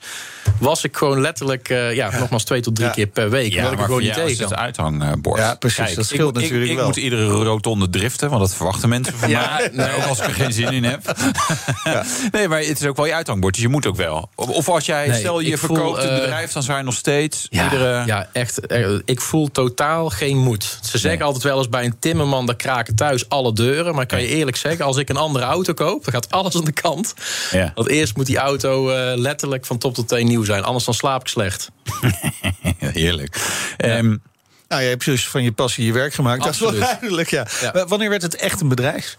was 0.60 0.84
ik 0.84 0.98
gewoon 0.98 1.22
letterlijk, 1.22 1.70
eh, 1.70 1.94
ja, 1.96 2.20
nogmaals 2.20 2.44
twee 2.44 2.62
tot 2.62 2.76
drie 2.76 2.90
keer 2.92 3.08
per 3.08 3.30
week. 3.30 3.56
omdat 3.56 3.72
ik 3.72 3.80
er 3.80 3.86
gewoon 3.86 4.02
niet 4.02 4.14
tegen 4.14 4.30
is 4.32 4.40
het 4.40 4.54
uithangbord. 4.56 5.40
Ja, 5.40 5.56
precies, 5.56 5.84
Kijk, 5.84 5.96
dat 5.96 6.06
scheelt 6.06 6.30
ik, 6.30 6.36
ik- 6.36 6.42
natuurlijk 6.42 6.72
ik, 6.72 6.78
wel. 6.78 6.86
moet 6.86 6.96
iedere 6.98 7.26
rotonde 7.28 7.90
driften, 7.90 8.30
want 8.30 8.42
dat 8.42 8.56
verwachten 8.56 8.90
mensen 8.90 9.14
van 9.20 9.30
Ja, 9.34 9.58
mij. 9.58 9.70
nee. 9.74 9.96
Ook 9.96 10.04
als 10.04 10.20
ik 10.20 10.26
er 10.28 10.34
geen 10.34 10.54
zin 10.54 10.72
in 10.72 10.84
heb. 10.84 11.02
Nee, 12.32 12.48
maar 12.48 12.60
het 12.60 12.80
is 12.82 12.86
ook 12.88 12.96
wel 12.96 13.06
je 13.06 13.14
uithangbord, 13.14 13.54
dus 13.54 13.64
je 13.64 13.70
moet 13.70 13.86
ook 13.86 13.96
wel. 13.96 14.30
Of- 14.36 14.70
als 14.70 14.86
jij, 14.86 15.08
Nee, 15.08 15.20
stel 15.20 15.40
je 15.40 15.52
ik 15.52 15.58
voel, 15.58 15.76
verkoopt 15.76 16.04
een 16.04 16.10
eh, 16.10 16.20
bedrijf, 16.20 16.52
dan 16.52 16.64
je 16.78 16.84
nog 16.84 16.94
steeds 16.94 17.48
Ja, 17.50 17.64
iedere... 17.64 18.04
ja, 18.06 18.30
echt. 18.34 18.68
eh, 18.68 18.96
Ik 19.06 19.22
voel 19.22 19.52
totaal 19.52 20.10
geen 20.10 20.38
moed. 20.38 20.80
Ze 20.84 20.98
zeggen 20.98 21.26
altijd 21.26 21.44
wel 21.44 21.58
eens 21.58 21.70
bij 21.70 21.86
een 21.86 22.00
timmerman... 22.00 22.46
daar 22.46 22.56
kraken 22.56 22.96
thuis 22.96 23.30
alle 23.30 23.54
deuren. 23.54 23.96
Maar 23.96 24.06
kan 24.06 24.22
je 24.22 24.28
eerlijk 24.28 24.58
zeggen, 24.58 24.86
als 24.86 24.98
ik 24.98 25.10
een 25.10 25.18
andere 25.18 25.46
auto 25.46 25.74
koop... 25.74 26.04
dan 26.04 26.14
gaat 26.14 26.32
alles 26.32 26.56
aan 26.56 26.64
de 26.66 26.72
kant. 26.72 27.14
Ja. 27.52 27.72
Want 27.76 27.88
eerst 27.90 28.16
moet 28.16 28.26
die 28.26 28.38
auto 28.38 28.90
eh, 28.90 29.18
letterlijk 29.18 29.66
van 29.66 29.78
top 29.78 29.94
tot 29.94 30.08
teen 30.08 30.28
nieuw 30.28 30.44
zijn. 30.44 30.64
Anders 30.64 30.86
dan 30.86 30.94
slaap 30.94 31.22
ik 31.22 31.28
slecht. 31.28 31.70
Heerlijk. 32.78 33.38
Ehm, 33.78 34.16
Nou, 34.68 34.82
je 34.82 34.90
hebt 34.90 35.06
dus 35.06 35.28
van 35.28 35.44
je 35.44 35.52
passie 35.52 35.86
je 35.86 35.92
werk 35.94 36.14
gemaakt. 36.14 36.44
Dat 36.44 36.54
is 36.54 36.62
Absoluut. 36.62 36.80
wel 36.84 36.90
duidelijk, 36.90 37.30
ja. 37.30 37.48
Ja. 37.62 37.72
Maar 37.74 37.88
Wanneer 37.88 38.10
werd 38.10 38.22
het 38.22 38.36
echt 38.36 38.62
een 38.62 38.68
bedrijf? 38.68 39.18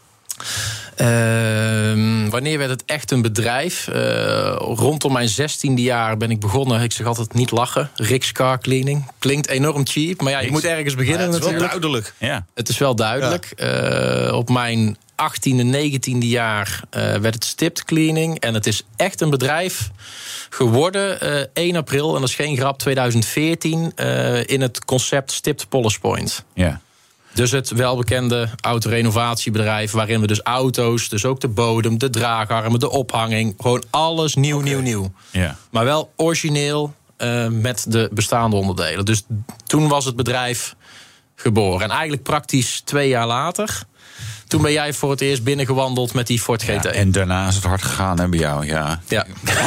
Ehm, 0.97 2.29
wanneer 2.29 2.59
werd 2.59 2.70
het 2.70 2.83
echt 2.87 3.11
een 3.11 3.23
bedrijf? 3.23 3.88
Eh, 3.88 4.55
rondom 4.59 5.12
mijn 5.12 5.29
zestiende 5.29 5.83
jaar 5.83 6.16
ben 6.16 6.31
ik 6.31 6.40
begonnen. 6.40 6.81
Ik 6.83 6.92
zeg 6.92 7.07
altijd 7.07 7.35
niet 7.35 7.51
lachen. 7.51 7.90
Rick's 7.94 8.33
Car 8.33 8.59
Cleaning. 8.59 9.11
Klinkt 9.18 9.49
enorm 9.49 9.87
cheap, 9.87 10.20
maar 10.20 10.33
ja, 10.33 10.40
je 10.40 10.51
moet 10.51 10.64
ergens 10.64 10.94
beginnen 10.94 11.27
het 11.27 11.35
is 11.35 11.38
wel 11.38 11.53
natuurlijk. 11.53 11.70
duidelijk. 11.83 12.14
ja. 12.18 12.47
Het 12.55 12.68
is 12.68 12.79
wel 12.79 12.94
duidelijk. 12.94 13.44
Eh, 13.57 14.33
op 14.37 14.49
mijn 14.51 14.97
18e, 15.16 15.62
19e 15.64 16.18
jaar 16.18 16.81
eh, 16.90 17.01
werd 17.14 17.35
het 17.35 17.44
Stipt 17.44 17.85
Cleaning. 17.85 18.40
En 18.40 18.55
het 18.55 18.66
is 18.66 18.83
echt 18.97 19.20
een 19.20 19.31
bedrijf 19.31 19.90
geworden. 20.51 21.20
eh 21.20 21.64
1 21.64 21.77
april, 21.77 22.14
en 22.14 22.20
dat 22.20 22.29
is 22.29 22.35
geen 22.35 22.57
grap, 22.57 22.79
2014... 22.79 23.92
eh, 23.94 24.47
in 24.47 24.61
het 24.61 24.85
concept 24.85 25.33
Stipt 25.33 25.68
Polish 25.68 25.97
Point. 25.97 26.44
ja. 26.55 26.81
Dus 27.35 27.51
het 27.51 27.70
welbekende 27.70 28.49
autorenovatiebedrijf... 28.61 29.92
waarin 29.92 30.20
we 30.20 30.27
dus 30.27 30.40
auto's, 30.40 31.09
dus 31.09 31.25
ook 31.25 31.40
de 31.40 31.49
bodem, 31.49 31.99
de 31.99 32.11
draagarmen, 32.11 32.81
de 32.81 32.90
ophanging... 32.90 33.55
gewoon 33.59 33.85
alles 33.90 34.35
nieuw, 34.35 34.61
nieuw, 34.61 34.81
nieuw. 34.81 35.12
Ja. 35.31 35.57
Maar 35.70 35.85
wel 35.85 36.12
origineel 36.16 36.94
eh, 37.16 37.49
met 37.49 37.85
de 37.88 38.11
bestaande 38.12 38.57
onderdelen. 38.57 39.05
Dus 39.05 39.23
toen 39.66 39.88
was 39.88 40.05
het 40.05 40.16
bedrijf 40.16 40.75
geboren. 41.35 41.83
En 41.83 41.90
eigenlijk 41.90 42.23
praktisch 42.23 42.81
twee 42.81 43.09
jaar 43.09 43.27
later... 43.27 43.83
toen 44.46 44.62
ben 44.62 44.72
jij 44.72 44.92
voor 44.92 45.11
het 45.11 45.20
eerst 45.20 45.44
binnengewandeld 45.44 46.14
met 46.14 46.27
die 46.27 46.40
Ford 46.40 46.62
GT. 46.62 46.83
Ja, 46.85 46.90
en 46.90 47.12
daarna 47.12 47.48
is 47.48 47.55
het 47.55 47.64
hard 47.64 47.83
gegaan 47.83 48.18
hè, 48.20 48.29
bij 48.29 48.38
jou, 48.38 48.66
ja. 48.66 49.00
Ja. 49.09 49.27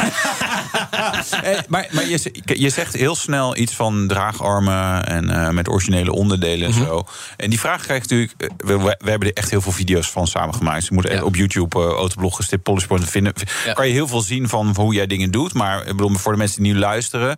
Eh, 1.42 1.58
maar 1.68 1.88
maar 1.90 2.08
je, 2.08 2.32
je 2.44 2.70
zegt 2.70 2.92
heel 2.94 3.16
snel 3.16 3.56
iets 3.56 3.74
van 3.74 4.06
draagarmen 4.08 5.06
en 5.06 5.30
eh, 5.30 5.50
met 5.50 5.68
originele 5.68 6.12
onderdelen 6.12 6.66
en 6.66 6.72
zo. 6.74 7.06
En 7.36 7.50
die 7.50 7.60
vraag 7.60 7.82
krijg 7.82 8.02
ik 8.04 8.10
natuurlijk. 8.10 8.32
eh, 8.38 8.48
We, 8.56 8.78
we, 8.78 8.96
we 8.98 9.10
hebben 9.10 9.28
er 9.28 9.34
echt 9.34 9.50
heel 9.50 9.60
veel 9.60 9.72
video's 9.72 10.10
van 10.10 10.26
samengemaakt. 10.26 10.86
Je 10.86 10.94
moet 10.94 11.06
echt 11.06 11.22
op 11.22 11.36
YouTube, 11.36 11.78
Autoblog, 11.78 12.42
Stip 12.42 12.62
Polish 12.62 12.84
Point 12.84 13.10
vinden. 13.10 13.32
Kan 13.74 13.86
je 13.86 13.92
heel 13.92 14.08
veel 14.08 14.20
zien 14.20 14.48
van 14.48 14.74
hoe 14.76 14.94
jij 14.94 15.06
dingen 15.06 15.30
doet. 15.30 15.52
Maar 15.54 15.80
ik 15.80 15.96
bedoel, 15.96 16.14
voor 16.16 16.32
de 16.32 16.38
mensen 16.38 16.62
die 16.62 16.72
nu 16.72 16.78
luisteren. 16.78 17.36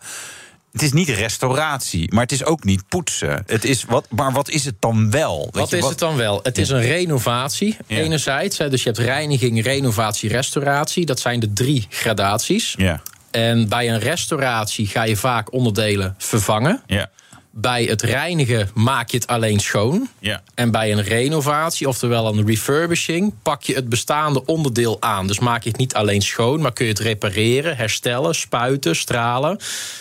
Het 0.73 0.83
is 0.83 0.93
niet 0.93 1.09
restauratie, 1.09 2.13
maar 2.13 2.23
het 2.23 2.33
is 2.33 2.45
ook 2.45 2.65
niet 2.65 2.89
poetsen. 2.89 3.43
Het 3.47 3.65
is 3.65 3.85
wat, 3.85 4.07
maar 4.11 4.33
wat 4.33 4.49
is 4.49 4.65
het 4.65 4.75
dan 4.81 5.11
wel? 5.11 5.41
Weet 5.45 5.55
Wat 5.55 5.71
je, 5.71 5.77
is 5.77 5.89
het 5.89 5.99
dan 5.99 6.17
wel? 6.17 6.41
Het 6.43 6.59
is 6.59 6.69
een 6.69 6.81
renovatie, 6.83 7.77
Ja. 7.87 7.97
enerzijds. 7.97 8.59
hè, 8.59 8.69
Dus 8.71 8.83
je 8.83 8.89
hebt 8.89 9.01
reiniging, 9.01 9.63
renovatie, 9.63 10.29
restauratie. 10.29 11.07
Dat 11.07 11.21
zijn 11.21 11.41
de 11.41 11.53
drie 11.53 11.87
gradaties. 11.89 12.75
Ja, 12.79 13.01
En 13.31 13.69
bij 13.69 13.91
een 13.91 13.99
restauratie 13.99 14.87
ga 14.87 15.03
je 15.03 15.17
vaak 15.17 15.53
onderdelen 15.53 16.15
vervangen. 16.19 16.83
ja, 16.87 17.11
Bij 17.53 17.85
het 17.85 18.03
reinigen 18.03 18.71
maak 18.75 19.11
je 19.11 19.17
het 19.17 19.27
alleen 19.27 19.61
schoon. 19.61 20.09
ja. 20.19 20.43
En 20.55 20.71
bij 20.71 20.93
een 20.93 21.03
renovatie, 21.03 21.89
oftewel 21.89 22.27
een 22.27 22.47
refurbishing, 22.47 23.33
pak 23.43 23.63
je 23.63 23.75
het 23.75 23.89
bestaande 23.89 24.45
onderdeel 24.47 24.97
aan. 25.01 25.27
Dus 25.27 25.39
maak 25.39 25.63
je 25.63 25.69
het 25.69 25.79
niet 25.79 25.95
alleen 25.95 26.23
schoon, 26.23 26.61
maar 26.61 26.73
kun 26.73 26.85
je 26.85 26.91
het 26.91 27.01
repareren, 27.01 27.77
herstellen, 27.77 28.35
spuiten, 28.35 28.97
stralen. 28.97 29.59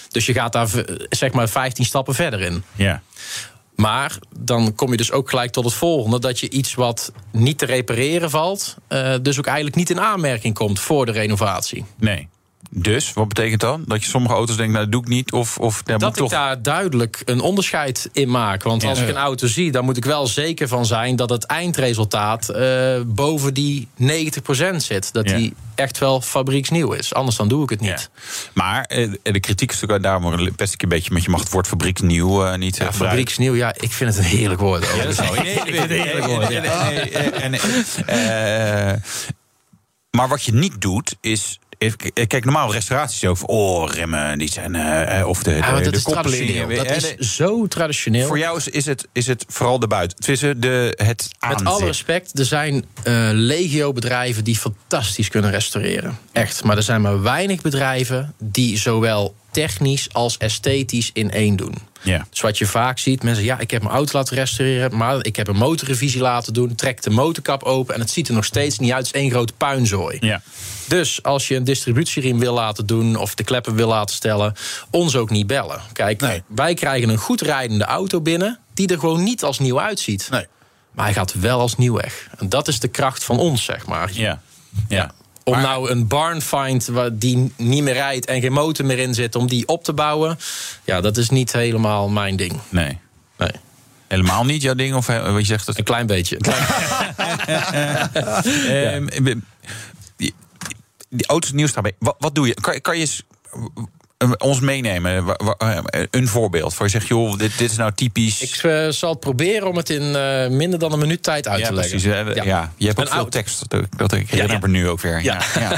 Dus 0.09 0.25
je 0.25 0.33
gaat 0.33 0.53
daar 0.53 0.69
v- 0.69 0.83
zeg 1.09 1.31
maar 1.31 1.49
15 1.49 1.85
stappen 1.85 2.15
verder 2.15 2.41
in. 2.41 2.63
ja. 2.75 3.01
Maar 3.75 4.17
dan 4.37 4.75
kom 4.75 4.91
je 4.91 4.97
dus 4.97 5.11
ook 5.11 5.29
gelijk 5.29 5.51
tot 5.51 5.65
het 5.65 5.73
volgende: 5.73 6.19
dat 6.19 6.39
je 6.39 6.49
iets 6.49 6.73
wat 6.73 7.11
niet 7.31 7.57
te 7.57 7.65
repareren 7.65 8.29
valt, 8.29 8.75
eh, 8.87 9.13
dus 9.21 9.37
ook 9.37 9.45
eigenlijk 9.45 9.75
niet 9.75 9.89
in 9.89 9.99
aanmerking 9.99 10.53
komt 10.53 10.79
voor 10.79 11.05
de 11.05 11.11
renovatie. 11.11 11.85
Nee. 11.99 12.27
Dus, 12.71 13.13
wat 13.13 13.27
betekent 13.27 13.61
dan? 13.61 13.83
Dat 13.87 14.03
je 14.03 14.09
sommige 14.09 14.33
auto's 14.33 14.55
denkt, 14.57 14.71
nou, 14.71 14.83
dat 14.83 14.91
doe 14.93 15.01
ik 15.01 15.07
niet. 15.07 15.31
Of, 15.31 15.57
of 15.57 15.81
ja, 15.85 15.91
moet 15.91 16.01
dat 16.01 16.09
ik 16.09 16.15
toch... 16.15 16.31
daar 16.31 16.61
duidelijk 16.61 17.21
een 17.25 17.39
onderscheid 17.41 18.09
in 18.13 18.29
maak. 18.31 18.63
Want 18.63 18.83
als 18.83 18.97
Ja. 18.97 19.03
ik 19.03 19.09
een 19.09 19.17
auto 19.17 19.47
zie, 19.47 19.71
dan 19.71 19.85
moet 19.85 19.97
ik 19.97 20.05
wel 20.05 20.27
zeker 20.27 20.67
van 20.67 20.85
zijn 20.85 21.15
dat 21.15 21.29
het 21.29 21.43
eindresultaat 21.45 22.49
eh, 22.49 22.99
boven 23.05 23.53
die 23.53 23.87
90% 24.01 24.75
zit. 24.75 25.13
Dat 25.13 25.29
Ja. 25.29 25.35
die 25.37 25.53
echt 25.75 25.97
wel 25.97 26.21
fabrieksnieuw 26.21 26.91
is. 26.91 27.13
Anders 27.13 27.35
dan 27.37 27.47
doe 27.47 27.63
ik 27.63 27.69
het 27.69 27.79
niet. 27.81 28.09
Maar 28.53 28.83
eh, 28.83 29.11
de 29.21 29.39
kritiek 29.39 29.69
is 29.71 29.79
natuurlijk 29.81 30.03
daarom 30.03 30.49
best 30.55 30.83
een 30.83 30.89
beetje 30.89 31.13
met 31.13 31.23
je 31.23 31.29
mag 31.29 31.39
het 31.39 31.51
woord 31.51 31.67
fabrieksnieuw 31.67 32.45
eh, 32.45 32.57
niet 32.57 32.77
Ja, 32.77 32.85
eh, 32.87 32.93
fabrieksnieuw, 32.93 33.55
ja, 33.55 33.73
ik 33.79 33.91
vind 33.91 34.15
het 34.15 34.23
een 34.25 34.29
heerlijk 34.31 34.59
woord. 34.61 34.85
Ja, 34.95 35.03
dat 35.03 35.11
is 35.11 35.19
wel. 35.19 35.33
Nee, 35.33 35.53
Ik 35.53 35.63
nee, 35.63 35.87
nee, 35.87 36.59
nee, 37.39 37.49
nee, 37.49 37.59
eh, 38.05 38.93
maar 40.11 40.27
wat 40.27 40.43
je 40.43 40.53
niet 40.53 40.81
doet, 40.81 41.15
is. 41.21 41.59
Eh, 41.79 42.27
Kijk, 42.27 42.43
normaal 42.43 42.71
restauraties 42.71 43.25
over. 43.25 43.45
Oh, 43.47 43.89
remmen, 43.89 44.37
die 44.37 44.51
zijn. 44.51 44.75
eh, 44.75 45.27
of 45.27 45.43
de, 45.43 45.51
Ja, 45.51 45.75
de, 45.75 45.83
dat 45.83 45.91
de 45.93 45.97
is. 45.97 46.03
Dat 46.77 46.85
Eh, 46.85 47.17
is 47.17 47.35
zo 47.35 47.67
traditioneel. 47.67 48.27
Voor 48.27 48.37
jou 48.37 48.57
is, 48.57 48.67
is, 48.67 48.85
het, 48.85 49.07
is 49.13 49.27
het 49.27 49.45
vooral 49.47 49.79
de 49.79 49.87
buiten. 49.87 50.17
Het 50.17 50.27
is 50.27 50.39
de, 50.39 50.93
het. 51.03 51.29
Met 51.49 51.63
alle 51.65 51.85
respect, 51.85 52.39
er 52.39 52.45
zijn 52.45 52.85
eh, 53.03 53.29
legio 53.33 53.91
bedrijven 53.93 54.43
die 54.43 54.57
fantastisch 54.57 55.29
kunnen 55.29 55.51
restaureren. 55.51 56.17
Echt. 56.31 56.63
Maar 56.63 56.77
er 56.77 56.83
zijn 56.83 57.01
maar 57.01 57.21
weinig 57.21 57.61
bedrijven 57.61 58.33
die 58.39 58.77
zowel 58.77 59.35
technisch 59.51 60.13
als 60.13 60.37
esthetisch 60.37 61.09
in 61.13 61.31
één 61.31 61.55
doen. 61.55 61.73
Ja. 62.01 62.25
Dus 62.29 62.41
wat 62.41 62.57
je 62.57 62.65
vaak 62.65 62.99
ziet, 62.99 63.23
mensen 63.23 63.43
ja, 63.43 63.59
ik 63.59 63.71
heb 63.71 63.81
mijn 63.81 63.93
auto 63.93 64.17
laten 64.17 64.35
restaureren, 64.35 64.97
maar 64.97 65.25
ik 65.25 65.35
heb 65.35 65.47
een 65.47 65.55
motorrevisie 65.55 66.21
laten 66.21 66.53
doen, 66.53 66.75
trek 66.75 67.01
de 67.01 67.09
motorkap 67.09 67.63
open 67.63 67.93
en 67.93 67.99
het 67.99 68.09
ziet 68.09 68.27
er 68.27 68.33
nog 68.33 68.45
steeds 68.45 68.79
niet 68.79 68.91
uit, 68.91 69.07
het 69.07 69.15
is 69.15 69.21
één 69.21 69.31
grote 69.31 69.53
puinzooi. 69.53 70.17
Ja. 70.19 70.41
Dus 70.87 71.23
als 71.23 71.47
je 71.47 71.55
een 71.55 71.63
distributieriem 71.63 72.39
wil 72.39 72.53
laten 72.53 72.85
doen 72.85 73.15
of 73.15 73.35
de 73.35 73.43
kleppen 73.43 73.75
wil 73.75 73.87
laten 73.87 74.15
stellen, 74.15 74.53
ons 74.89 75.15
ook 75.15 75.29
niet 75.29 75.47
bellen. 75.47 75.81
Kijk, 75.93 76.41
wij 76.47 76.73
krijgen 76.73 77.09
een 77.09 77.17
goed 77.17 77.41
rijdende 77.41 77.85
auto 77.85 78.21
binnen 78.21 78.59
die 78.73 78.87
er 78.87 78.99
gewoon 78.99 79.23
niet 79.23 79.43
als 79.43 79.59
nieuw 79.59 79.81
uitziet. 79.81 80.27
Nee. 80.31 80.47
Maar 80.91 81.05
hij 81.05 81.13
gaat 81.13 81.33
wel 81.33 81.59
als 81.59 81.75
nieuw 81.75 81.93
weg. 81.93 82.27
En 82.37 82.49
dat 82.49 82.67
is 82.67 82.79
de 82.79 82.87
kracht 82.87 83.23
van 83.23 83.39
ons, 83.39 83.63
zeg 83.63 83.85
maar. 83.85 84.09
Ja. 84.13 84.41
ja. 84.87 85.11
Om 85.49 85.61
nou 85.61 85.89
een 85.89 86.07
barn 86.07 86.41
find 86.41 86.89
die 87.11 87.53
niet 87.55 87.83
meer 87.83 87.93
rijdt 87.93 88.25
en 88.25 88.41
geen 88.41 88.51
motor 88.51 88.85
meer 88.85 88.99
in 88.99 89.13
zit, 89.13 89.35
om 89.35 89.47
die 89.47 89.67
op 89.67 89.83
te 89.83 89.93
bouwen, 89.93 90.39
ja, 90.83 91.01
dat 91.01 91.17
is 91.17 91.29
niet 91.29 91.51
helemaal 91.51 92.09
mijn 92.09 92.35
ding. 92.35 92.59
Nee. 92.69 92.97
Nee. 93.37 93.51
Helemaal 94.07 94.45
niet 94.45 94.61
jouw 94.61 94.73
ding? 94.73 94.95
Of 94.95 95.07
wat 95.07 95.39
je 95.39 95.45
zegt 95.45 95.65
dat... 95.65 95.77
Een 95.77 95.83
klein 95.83 96.07
beetje. 96.07 96.37
Ehm, 98.69 99.07
die, 100.15 100.33
die 101.09 101.27
auto's 101.27 101.51
nieuws 101.51 101.73
daarbij. 101.73 101.95
Wat, 101.99 102.15
wat 102.19 102.35
doe 102.35 102.47
je? 102.47 102.53
Kan, 102.53 102.81
kan 102.81 102.95
je 102.95 103.01
eens 103.01 103.23
ons 104.37 104.59
meenemen? 104.59 105.35
Eh, 105.57 105.77
Een 106.11 106.27
voorbeeld. 106.27 106.77
Waar 106.77 106.87
je 106.87 106.93
zegt, 106.93 107.07
joh, 107.07 107.37
dit, 107.37 107.57
dit 107.57 107.71
is 107.71 107.77
nou 107.77 107.91
typisch. 107.95 108.41
Ik 108.41 108.63
eh, 108.63 108.87
zal 108.89 109.09
het 109.09 109.19
proberen 109.19 109.67
om 109.67 109.75
het 109.77 109.89
in 109.89 110.15
eh, 110.15 110.47
minder 110.47 110.79
dan 110.79 110.91
een 110.93 110.99
minuut 110.99 111.23
tijd 111.23 111.47
uit 111.47 111.59
ja, 111.59 111.67
te 111.67 111.73
leggen. 111.73 111.99
precies. 112.01 112.35
eh, 112.37 112.45
Ja. 112.45 112.71
je 112.77 112.85
hebt 112.85 112.97
ook 112.99 113.03
Een 113.05 113.11
veel 113.11 113.15
auto- 113.21 113.29
tekst. 113.29 113.63
Dat, 113.97 114.11
ik 114.13 114.29
herinner 114.29 114.55
ja. 114.55 114.59
me 114.61 114.67
nu 114.67 114.87
ook 114.89 115.01
weer. 115.01 115.23
Ja. 115.23 115.41
Ja. 115.59 115.71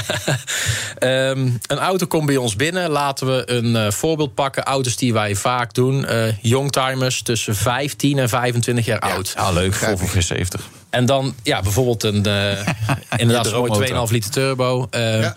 Ehm, 0.98 1.48
een 1.66 1.78
auto 1.78 2.06
komt 2.06 2.26
bij 2.26 2.36
ons 2.36 2.56
binnen. 2.56 2.90
Laten 2.90 3.26
we 3.26 3.50
een 3.50 3.76
eh, 3.76 3.90
voorbeeld 3.90 4.34
pakken. 4.34 4.62
Auto's 4.62 4.96
die 4.96 5.12
wij 5.12 5.34
vaak 5.34 5.74
doen. 5.74 6.06
eh 6.06 6.32
youngtimers 6.40 7.22
tussen 7.22 7.56
15 7.56 8.18
en 8.18 8.28
25 8.28 8.84
jaar 8.84 8.98
oud. 9.00 9.32
Ah, 9.36 9.52
leuk. 9.52 9.74
Volvo 9.74 10.06
V70. 10.06 10.81
En 10.92 11.06
dan 11.06 11.34
ja, 11.42 11.62
bijvoorbeeld 11.62 12.02
een 12.02 12.26
eh 12.26 12.66
inderdaad 13.16 13.46
zo'n 13.46 13.66
mooi 13.66 13.84
droomauto. 13.86 14.06
2,5 14.06 14.12
liter 14.12 14.30
turbo. 14.30 14.86
eh, 14.90 15.20
Ja. 15.20 15.34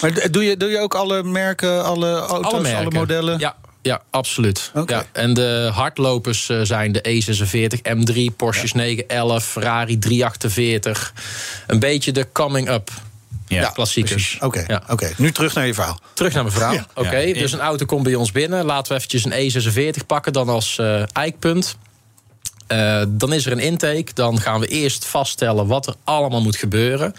Maar 0.00 0.30
doe 0.30 0.44
je, 0.44 0.56
doe 0.56 0.68
je 0.70 0.78
ook 0.78 0.94
alle 0.94 1.22
merken, 1.22 1.84
alle 1.84 2.16
auto's, 2.18 2.52
alle, 2.52 2.60
merken. 2.62 2.92
modellen? 2.92 3.38
Ja, 3.38 3.56
ja 3.82 4.00
absoluut. 4.10 4.70
Oké. 4.74 4.94
Ja, 4.94 5.04
en 5.12 5.34
de 5.34 5.70
hardlopers 5.74 6.48
eh, 6.48 6.60
zijn 6.62 6.92
de 6.92 7.00
E46, 7.08 7.92
M3, 7.96 8.36
Porsches 8.36 8.72
911, 8.72 9.44
Ferrari 9.44 9.98
348. 9.98 11.12
Een 11.66 11.78
beetje 11.78 12.12
de 12.12 12.26
coming 12.32 12.68
up. 12.70 12.90
Ja, 13.46 13.68
klassiekers. 13.70 14.36
Oké, 14.40 14.64
Ja. 14.66 14.82
oké. 14.88 15.12
nu 15.16 15.32
terug 15.32 15.54
naar 15.54 15.66
je 15.66 15.74
verhaal. 15.74 16.00
Terug 16.14 16.32
naar 16.34 16.42
mijn 16.42 16.54
verhaal. 16.54 16.72
Ja. 16.74 16.86
Oké, 16.94 17.16
Ja. 17.16 17.34
dus 17.34 17.52
een 17.52 17.60
auto 17.60 17.84
komt 17.84 18.02
bij 18.02 18.14
ons 18.14 18.32
binnen. 18.32 18.64
Laten 18.64 18.92
we 18.92 18.98
eventjes 18.98 19.24
een 19.24 19.32
E46 20.02 20.06
pakken, 20.06 20.32
dan 20.32 20.48
als 20.48 20.78
eh, 20.78 21.02
eikpunt. 21.12 21.76
Eh, 22.72 23.02
dan 23.08 23.32
is 23.32 23.46
er 23.46 23.52
een 23.52 23.58
intake. 23.58 24.12
Dan 24.14 24.40
gaan 24.40 24.60
we 24.60 24.66
eerst 24.66 25.04
vaststellen 25.04 25.66
wat 25.66 25.86
er 25.86 25.94
allemaal 26.04 26.42
moet 26.42 26.56
gebeuren. 26.56 27.14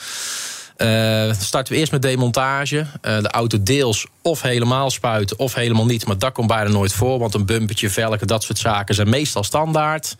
Eh, 0.77 1.33
starten 1.39 1.73
we 1.73 1.79
eerst 1.79 1.91
met 1.91 2.01
demontage. 2.01 2.85
Eh, 3.01 3.17
de 3.21 3.31
auto 3.31 3.63
deels 3.63 4.07
of 4.21 4.41
helemaal 4.41 4.89
spuiten 4.89 5.39
of 5.39 5.53
helemaal 5.53 5.85
niet. 5.85 6.05
Maar 6.05 6.17
dat 6.17 6.31
komt 6.31 6.47
bijna 6.47 6.69
nooit 6.69 6.93
voor. 6.93 7.19
Want 7.19 7.33
een 7.33 7.45
bumpertje, 7.45 7.89
velgen, 7.89 8.27
dat 8.27 8.43
soort 8.43 8.57
zaken 8.57 8.95
zijn 8.95 9.09
meestal 9.09 9.43
standaard. 9.43 10.15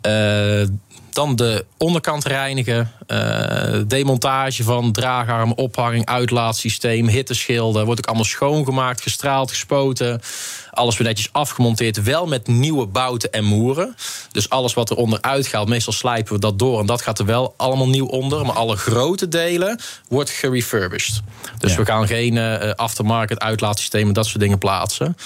Eh, 0.00 0.62
dan 1.14 1.36
de 1.36 1.64
onderkant 1.76 2.24
reinigen. 2.24 2.92
eh, 3.06 3.80
demontage 3.86 4.62
van 4.64 4.92
draagarm, 4.92 5.52
ophanging, 5.52 6.06
uitlaatsysteem, 6.06 7.08
hitteschilden. 7.08 7.84
Wordt 7.84 8.00
ook 8.00 8.06
allemaal 8.06 8.24
schoongemaakt, 8.24 9.00
gestraald, 9.02 9.50
gespoten. 9.50 10.20
Alles 10.70 10.96
weer 10.96 11.06
netjes 11.06 11.28
afgemonteerd. 11.32 12.02
Wel 12.02 12.26
met 12.26 12.46
nieuwe 12.46 12.86
bouten 12.86 13.32
en 13.32 13.44
moeren. 13.44 13.96
Dus 14.32 14.48
alles 14.48 14.74
wat 14.74 14.90
er 14.90 14.96
onderuit 14.96 15.46
gaat, 15.46 15.68
meestal 15.68 15.92
slijpen 15.92 16.32
we 16.32 16.38
dat 16.40 16.58
door. 16.58 16.80
En 16.80 16.86
dat 16.86 17.02
gaat 17.02 17.18
er 17.18 17.24
wel 17.26 17.54
allemaal 17.56 17.88
nieuw 17.88 18.06
onder. 18.06 18.46
Maar 18.46 18.54
alle 18.54 18.76
grote 18.76 19.28
delen 19.28 19.80
wordt 20.08 20.30
gerefurbished. 20.30 21.20
Dus 21.58 21.70
Ja. 21.72 21.78
we 21.78 21.84
gaan 21.84 22.06
geen 22.06 22.38
eh, 22.38 22.70
aftermarket 22.70 23.38
uitlaatsystemen, 23.40 24.14
dat 24.14 24.26
soort 24.26 24.40
dingen 24.40 24.58
plaatsen. 24.58 25.16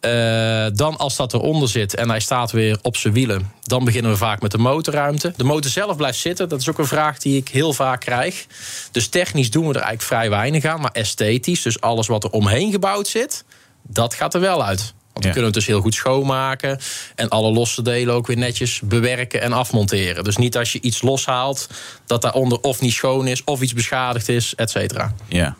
Eh, 0.00 0.66
dan 0.72 0.96
als 0.96 1.16
dat 1.16 1.34
eronder 1.34 1.68
zit 1.68 1.94
en 1.94 2.08
hij 2.08 2.20
staat 2.20 2.50
weer 2.50 2.78
op 2.82 2.96
zijn 2.96 3.12
wielen, 3.14 3.52
dan 3.62 3.84
beginnen 3.84 4.10
we 4.10 4.16
vaak 4.16 4.42
met 4.42 4.50
de 4.50 4.58
motorruimte. 4.58 5.32
De 5.36 5.44
motor 5.44 5.70
zelf 5.70 5.96
blijft 5.96 6.18
zitten. 6.18 6.48
Dat 6.48 6.60
is 6.60 6.68
ook 6.68 6.78
een 6.78 6.86
vraag 6.86 7.18
die 7.18 7.36
ik 7.36 7.48
heel 7.48 7.72
vaak 7.72 8.00
krijg. 8.00 8.46
Dus 8.90 9.08
technisch 9.08 9.50
doen 9.50 9.62
we 9.62 9.68
er 9.68 9.74
eigenlijk 9.74 10.06
vrij 10.06 10.30
weinig 10.30 10.64
aan, 10.64 10.80
maar 10.80 10.90
esthetisch, 10.92 11.62
dus 11.62 11.80
alles 11.80 12.06
wat 12.06 12.24
er 12.24 12.30
omheen 12.30 12.70
gebouwd 12.70 13.08
zit, 13.08 13.44
dat 13.82 14.14
gaat 14.14 14.34
er 14.34 14.40
wel 14.40 14.64
uit. 14.64 14.94
Want 15.12 15.24
kunnen 15.24 15.40
we 15.40 15.46
het 15.58 15.66
dus 15.66 15.66
heel 15.66 15.80
goed 15.80 15.94
schoonmaken. 15.94 16.78
En 17.14 17.28
alle 17.28 17.52
losse 17.52 17.82
delen 17.82 18.14
ook 18.14 18.26
weer 18.26 18.36
netjes 18.36 18.80
bewerken 18.84 19.40
en 19.40 19.52
afmonteren. 19.52 20.24
Dus 20.24 20.36
niet 20.36 20.56
als 20.56 20.72
je 20.72 20.80
iets 20.80 21.02
loshaalt, 21.02 21.68
dat 22.06 22.22
daaronder 22.22 22.60
of 22.60 22.80
niet 22.80 22.92
schoon 22.92 23.26
is, 23.26 23.44
of 23.44 23.60
iets 23.60 23.74
beschadigd 23.74 24.28
is, 24.28 24.54
et 24.54 24.70
cetera. 24.70 25.14
ja. 25.28 25.56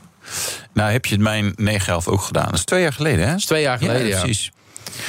Nou, 0.72 0.92
heb 0.92 1.06
je 1.06 1.18
mijn 1.18 1.52
911 1.56 2.08
ook 2.08 2.22
gedaan? 2.22 2.44
Dat 2.44 2.54
is 2.54 2.64
twee 2.64 2.82
jaar 2.82 2.92
geleden, 2.92 3.24
hè? 3.24 3.30
Dat 3.30 3.38
is 3.38 3.46
twee 3.46 3.62
jaar 3.62 3.78
geleden, 3.78 4.06
ja. 4.06 4.20
precies. 4.20 4.50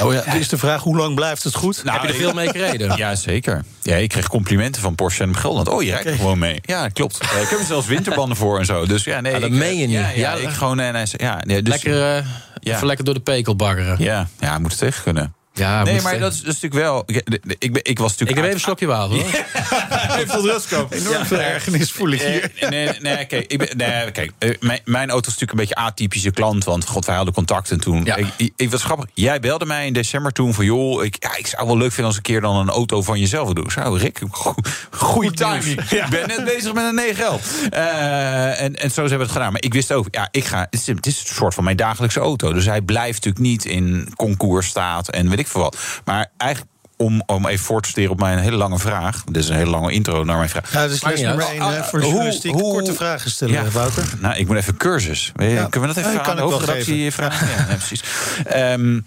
Oh 0.01 0.13
ja, 0.13 0.33
is 0.33 0.49
de 0.49 0.57
vraag 0.57 0.81
hoe 0.83 0.97
lang 0.97 1.15
blijft 1.15 1.43
het 1.43 1.55
goed? 1.55 1.83
Nou, 1.83 1.97
Heb 1.99 2.07
je 2.07 2.13
er 2.13 2.19
veel 2.19 2.33
mee 2.33 2.49
gereden? 2.49 2.95
Ja, 2.97 3.15
zeker. 3.15 3.63
Ja, 3.81 3.95
ik 3.95 4.09
kreeg 4.09 4.27
complimenten 4.27 4.81
van 4.81 4.95
Porsche 4.95 5.23
en 5.23 5.35
Gelderland. 5.37 5.67
Oh, 5.69 5.83
je 5.83 5.91
rijdt 5.91 6.05
er 6.05 6.15
gewoon 6.15 6.39
mee. 6.39 6.59
Ja, 6.61 6.87
klopt. 6.87 7.17
Eh, 7.17 7.41
ik 7.41 7.49
heb 7.49 7.59
er 7.59 7.65
zelfs 7.65 7.87
winterbanden 7.87 8.37
voor 8.37 8.59
en 8.59 8.65
zo. 8.65 8.85
Dus 8.85 9.03
ja, 9.03 9.21
nee. 9.21 9.33
Ah, 9.35 9.41
dat 9.41 9.49
ik, 9.49 9.55
meen 9.55 9.77
je 9.77 9.87
niet. 9.87 9.95
Ja, 9.95 10.09
ja, 10.09 10.15
Ja, 10.15 10.33
ik 10.33 10.49
gewoon... 10.49 10.79
En 10.79 10.95
hij 10.95 11.05
zei, 11.05 11.23
ja, 11.23 11.39
nee, 11.45 11.61
dus, 11.61 11.73
lekker, 11.73 12.15
eh, 12.17 12.25
Ja. 12.59 12.75
even 12.75 12.87
lekker 12.87 13.05
door 13.05 13.13
de 13.13 13.19
pekel 13.19 13.55
baggeren. 13.55 13.95
Ja, 13.99 14.27
ja, 14.39 14.59
moet 14.59 14.71
het 14.71 14.79
tegen 14.79 15.03
kunnen. 15.03 15.33
Ja, 15.53 15.83
nee, 15.83 16.01
maar 16.01 16.19
dat 16.19 16.33
is, 16.33 16.41
dat 16.41 16.53
is 16.53 16.61
natuurlijk 16.61 16.81
wel... 16.83 17.03
Ik, 17.05 17.55
ik, 17.59 17.77
ik 17.81 17.99
was 17.99 18.13
Ik 18.13 18.19
natuurlijk... 18.19 18.29
heb 18.29 18.37
even 18.37 18.53
een 18.53 18.59
slokje 18.59 18.85
water 18.85 19.15
hoor. 19.21 19.45
Even 20.19 20.41
rust 20.41 20.67
komen. 20.67 20.91
Enorm 20.91 21.25
veel 21.25 21.39
ergernis 21.39 21.91
voel 21.91 22.09
ik 22.09 22.21
hier. 22.21 22.51
Eh, 22.59 22.69
nee, 22.69 22.89
nee, 22.99 23.25
kijk, 23.25 23.45
ik 23.51 23.57
ben, 23.57 23.77
nee, 23.77 24.11
kijk 24.11 24.31
eh, 24.37 24.49
mijn, 24.59 24.79
mijn 24.85 25.09
auto 25.09 25.27
is 25.29 25.33
natuurlijk 25.39 25.51
een 25.51 25.57
beetje 25.57 25.75
atypische 25.75 26.31
klant. 26.31 26.63
Want 26.63 26.87
god, 26.87 27.05
wij 27.05 27.15
hadden 27.15 27.33
contact 27.33 27.71
en 27.71 27.79
toen. 27.79 28.03
Ja. 28.03 28.15
Ik, 28.15 28.27
ik, 28.37 28.53
ik 28.55 28.71
was 28.71 28.83
grappig. 28.83 29.05
Jij 29.13 29.39
belde 29.39 29.65
mij 29.65 29.85
in 29.85 29.93
december 29.93 30.31
toen 30.31 30.53
van 30.53 30.65
joh, 30.65 31.03
ik, 31.03 31.15
ja, 31.19 31.37
ik 31.37 31.47
zou 31.47 31.67
wel 31.67 31.77
leuk 31.77 31.89
vinden 31.91 32.05
als 32.05 32.15
een 32.15 32.21
keer 32.21 32.41
dan 32.41 32.55
een 32.55 32.69
auto 32.69 33.01
van 33.01 33.19
jezelf 33.19 33.45
wil 33.45 33.53
doen. 33.53 33.71
Zo, 33.71 33.93
Rick, 33.93 34.21
go- 34.31 34.55
goeie 34.91 35.31
timing. 35.31 35.81
Ik 35.81 36.05
ben 36.09 36.27
net 36.27 36.43
bezig 36.43 36.73
met 36.73 36.83
een 36.83 36.95
9 36.95 37.39
Eh 37.71 38.61
en, 38.61 38.75
en 38.75 38.91
zo 38.91 38.99
hebben 39.01 39.17
we 39.17 39.23
het 39.23 39.31
gedaan. 39.33 39.51
Maar 39.51 39.61
ik 39.61 39.73
wist 39.73 39.91
ook, 39.93 40.07
ja, 40.11 40.27
ik 40.31 40.45
ga. 40.45 40.59
Het 40.59 40.73
is, 40.73 40.87
het 40.87 41.05
is 41.05 41.19
een 41.19 41.35
soort 41.35 41.53
van 41.53 41.63
mijn 41.63 41.75
dagelijkse 41.77 42.19
auto. 42.19 42.53
Dus 42.53 42.65
hij 42.65 42.81
blijft 42.81 43.25
natuurlijk 43.25 43.45
niet 43.45 43.65
in 43.65 44.13
concoursstaat 44.15 45.09
en 45.09 45.29
weet 45.29 45.39
ik 45.41 45.47
veel 45.47 45.61
wat. 45.61 45.77
Maar 46.05 46.31
eigenlijk. 46.37 46.71
Om, 46.97 47.23
om 47.25 47.47
even 47.47 47.65
voor 47.65 47.81
te 47.81 47.89
steren 47.89 48.11
op 48.11 48.19
mijn 48.19 48.37
hele 48.39 48.55
lange 48.57 48.79
vraag. 48.79 49.23
Dit 49.23 49.43
is 49.43 49.49
een 49.49 49.55
hele 49.55 49.69
lange 49.69 49.91
intro 49.91 50.23
naar 50.23 50.37
mijn 50.37 50.49
vraag. 50.49 50.71
Ja, 50.73 50.81
dat 50.81 50.91
is 50.91 51.01
Maakt 51.01 51.17
les 51.17 51.25
nummer 51.27 51.45
één 51.45 51.83
voor 51.83 51.99
de 51.99 52.05
Hoe- 52.05 52.13
journalistiek. 52.13 52.51
hoe- 52.51 52.61
Korte 52.73 52.93
vragen 52.93 53.31
stellen, 53.31 53.53
Ja. 53.53 53.69
Wouter. 53.69 54.03
Nou, 54.19 54.35
ik 54.35 54.47
moet 54.47 54.57
even 54.57 54.77
cursus. 54.77 55.31
Weet 55.35 55.49
je, 55.49 55.55
Ja. 55.55 55.65
Kunnen 55.65 55.89
we 55.89 55.95
dat 55.95 56.03
even 56.05 56.17
Ja, 56.17 56.23
aan 56.25 56.35
de 56.35 56.41
hoofdredactie 56.41 57.11
vragen? 57.11 57.47
Ja, 57.49 57.65
nee, 57.67 57.75
precies. 57.77 58.03
Ehm, 58.45 58.99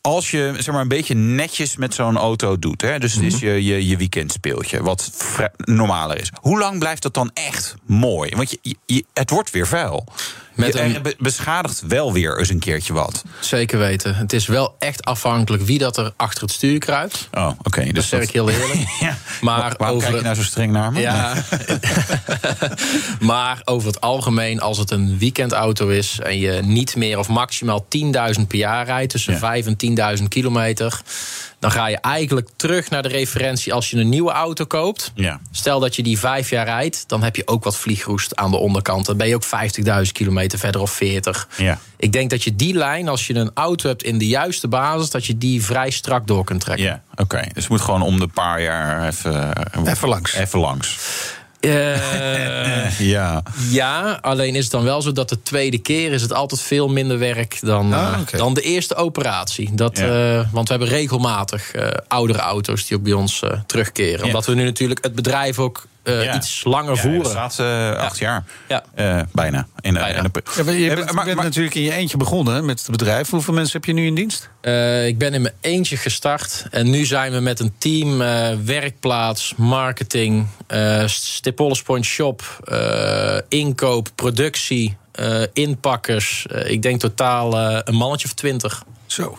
als 0.00 0.30
je 0.30 0.52
zeg 0.58 0.66
maar, 0.74 0.80
een 0.82 0.88
beetje 0.88 1.14
netjes 1.14 1.76
met 1.76 1.94
zo'n 1.94 2.16
auto 2.16 2.58
doet... 2.58 2.80
Hè, 2.82 2.98
dus 2.98 3.14
het 3.14 3.22
is 3.22 3.38
je, 3.38 3.64
je, 3.64 3.86
je 3.88 3.96
weekendspeeltje, 3.96 4.82
wat 4.82 5.10
normaler 5.56 6.20
is... 6.20 6.30
hoe 6.40 6.58
lang 6.58 6.78
blijft 6.78 7.02
dat 7.02 7.14
dan 7.14 7.30
echt 7.34 7.74
mooi? 7.86 8.36
Want 8.36 8.50
je, 8.50 8.76
je- 8.86 9.04
het 9.14 9.30
wordt 9.30 9.50
weer 9.50 9.66
vuil. 9.66 10.04
Met 10.58 10.72
Je- 10.72 10.80
een- 10.82 10.94
er 10.94 11.00
be- 11.00 11.14
beschadigt 11.18 11.82
wel 11.86 12.12
weer 12.12 12.38
eens 12.38 12.48
een 12.48 12.58
keertje 12.58 12.92
wat. 12.92 13.22
Zeker 13.40 13.78
weten. 13.78 14.14
Het 14.14 14.32
is 14.32 14.46
wel 14.46 14.74
echt 14.78 15.04
afhankelijk 15.04 15.62
wie 15.62 15.78
dat 15.78 15.96
er 15.96 16.12
achter 16.16 16.42
het 16.42 16.52
stuur 16.52 16.78
kruipt. 16.78 17.28
Oh, 17.32 17.50
oké. 17.62 17.84
dat 17.84 17.94
dus 17.94 18.08
zeg 18.08 18.22
ik 18.22 18.30
heel 18.30 18.50
eerlijk. 18.50 18.80
Maar 19.40 19.74
Waarom 19.78 19.96
over 19.96 20.08
kijk 20.08 20.18
je 20.18 20.24
nou 20.24 20.36
zo 20.36 20.42
streng 20.42 20.72
naar 20.72 20.92
me? 20.92 21.00
Ja. 21.00 21.34
maar 23.20 23.60
over 23.64 23.86
het 23.88 24.00
algemeen, 24.00 24.60
als 24.60 24.78
het 24.78 24.90
een 24.90 25.18
weekendauto 25.18 25.88
is 25.88 26.18
en 26.22 26.38
je 26.38 26.52
niet 26.64 26.96
meer 26.96 27.18
of 27.18 27.28
maximaal 27.28 27.86
10.000 27.88 28.46
per 28.48 28.58
jaar 28.58 28.86
rijdt, 28.86 29.10
tussen 29.12 29.38
5 29.38 29.66
en 29.66 29.76
10.000 30.18 30.28
kilometer, 30.28 31.00
dan 31.58 31.70
ga 31.70 31.86
je 31.86 31.96
eigenlijk 31.96 32.48
terug 32.56 32.90
naar 32.90 33.02
de 33.02 33.08
referentie 33.08 33.72
als 33.74 33.90
je 33.90 33.96
een 33.96 34.08
nieuwe 34.08 34.30
auto 34.30 34.64
koopt. 34.64 35.12
Ja. 35.14 35.40
Stel 35.50 35.80
dat 35.80 35.96
je 35.96 36.02
die 36.02 36.18
vijf 36.18 36.50
jaar 36.50 36.64
rijdt, 36.64 37.04
dan 37.06 37.22
heb 37.22 37.36
je 37.36 37.46
ook 37.46 37.64
wat 37.64 37.76
vliegroest 37.76 38.36
aan 38.36 38.50
de 38.50 38.56
onderkant. 38.56 39.06
Dan 39.06 39.16
ben 39.16 39.28
je 39.28 39.34
ook 39.34 39.44
50.000 39.44 40.12
kilometer 40.12 40.58
verder 40.58 40.80
of 40.80 40.90
40. 40.90 41.48
Ja. 41.56 41.78
Ik 41.96 42.12
denk 42.12 42.30
dat 42.30 42.42
je 42.42 42.56
die 42.56 42.74
lijn, 42.74 43.08
als 43.08 43.26
je 43.26 43.34
een 43.34 43.50
auto 43.54 43.88
hebt 43.88 44.02
in 44.02 44.18
de 44.18 44.26
juiste 44.26 44.68
basis, 44.68 45.10
dat 45.10 45.26
je 45.26 45.38
die 45.38 45.64
vrij 45.64 45.90
strak 45.90 46.26
door 46.26 46.44
kunt 46.44 46.60
trekken. 46.60 46.84
Ja, 46.84 47.02
oké. 47.14 47.40
Dus 47.40 47.62
het 47.62 47.68
moet 47.68 47.80
gewoon 47.80 48.02
om 48.02 48.18
de 48.18 48.28
paar 48.28 48.62
jaar 48.62 49.06
even... 49.06 49.52
Even 49.86 50.08
langs. 50.08 50.34
Even 50.34 50.58
langs. 50.58 50.98
Eh, 51.60 52.98
Ja. 53.14 53.42
Ja, 53.70 54.18
alleen 54.20 54.54
is 54.54 54.62
het 54.62 54.72
dan 54.72 54.84
wel 54.84 55.02
zo 55.02 55.12
dat 55.12 55.28
de 55.28 55.42
tweede 55.42 55.78
keer 55.78 56.12
is 56.12 56.22
het 56.22 56.32
altijd 56.32 56.60
veel 56.60 56.88
minder 56.88 57.18
werk 57.18 57.58
dan, 57.60 57.92
Ah, 57.92 58.18
eh, 58.32 58.38
dan 58.38 58.54
de 58.54 58.60
eerste 58.60 58.94
operatie. 58.94 59.70
Dat, 59.74 59.98
Ja. 59.98 60.38
eh, 60.38 60.46
want 60.52 60.68
we 60.68 60.74
hebben 60.74 60.92
regelmatig 60.92 61.72
oudere 62.08 62.38
auto's 62.38 62.86
die 62.86 62.96
ook 62.96 63.02
bij 63.02 63.12
ons 63.12 63.42
terugkeren. 63.66 64.18
Ja. 64.20 64.24
Omdat 64.26 64.46
we 64.46 64.54
nu 64.54 64.64
natuurlijk 64.64 65.02
het 65.04 65.14
bedrijf 65.14 65.58
ook 65.58 65.86
eh, 66.08 66.24
Ja. 66.24 66.34
iets 66.34 66.64
langer 66.64 66.94
Ja, 66.94 67.00
voeren. 67.00 67.22
De 67.22 67.34
laatste 67.34 67.94
acht 67.98 68.18
jaar. 68.18 68.44
Ja. 68.68 68.82
Eh, 68.94 69.20
bijna. 69.32 69.66
In, 69.80 69.94
Bijna. 69.94 70.16
in 70.22 70.30
de- 70.32 70.42
Ja, 70.56 70.64
maar 70.64 70.74
je 70.74 70.88
Eh, 70.90 70.96
bent, 70.96 71.12
maar- 71.12 71.24
bent 71.24 71.36
maar- 71.36 71.44
natuurlijk 71.44 71.74
in 71.74 71.82
je 71.82 71.92
eentje 71.92 72.16
begonnen 72.16 72.54
hè, 72.54 72.62
met 72.62 72.80
het 72.80 72.90
bedrijf. 72.90 73.30
Hoeveel 73.30 73.54
mensen 73.54 73.72
heb 73.72 73.84
je 73.84 73.92
nu 73.92 74.06
in 74.06 74.14
dienst? 74.14 74.50
Eh, 74.60 75.06
ik 75.06 75.18
ben 75.18 75.34
in 75.34 75.42
mijn 75.42 75.54
eentje 75.60 75.96
gestart. 75.96 76.66
En 76.70 76.90
nu 76.90 77.04
zijn 77.04 77.32
we 77.32 77.40
met 77.40 77.60
een 77.60 77.72
team 77.78 78.20
eh, 78.22 78.48
werkplaats, 78.64 79.54
marketing, 79.56 80.46
eh 80.66 81.02
Stipolles 81.06 81.82
Point 81.82 82.04
Shop, 82.04 82.60
eh, 82.64 83.36
inkoop, 83.48 84.08
productie, 84.14 84.96
eh, 85.12 85.42
inpakkers. 85.52 86.46
Eh, 86.46 86.70
ik 86.70 86.82
denk 86.82 87.00
totaal 87.00 87.58
eh, 87.58 87.80
een 87.84 87.94
mannetje 87.94 88.26
of 88.26 88.34
twintig. 88.34 88.82
Zo. 89.06 89.38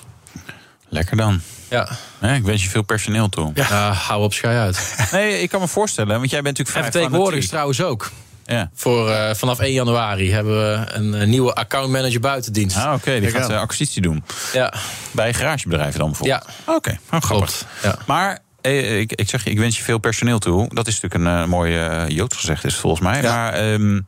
Lekker 0.89 1.17
dan. 1.17 1.41
Ja. 1.69 1.89
Nee, 2.19 2.37
ik 2.37 2.43
wens 2.43 2.63
je 2.63 2.69
veel 2.69 2.81
personeel 2.81 3.29
toe. 3.29 3.51
Ja, 3.53 3.91
hou 3.91 4.23
op, 4.23 4.33
schei 4.33 4.57
uit. 4.57 4.95
Nee, 5.11 5.41
ik 5.41 5.49
kan 5.49 5.61
me 5.61 5.67
voorstellen, 5.67 6.17
want 6.17 6.29
jij 6.29 6.41
bent 6.41 6.57
En 6.57 6.63
natuurlijk 6.63 6.77
vrij 6.77 7.01
vertegenwoordigers 7.01 7.47
trouwens 7.49 7.81
ook. 7.81 8.11
Ja. 8.45 8.69
Voor, 8.73 9.09
eh, 9.11 9.35
vanaf 9.35 9.59
1 9.59 9.73
januari 9.73 10.31
hebben 10.31 10.57
we 10.57 10.91
een, 10.93 11.13
eh, 11.13 11.27
nieuwe 11.27 11.53
accountmanager 11.53 12.19
buitendienst. 12.19 12.77
Ah, 12.77 12.93
oké, 12.93 13.11
die 13.19 13.31
Kijk 13.31 13.41
gaat 13.43 13.49
eh, 13.49 13.59
acquisitie 13.59 14.01
doen. 14.01 14.23
Ja, 14.53 14.73
Bij 15.11 15.33
garagebedrijven 15.33 15.99
dan 15.99 16.07
bijvoorbeeld? 16.07 16.45
Ja. 16.65 16.73
Oké, 16.73 16.99
nou, 17.09 17.23
grappig. 17.23 17.49
klopt. 17.49 17.65
Ja. 17.83 17.95
Maar 18.05 18.39
eh, 18.61 18.99
ik, 18.99 19.11
ik 19.13 19.29
zeg 19.29 19.43
je, 19.43 19.49
ik 19.49 19.59
wens 19.59 19.77
je 19.77 19.83
veel 19.83 19.97
personeel 19.97 20.39
toe. 20.39 20.73
Dat 20.73 20.87
is 20.87 20.99
natuurlijk 21.01 21.41
een 21.41 21.49
mooie 21.49 21.89
uh, 21.89 22.07
Joods 22.07 22.37
gezegd, 22.37 22.63
is 22.63 22.75
volgens 22.75 23.01
mij. 23.01 23.21
Ja. 23.21 23.33
Maar 23.35 23.53
ehm, 23.53 23.99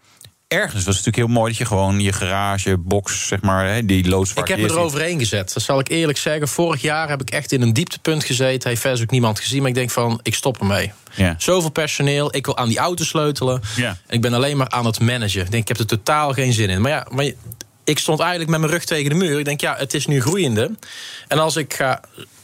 ergens 0.52 0.86
was 0.86 0.96
het 0.96 1.06
natuurlijk 1.06 1.16
heel 1.16 1.40
mooi 1.40 1.50
dat 1.50 1.58
je 1.58 1.66
gewoon 1.66 2.00
je 2.00 2.14
garage, 2.14 2.78
box, 2.78 3.28
zeg 3.28 3.42
maar, 3.42 3.68
hè, 3.68 3.86
die 3.86 4.08
loods 4.08 4.34
Ik 4.34 4.48
heb 4.48 4.60
me 4.60 4.70
eroverheen 4.70 5.20
gezet. 5.20 5.54
Dat 5.54 5.64
zal 5.64 5.80
ik 5.80 5.90
eerlijk 5.90 6.18
zeggen. 6.18 6.48
Vorig 6.48 6.82
jaar 6.82 7.10
heb 7.10 7.22
ik 7.22 7.30
echt 7.30 7.52
in 7.52 7.62
een 7.62 7.74
dieptepunt 7.74 8.24
gezeten. 8.24 8.70
Heeft 8.70 8.82
verder 8.82 9.02
ook 9.02 9.12
niemand 9.12 9.40
gezien. 9.40 9.60
Maar 9.60 9.70
ik 9.70 9.76
denk 9.76 9.90
van, 9.90 10.20
ik 10.24 10.36
stop 10.36 10.60
ermee. 10.60 10.92
Ja. 11.14 11.36
Zoveel 11.38 11.70
personeel. 11.70 12.36
Ik 12.36 12.46
wil 12.46 12.58
aan 12.58 12.68
die 12.68 12.78
auto 12.78 13.04
sleutelen. 13.04 13.62
Ja. 13.76 13.98
En 14.08 14.16
ik 14.16 14.22
ben 14.22 14.34
alleen 14.34 14.58
maar 14.58 14.70
aan 14.70 14.86
het 14.86 15.00
managen. 15.00 15.42
Ik 15.42 15.52
denk, 15.52 15.62
ik 15.62 15.68
heb 15.68 15.78
er 15.78 15.86
totaal 15.86 16.34
geen 16.34 16.54
zin 16.54 16.70
in. 16.70 16.82
Maar 16.82 16.92
ja, 16.92 17.08
maar 17.10 17.32
ik 17.84 18.00
stond 18.00 18.20
eigenlijk 18.20 18.50
met 18.50 18.60
mijn 18.60 18.72
rug 18.72 18.84
tegen 18.86 19.10
de 19.10 19.16
muur. 19.16 19.40
Ik 19.40 19.46
denk, 19.46 19.62
ja, 19.62 19.76
het 19.78 19.94
is 19.94 20.08
nu 20.08 20.22
groeiende. 20.22 20.72
En 21.28 21.40
als 21.40 21.56
ik 21.56 21.74
ga... 21.74 22.02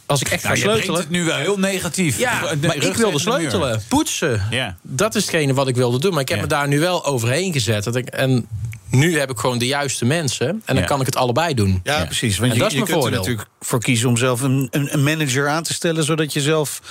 Als 0.08 0.22
ik 0.22 0.30
echt 0.30 0.44
Nou, 0.44 0.56
ga 0.56 0.62
sleutelen... 0.62 1.00
het 1.00 1.10
nu 1.10 1.24
wel 1.24 1.38
heel 1.38 1.60
negatief. 1.60 2.18
Ja, 2.20 2.40
De 2.60 2.68
maar 2.68 2.76
ik 2.76 2.96
wilde 2.96 3.20
sleutelen, 3.20 3.82
poetsen. 3.88 4.42
Ja. 4.50 4.78
Dat 4.82 5.16
is 5.16 5.22
hetgene 5.22 5.54
wat 5.54 5.68
ik 5.68 5.76
wilde 5.76 6.00
doen. 6.00 6.12
Maar 6.12 6.22
ik 6.22 6.28
heb 6.30 6.38
Ja. 6.38 6.44
me 6.44 6.50
daar 6.50 6.68
nu 6.68 6.80
wel 6.80 7.06
overheen 7.06 7.54
gezet. 7.54 7.84
Dat 7.84 7.96
ik, 7.96 8.08
en 8.08 8.48
nu 8.90 9.20
heb 9.20 9.30
ik 9.32 9.38
gewoon 9.40 9.58
de 9.58 9.66
juiste 9.66 10.06
mensen. 10.06 10.48
En 10.48 10.62
dan 10.66 10.76
Ja. 10.78 10.84
kan 10.86 11.00
ik 11.00 11.06
het 11.06 11.16
allebei 11.16 11.54
doen. 11.54 11.80
Ja, 11.84 12.06
precies. 12.06 12.38
Want 12.38 12.50
En 12.52 12.58
je, 12.58 12.64
dat 12.64 12.72
is 12.72 12.78
je 12.78 12.84
mijn 12.84 12.92
kunt 13.00 13.06
er 13.06 13.12
natuurlijk 13.20 13.48
voor 13.60 13.80
kiezen 13.80 14.10
om 14.10 14.18
zelf 14.18 14.42
een, 14.42 14.68
een, 14.72 14.94
een 14.94 15.04
manager 15.04 15.48
aan 15.50 15.64
te 15.64 15.74
stellen... 15.74 16.04
zodat 16.04 16.34
je 16.34 16.42
zelf 16.42 16.82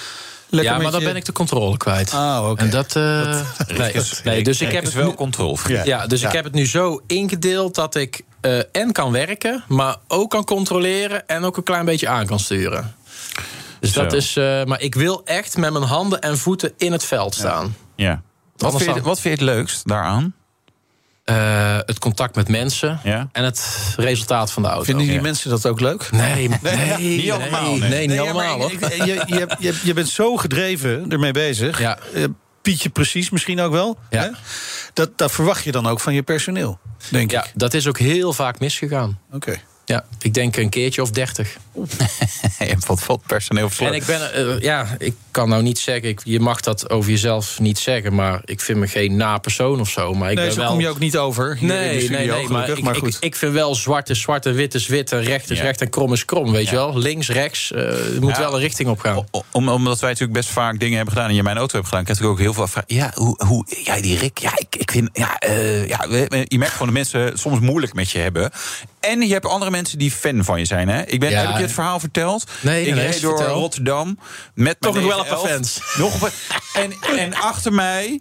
lekker 0.49 0.73
ja, 0.73 0.79
maar 0.83 0.91
dan 0.91 1.01
je- 1.01 1.07
ben 1.07 1.17
ik 1.17 1.25
de 1.25 1.33
controle 1.33 1.77
kwijt. 1.77 2.12
Ah, 2.12 2.49
oké. 2.51 2.62
En 2.62 2.71
dat... 2.71 2.97
eh, 2.97 3.41
nee, 3.77 3.93
is- 3.93 4.21
nee, 4.25 4.43
dus 4.43 4.61
ik 4.61 4.73
heb 4.73 4.85
het 4.85 4.93
wel 4.93 5.07
nu- 5.07 5.14
controle. 5.14 5.57
Ja. 5.69 5.85
Ja, 5.85 6.07
dus 6.07 6.21
Ja. 6.21 6.27
ik 6.29 6.33
heb 6.35 6.45
het 6.45 6.55
nu 6.55 6.67
zo 6.67 7.03
ingedeeld 7.07 7.75
dat 7.75 7.95
ik 7.95 8.21
eh, 8.41 8.59
en 8.73 8.93
kan 8.93 9.12
werken, 9.12 9.64
maar 9.69 9.97
ook 10.09 10.31
kan 10.31 10.45
controleren 10.45 11.29
en 11.29 11.45
ook 11.45 11.57
een 11.57 11.62
klein 11.62 11.85
beetje 11.85 12.09
aan 12.09 12.27
kan 12.27 12.39
sturen. 12.41 12.95
Dus 13.81 13.93
Zo. 13.93 14.03
dat 14.03 14.12
is. 14.12 14.37
eh, 14.37 14.64
maar 14.64 14.81
ik 14.81 14.95
wil 14.95 15.24
echt 15.24 15.57
met 15.57 15.72
mijn 15.72 15.85
handen 15.85 16.20
en 16.20 16.39
voeten 16.39 16.72
in 16.77 16.93
het 16.93 17.05
veld 17.05 17.35
staan. 17.35 17.77
Ja. 17.97 18.22
Wat 18.57 18.83
vind, 18.83 18.95
je, 18.95 19.01
wat 19.03 19.20
vind 19.20 19.39
je 19.39 19.45
het 19.47 19.55
leukst 19.57 19.89
daaraan? 19.89 20.35
Eh, 21.24 21.79
het 21.79 21.99
contact 21.99 22.35
met 22.35 22.49
mensen 22.49 23.01
Ja. 23.05 23.29
en 23.33 23.45
het 23.45 23.95
resultaat 23.97 24.53
van 24.53 24.62
de 24.62 24.68
auto. 24.68 24.85
Vinden 24.85 25.07
die 25.07 25.14
Ja. 25.14 25.20
mensen 25.20 25.51
dat 25.51 25.66
ook 25.66 25.81
leuk? 25.81 26.11
Nee, 26.11 26.49
nee, 26.62 27.16
Niet 27.16 27.31
allemaal, 27.31 27.62
Nee, 27.70 27.79
nee. 27.79 27.89
nee, 27.89 28.07
niet 28.09 28.18
allemaal. 28.20 28.59
hoor. 28.59 28.70
je, 28.70 29.22
je, 29.27 29.35
hebt- 29.39 29.57
je, 29.59 29.81
je 29.85 29.95
bent 29.95 30.09
zo 30.09 30.37
gedreven 30.37 31.11
ermee 31.11 31.33
bezig. 31.33 31.79
Ja. 31.81 31.99
Eh, 32.14 32.24
Pietje 32.62 32.89
precies 32.89 33.31
misschien 33.31 33.61
ook 33.61 33.72
wel. 33.72 33.99
Ja. 34.11 34.22
Hè? 34.22 34.29
Dat, 34.93 35.18
dat 35.18 35.33
verwacht 35.33 35.64
je 35.64 35.72
dan 35.72 35.87
ook 35.87 36.01
van 36.01 36.14
je 36.14 36.22
personeel, 36.22 36.79
denk 37.11 37.31
Ja, 37.31 37.45
ik. 37.45 37.53
dat 37.55 37.74
is 37.74 37.87
ook 37.89 37.99
heel 37.99 38.33
vaak 38.33 38.59
misgegaan. 38.61 39.18
Oké. 39.33 39.57
Ja, 39.87 40.05
ik 40.20 40.34
denk 40.34 40.57
een 40.57 40.68
keertje 40.68 41.03
of 41.03 41.11
dertig. 41.11 41.57
Je 42.59 42.64
hebt 42.64 42.87
wat, 42.87 43.07
wat 43.07 43.22
personeel 43.26 43.70
voor. 43.70 43.87
En 43.87 43.93
ik 43.93 44.05
ben, 44.05 44.32
eh, 44.32 44.61
ja, 44.61 44.97
ik 44.99 45.14
kan 45.37 45.49
nou 45.49 45.62
niet 45.62 45.78
zeggen, 45.78 46.09
ik, 46.09 46.20
je 46.24 46.41
mag 46.41 46.61
dat 46.61 46.91
over 46.91 47.11
jezelf 47.11 47.59
niet 47.61 47.78
zeggen, 47.78 48.14
maar 48.14 48.41
ik 48.45 48.61
vind 48.61 48.78
me 48.78 48.87
geen 48.89 49.16
na-persoon 49.16 49.80
of 49.80 49.89
zo. 49.91 50.14
Maar 50.14 50.30
ik 50.30 50.37
Nee, 50.37 50.45
ben 50.45 50.55
zo 50.55 50.61
wel. 50.61 50.70
kom 50.70 50.80
je 50.80 50.89
ook 50.89 50.99
niet 50.99 51.16
over 51.16 51.45
hier 51.57 51.61
in 51.62 51.66
de 51.68 51.72
Nee, 51.74 52.01
studio, 52.01 52.16
nee, 52.18 52.26
nee, 52.28 52.49
maar, 52.49 52.68
ik, 52.68 52.82
Maar 52.82 52.95
ik, 52.97 53.03
goed. 53.03 53.16
ik 53.20 53.37
vind 53.37 53.53
wel 53.53 53.74
zwart 53.74 54.11
is 54.11 54.20
zwart 54.20 54.47
en 54.47 54.55
wit 54.55 54.74
is 54.74 54.87
wit 54.87 55.12
en 55.12 55.22
recht 55.22 55.51
is 55.51 55.59
Ja. 55.59 55.64
recht 55.64 55.80
en 55.80 55.91
krom 55.91 56.12
is 56.12 56.24
krom, 56.24 56.53
weet 56.53 56.64
Ja. 56.64 56.70
je 56.70 56.76
wel? 56.76 56.99
Links, 56.99 57.28
rechts, 57.28 57.72
eh 57.72 58.14
er 58.14 58.20
moet 58.20 58.30
Ja. 58.30 58.39
wel 58.39 58.55
een 58.55 58.61
richting 58.61 58.89
op 58.89 58.99
gaan. 58.99 59.24
O- 59.30 59.45
Om, 59.53 59.68
omdat 59.68 60.01
wij 60.01 60.11
natuurlijk 60.11 60.39
best 60.39 60.49
vaak 60.51 60.78
dingen 60.78 60.97
hebben 60.97 61.14
gedaan 61.14 61.28
en 61.28 61.34
je 61.34 61.43
mijn 61.43 61.57
auto 61.57 61.74
hebt 61.76 61.89
gedaan, 61.89 62.05
krijg 62.05 62.20
ik 62.20 62.26
ook 62.26 62.39
heel 62.39 62.55
veel 62.55 62.66
vragen. 62.66 62.95
Ja, 62.95 63.11
hoe, 63.14 63.41
hoe, 63.47 63.64
ja 63.84 64.01
die 64.01 64.18
Rick, 64.18 64.39
ja, 64.39 64.53
ik, 64.57 64.76
ik 64.76 64.91
vind, 64.91 65.09
ja, 65.12 65.39
eh, 65.39 65.89
ja, 65.89 66.05
je 66.45 66.59
merkt 66.59 66.72
gewoon 66.72 66.95
dat 66.95 66.97
mensen 66.97 67.39
soms 67.39 67.61
moeilijk 67.61 67.95
met 67.95 68.11
je 68.11 68.18
hebben. 68.18 68.51
En 69.01 69.20
je 69.26 69.32
hebt 69.32 69.47
andere 69.47 69.70
mensen 69.70 69.99
die 69.99 70.11
fan 70.11 70.45
van 70.45 70.59
je 70.59 70.64
zijn. 70.64 70.89
Hè? 70.89 71.03
Ik 71.07 71.20
ben, 71.20 71.30
Ja. 71.30 71.41
heb 71.41 71.49
ik 71.49 71.57
je 71.57 71.62
het 71.62 71.72
verhaal 71.72 72.01
verteld? 72.01 72.45
Nee, 72.61 72.87
ik 72.87 72.95
reed 72.95 73.20
door 73.20 73.37
vertel. 73.37 73.55
Rotterdam 73.59 74.18
met 74.55 74.76
Toch 74.80 74.95
nog 74.95 75.05
wel 75.07 75.18
een 75.18 75.26
paar 75.26 75.26
911. 75.26 75.26
Fans. 75.27 75.81
Nog 75.99 76.31
en, 76.72 76.93
en 77.16 77.35
achter 77.35 77.72
mij 77.72 78.20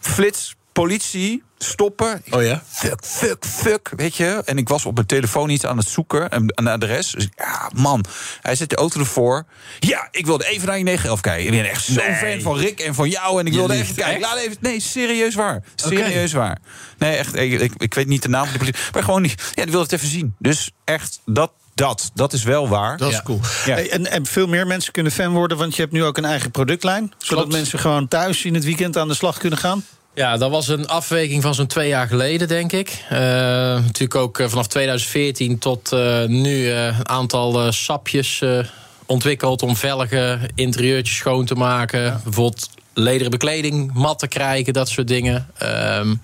flits 0.00 0.54
politie 0.72 1.42
stoppen. 1.58 2.22
Oh 2.30 2.42
ja? 2.42 2.62
Fuck, 2.68 3.04
fuck, 3.04 3.44
fuck, 3.46 3.92
weet 3.96 4.16
je. 4.16 4.42
En 4.44 4.58
ik 4.58 4.68
was 4.68 4.86
op 4.86 4.94
mijn 4.94 5.06
telefoon 5.06 5.50
iets 5.50 5.66
aan 5.66 5.76
het 5.76 5.88
zoeken, 5.88 6.34
een, 6.36 6.52
een 6.54 6.66
adres. 6.68 7.10
Dus 7.10 7.28
ja, 7.36 7.70
man, 7.74 8.04
hij 8.40 8.54
zet 8.54 8.70
de 8.70 8.76
auto 8.76 9.00
ervoor. 9.00 9.44
Ja, 9.78 10.08
ik 10.10 10.26
wilde 10.26 10.46
even 10.46 10.66
naar 10.66 10.78
je 10.78 10.84
911 10.84 11.20
kijken. 11.20 11.44
Ik 11.44 11.50
ben 11.62 11.70
echt 11.70 11.84
zo'n 11.84 11.94
Nee. 11.94 12.14
fan 12.14 12.40
van 12.40 12.56
Rick 12.56 12.80
en 12.80 12.94
van 12.94 13.08
jou. 13.08 13.40
En 13.40 13.46
ik 13.46 13.52
Je 13.52 13.58
wilde 13.58 13.74
even 13.74 13.94
kijken. 13.94 14.12
echt? 14.12 14.22
Laat 14.22 14.36
even, 14.38 14.56
nee, 14.60 14.80
serieus 14.80 15.34
waar. 15.34 15.62
Serieus 15.74 16.32
waar. 16.32 16.58
Nee, 16.98 17.16
echt, 17.16 17.34
ik, 17.36 17.60
ik, 17.60 17.72
ik 17.76 17.94
weet 17.94 18.06
niet 18.06 18.22
de 18.22 18.28
naam 18.28 18.44
van 18.44 18.52
de 18.52 18.58
politie. 18.58 18.82
Maar 18.92 19.02
gewoon 19.02 19.22
niet. 19.22 19.42
Ja, 19.54 19.62
die 19.62 19.72
wilde 19.72 19.82
het 19.82 19.92
even 19.92 20.08
zien. 20.08 20.34
Dus 20.38 20.70
echt, 20.84 21.20
dat, 21.24 21.52
dat, 21.80 22.10
dat 22.14 22.32
is 22.32 22.42
wel 22.42 22.68
waar. 22.68 22.96
Dat 22.96 23.12
is 23.12 23.22
cool. 23.22 23.40
Ja. 23.66 23.74
Hey, 23.74 23.90
En, 23.90 24.10
en 24.10 24.26
veel 24.26 24.46
meer 24.46 24.66
mensen 24.66 24.92
kunnen 24.92 25.12
fan 25.12 25.32
worden, 25.32 25.56
want 25.56 25.74
je 25.76 25.80
hebt 25.80 25.92
nu 25.94 26.04
ook 26.04 26.16
een 26.16 26.24
eigen 26.24 26.50
productlijn. 26.50 27.12
Zodat 27.18 27.44
Klopt. 27.44 27.52
mensen 27.52 27.78
gewoon 27.78 28.08
thuis 28.08 28.44
in 28.44 28.54
het 28.54 28.64
weekend 28.64 28.96
aan 28.96 29.08
de 29.08 29.14
slag 29.14 29.38
kunnen 29.38 29.58
gaan. 29.58 29.84
Ja, 30.14 30.36
dat 30.36 30.50
was 30.50 30.68
een 30.68 30.88
afweging 30.88 31.42
van 31.42 31.54
zo'n 31.54 31.66
twee 31.66 31.88
jaar 31.88 32.06
geleden, 32.06 32.48
denk 32.48 32.72
ik. 32.72 33.04
Eh, 33.08 33.18
natuurlijk 33.18 34.14
ook 34.14 34.38
eh, 34.38 34.48
vanaf 34.48 34.66
2014 34.66 35.58
tot 35.58 35.92
eh, 35.92 36.24
nu 36.24 36.70
een 36.70 37.08
aantal 37.08 37.72
sapjes 37.72 38.40
eh, 38.40 38.58
ontwikkeld 39.06 39.62
om 39.62 39.76
velgen, 39.76 40.40
interieurtjes 40.54 41.16
schoon 41.16 41.44
te 41.44 41.54
maken. 41.54 42.20
Bijvoorbeeld 42.24 42.68
lederen 42.94 43.30
bekleding, 43.30 43.92
matten 43.92 44.28
krijgen, 44.28 44.72
dat 44.72 44.88
soort 44.88 45.08
dingen. 45.08 45.48
Ehm, 45.58 46.14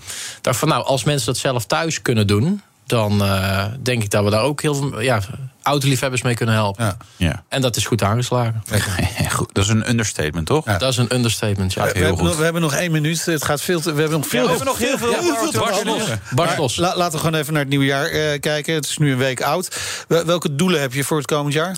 dacht 0.41 0.59
van 0.59 0.69
nou, 0.69 0.85
als 0.85 1.05
mensen 1.05 1.27
dat 1.27 1.37
zelf 1.37 1.65
thuis 1.67 2.03
kunnen 2.03 2.27
doen, 2.27 2.63
dan 2.87 3.25
eh, 3.25 3.65
denk 3.83 4.03
ik 4.03 4.11
dat 4.11 4.25
we 4.25 4.31
daar 4.31 4.43
ook 4.43 4.63
heel 4.63 4.75
veel 4.75 5.01
ja, 5.01 5.21
autoliefhebbers 5.63 6.23
mee 6.23 6.35
kunnen 6.35 6.55
helpen. 6.55 6.85
Ja. 6.85 6.97
Ja. 7.17 7.43
En 7.49 7.61
dat 7.61 7.77
is 7.77 7.87
goed 7.87 8.03
aangeslagen. 8.03 8.63
Goed, 9.31 9.49
dat 9.53 9.65
is 9.65 9.71
een 9.71 9.89
understatement, 9.89 10.47
toch? 10.47 10.65
Dat 10.65 10.83
is 10.91 10.97
een 10.97 11.15
understatement, 11.15 11.73
ja. 11.73 11.83
we, 11.83 11.87
heel 11.89 12.01
hebben 12.01 12.19
goed. 12.19 12.27
nog, 12.29 12.37
we 12.37 12.45
hebben 12.45 12.63
nog 12.63 12.75
één 12.75 12.91
minuut. 12.93 13.25
Het 13.25 13.45
gaat 13.45 13.61
veel 13.61 13.81
te, 13.81 13.93
we 13.93 14.01
hebben 14.01 14.19
nog 14.19 14.29
veel, 14.29 14.43
we 14.43 14.49
hebben 14.49 14.67
nog 14.67 14.79
heel 14.79 14.99
veel. 14.99 16.17
Barst 16.35 16.59
los. 16.59 16.77
la- 16.77 16.97
laten 16.97 17.13
we 17.13 17.19
gewoon 17.19 17.41
even 17.41 17.53
naar 17.53 17.63
het 17.63 17.71
nieuwe 17.71 17.85
jaar 17.85 18.07
eh, 18.07 18.41
kijken. 18.41 18.75
Het 18.75 18.85
is 18.87 18.99
nu 18.99 19.13
een 19.13 19.19
week 19.19 19.43
oud. 19.43 19.77
Wel- 20.09 20.25
Welke 20.25 20.55
doelen 20.55 20.81
heb 20.81 20.93
je 20.93 21.05
voor 21.05 21.17
het 21.17 21.27
komend 21.27 21.55
jaar? 21.55 21.77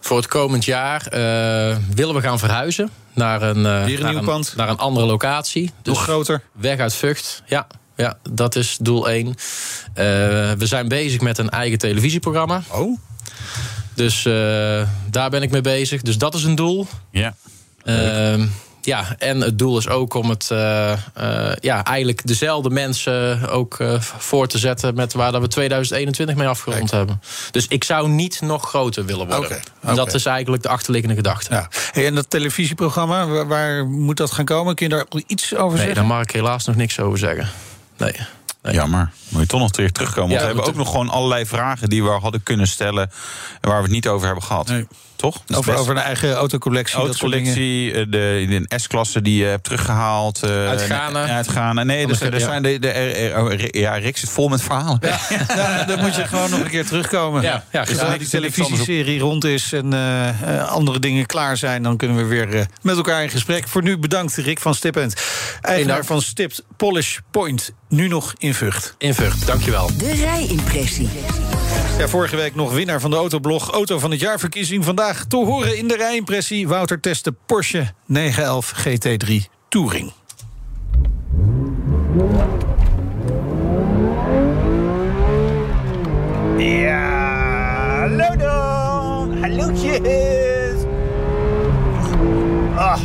Voor 0.00 0.16
het 0.16 0.26
komend 0.26 0.64
jaar 0.64 1.06
eh, 1.06 1.76
willen 1.94 2.14
we 2.14 2.20
gaan 2.20 2.38
verhuizen 2.38 2.90
naar 3.12 3.42
een, 3.42 3.66
eh, 3.66 3.92
een 3.94 4.00
naar, 4.02 4.14
een 4.14 4.44
naar 4.56 4.68
een 4.68 4.78
andere 4.78 5.06
locatie. 5.06 5.72
Dus 5.82 5.94
Nog 5.94 6.02
groter? 6.02 6.42
weg 6.52 6.78
uit 6.78 6.94
Vught. 6.94 7.42
Ja, 7.46 7.66
Ja, 7.96 8.18
dat 8.30 8.56
is 8.56 8.76
doel 8.80 9.08
1. 9.08 9.34
we 10.58 10.66
zijn 10.66 10.88
bezig 10.88 11.20
met 11.20 11.38
een 11.38 11.50
eigen 11.50 11.78
televisieprogramma. 11.78 12.62
Oh. 12.68 12.98
Dus 13.94 14.22
daar 15.10 15.30
ben 15.30 15.42
ik 15.42 15.50
mee 15.50 15.60
bezig. 15.60 16.02
Dus 16.02 16.18
dat 16.18 16.34
is 16.34 16.44
een 16.44 16.54
doel. 16.54 16.86
Ja. 17.10 17.34
Ehm, 17.84 18.46
ja, 18.86 19.14
en 19.18 19.40
het 19.40 19.58
doel 19.58 19.78
is 19.78 19.88
ook 19.88 20.14
om 20.14 20.30
het 20.30 20.48
uh, 20.52 20.92
uh, 21.20 21.52
ja, 21.60 21.84
eigenlijk 21.84 22.26
dezelfde 22.26 22.70
mensen 22.70 23.48
ook 23.48 23.78
uh, 23.78 24.00
voor 24.00 24.46
te 24.46 24.58
zetten 24.58 24.94
met 24.94 25.12
waar 25.12 25.40
we 25.40 25.48
2021 25.48 26.36
mee 26.36 26.48
afgerond 26.48 26.90
hebben. 26.90 27.20
Dus 27.50 27.66
ik 27.68 27.84
zou 27.84 28.08
niet 28.08 28.40
nog 28.40 28.68
groter 28.68 29.04
willen 29.04 29.26
worden. 29.26 29.44
Okay, 29.44 29.62
okay. 29.82 29.94
Dat 29.94 30.14
is 30.14 30.26
eigenlijk 30.26 30.62
de 30.62 30.68
achterliggende 30.68 31.16
gedachte. 31.16 31.54
Ja. 31.54 31.68
Hey, 31.92 32.06
en 32.06 32.14
dat 32.14 32.30
televisieprogramma, 32.30 33.26
waar, 33.26 33.46
waar, 33.46 33.86
moet 33.86 34.16
dat 34.16 34.30
gaan 34.30 34.44
komen? 34.44 34.74
Kun 34.74 34.88
je 34.88 34.94
daar 34.94 35.06
iets 35.26 35.54
over 35.54 35.68
nee, 35.68 35.76
zeggen? 35.76 35.94
Daar 35.94 36.06
mag 36.06 36.22
ik 36.22 36.30
helaas 36.30 36.64
nog 36.64 36.76
niks 36.76 37.00
over 37.00 37.18
zeggen. 37.18 37.48
Nee. 37.96 38.12
Nee. 38.62 38.74
Jammer. 38.74 39.10
Moet 39.28 39.40
je 39.40 39.46
toch 39.46 39.60
nog 39.60 39.70
terug 39.70 39.90
terugkomen. 39.90 40.28
Want 40.28 40.40
we 40.40 40.46
hebben 40.46 40.64
ook 40.64 40.74
nog 40.74 40.90
gewoon 40.90 41.08
allerlei 41.08 41.46
vragen 41.46 41.88
die 41.88 42.02
we 42.04 42.10
hadden 42.10 42.42
kunnen 42.42 42.66
stellen. 42.66 43.10
En 43.60 43.68
waar 43.68 43.76
we 43.76 43.84
het 43.84 43.92
niet 43.92 44.08
over 44.08 44.26
hebben 44.26 44.44
gehad. 44.44 44.68
Nee. 44.68 44.86
Toch? 45.16 45.42
Over, 45.54 45.76
over 45.76 45.96
een 45.96 46.02
eigen 46.02 46.32
autocollectie. 46.32 46.98
Autocollectie, 46.98 47.92
eh, 47.92 47.98
de, 48.08 48.64
de 48.68 48.78
S-klasse 48.78 49.22
die 49.22 49.38
je 49.38 49.44
hebt 49.44 49.64
teruggehaald. 49.64 50.40
Uh, 50.44 50.68
uit 50.68 50.82
Ghana. 50.82 51.28
Uit 51.28 51.48
Ghana. 51.48 51.84
Nee, 51.84 52.06
dus, 52.06 52.20
er 52.20 52.40
zijn 52.40 52.62
de, 52.62 52.78
de, 52.78 53.68
ja, 53.70 53.94
Rick 53.94 54.16
zit 54.16 54.30
vol 54.30 54.48
met 54.48 54.62
verhalen. 54.62 54.98
Ja. 55.02 55.18
ja, 55.56 55.84
dan 55.84 56.00
moet 56.00 56.14
je 56.14 56.26
gewoon 56.26 56.50
nog 56.50 56.60
een 56.60 56.70
keer 56.70 56.86
terugkomen. 56.86 57.42
Ja, 57.42 57.64
ja, 57.72 57.84
dus 57.84 57.98
als 57.98 58.18
die 58.18 58.28
televisieserie 58.28 59.20
rond 59.20 59.44
is 59.44 59.72
en 59.72 59.94
uh, 59.94 60.68
andere 60.68 60.98
dingen 60.98 61.26
klaar 61.26 61.56
zijn... 61.56 61.82
dan 61.82 61.96
kunnen 61.96 62.16
we 62.16 62.24
weer 62.24 62.54
uh, 62.54 62.60
met 62.82 62.96
elkaar 62.96 63.22
in 63.22 63.30
gesprek. 63.30 63.68
Voor 63.68 63.82
nu 63.82 63.98
bedankt 63.98 64.34
Rick 64.36 64.60
van 64.60 64.74
Stipend. 64.74 65.14
Eigenaar 65.60 66.04
van 66.04 66.22
Stipt 66.22 66.64
Polish 66.76 67.18
Point. 67.30 67.72
Nu 67.88 68.08
nog 68.08 68.34
in 68.38 68.54
Vught. 68.54 68.94
In 68.98 69.14
Vught, 69.14 69.46
dankjewel. 69.46 69.90
De 69.96 70.12
rijimpressie. 70.12 71.08
Ja, 71.98 72.08
vorige 72.08 72.36
week 72.36 72.54
nog 72.54 72.72
winnaar 72.72 73.00
van 73.00 73.10
de 73.10 73.16
Autoblog. 73.16 73.70
Auto 73.70 73.98
van 73.98 74.10
het 74.10 74.20
jaarverkiezing. 74.20 74.84
Vandaag 74.84 75.24
te 75.24 75.36
horen 75.36 75.78
in 75.78 75.88
de 75.88 75.96
rijimpressie. 75.96 76.68
Wouter 76.68 77.00
testte 77.00 77.34
Porsche 77.46 77.92
911 78.06 78.86
GT3 78.86 79.34
Touring. 79.68 80.12
Ja, 86.58 87.98
hallo 87.98 88.36
dan. 88.36 89.36
Hallootjes. 89.40 90.84
Ah. 92.74 93.00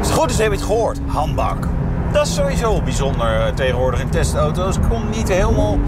Is 0.00 0.10
goed, 0.10 0.28
dus 0.28 0.38
heb 0.38 0.46
je 0.46 0.56
het 0.56 0.66
gehoord. 0.66 0.98
Handbak. 1.06 1.68
Dat 2.12 2.26
is 2.26 2.34
sowieso 2.34 2.82
bijzonder 2.82 3.40
eh, 3.40 3.54
tegenwoordig 3.54 4.00
in 4.00 4.08
testauto's. 4.08 4.76
Komt 4.88 5.16
niet 5.16 5.28
helemaal 5.28 5.78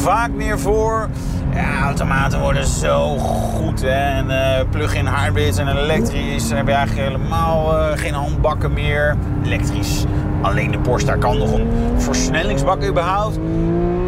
vaak 0.00 0.30
meer 0.30 0.58
voor. 0.58 1.08
Ja, 1.54 1.82
automaten 1.82 2.40
worden 2.40 2.66
zo 2.66 3.18
goed. 3.18 3.80
Hè? 3.82 3.88
En 3.88 4.26
uh, 4.30 4.70
plug-in 4.70 5.06
hybrids 5.06 5.58
en 5.58 5.68
elektrisch 5.68 6.50
heb 6.50 6.66
je 6.66 6.72
eigenlijk 6.72 7.08
helemaal 7.08 7.74
uh, 7.74 7.88
geen 7.94 8.14
handbakken 8.14 8.72
meer. 8.72 9.16
Elektrisch. 9.44 10.04
Alleen 10.42 10.70
de 10.70 10.78
Porsche, 10.78 11.06
daar 11.06 11.18
kan 11.18 11.38
nog 11.38 11.52
een 11.52 11.68
versnellingsbak 11.96 12.84
überhaupt. 12.84 13.38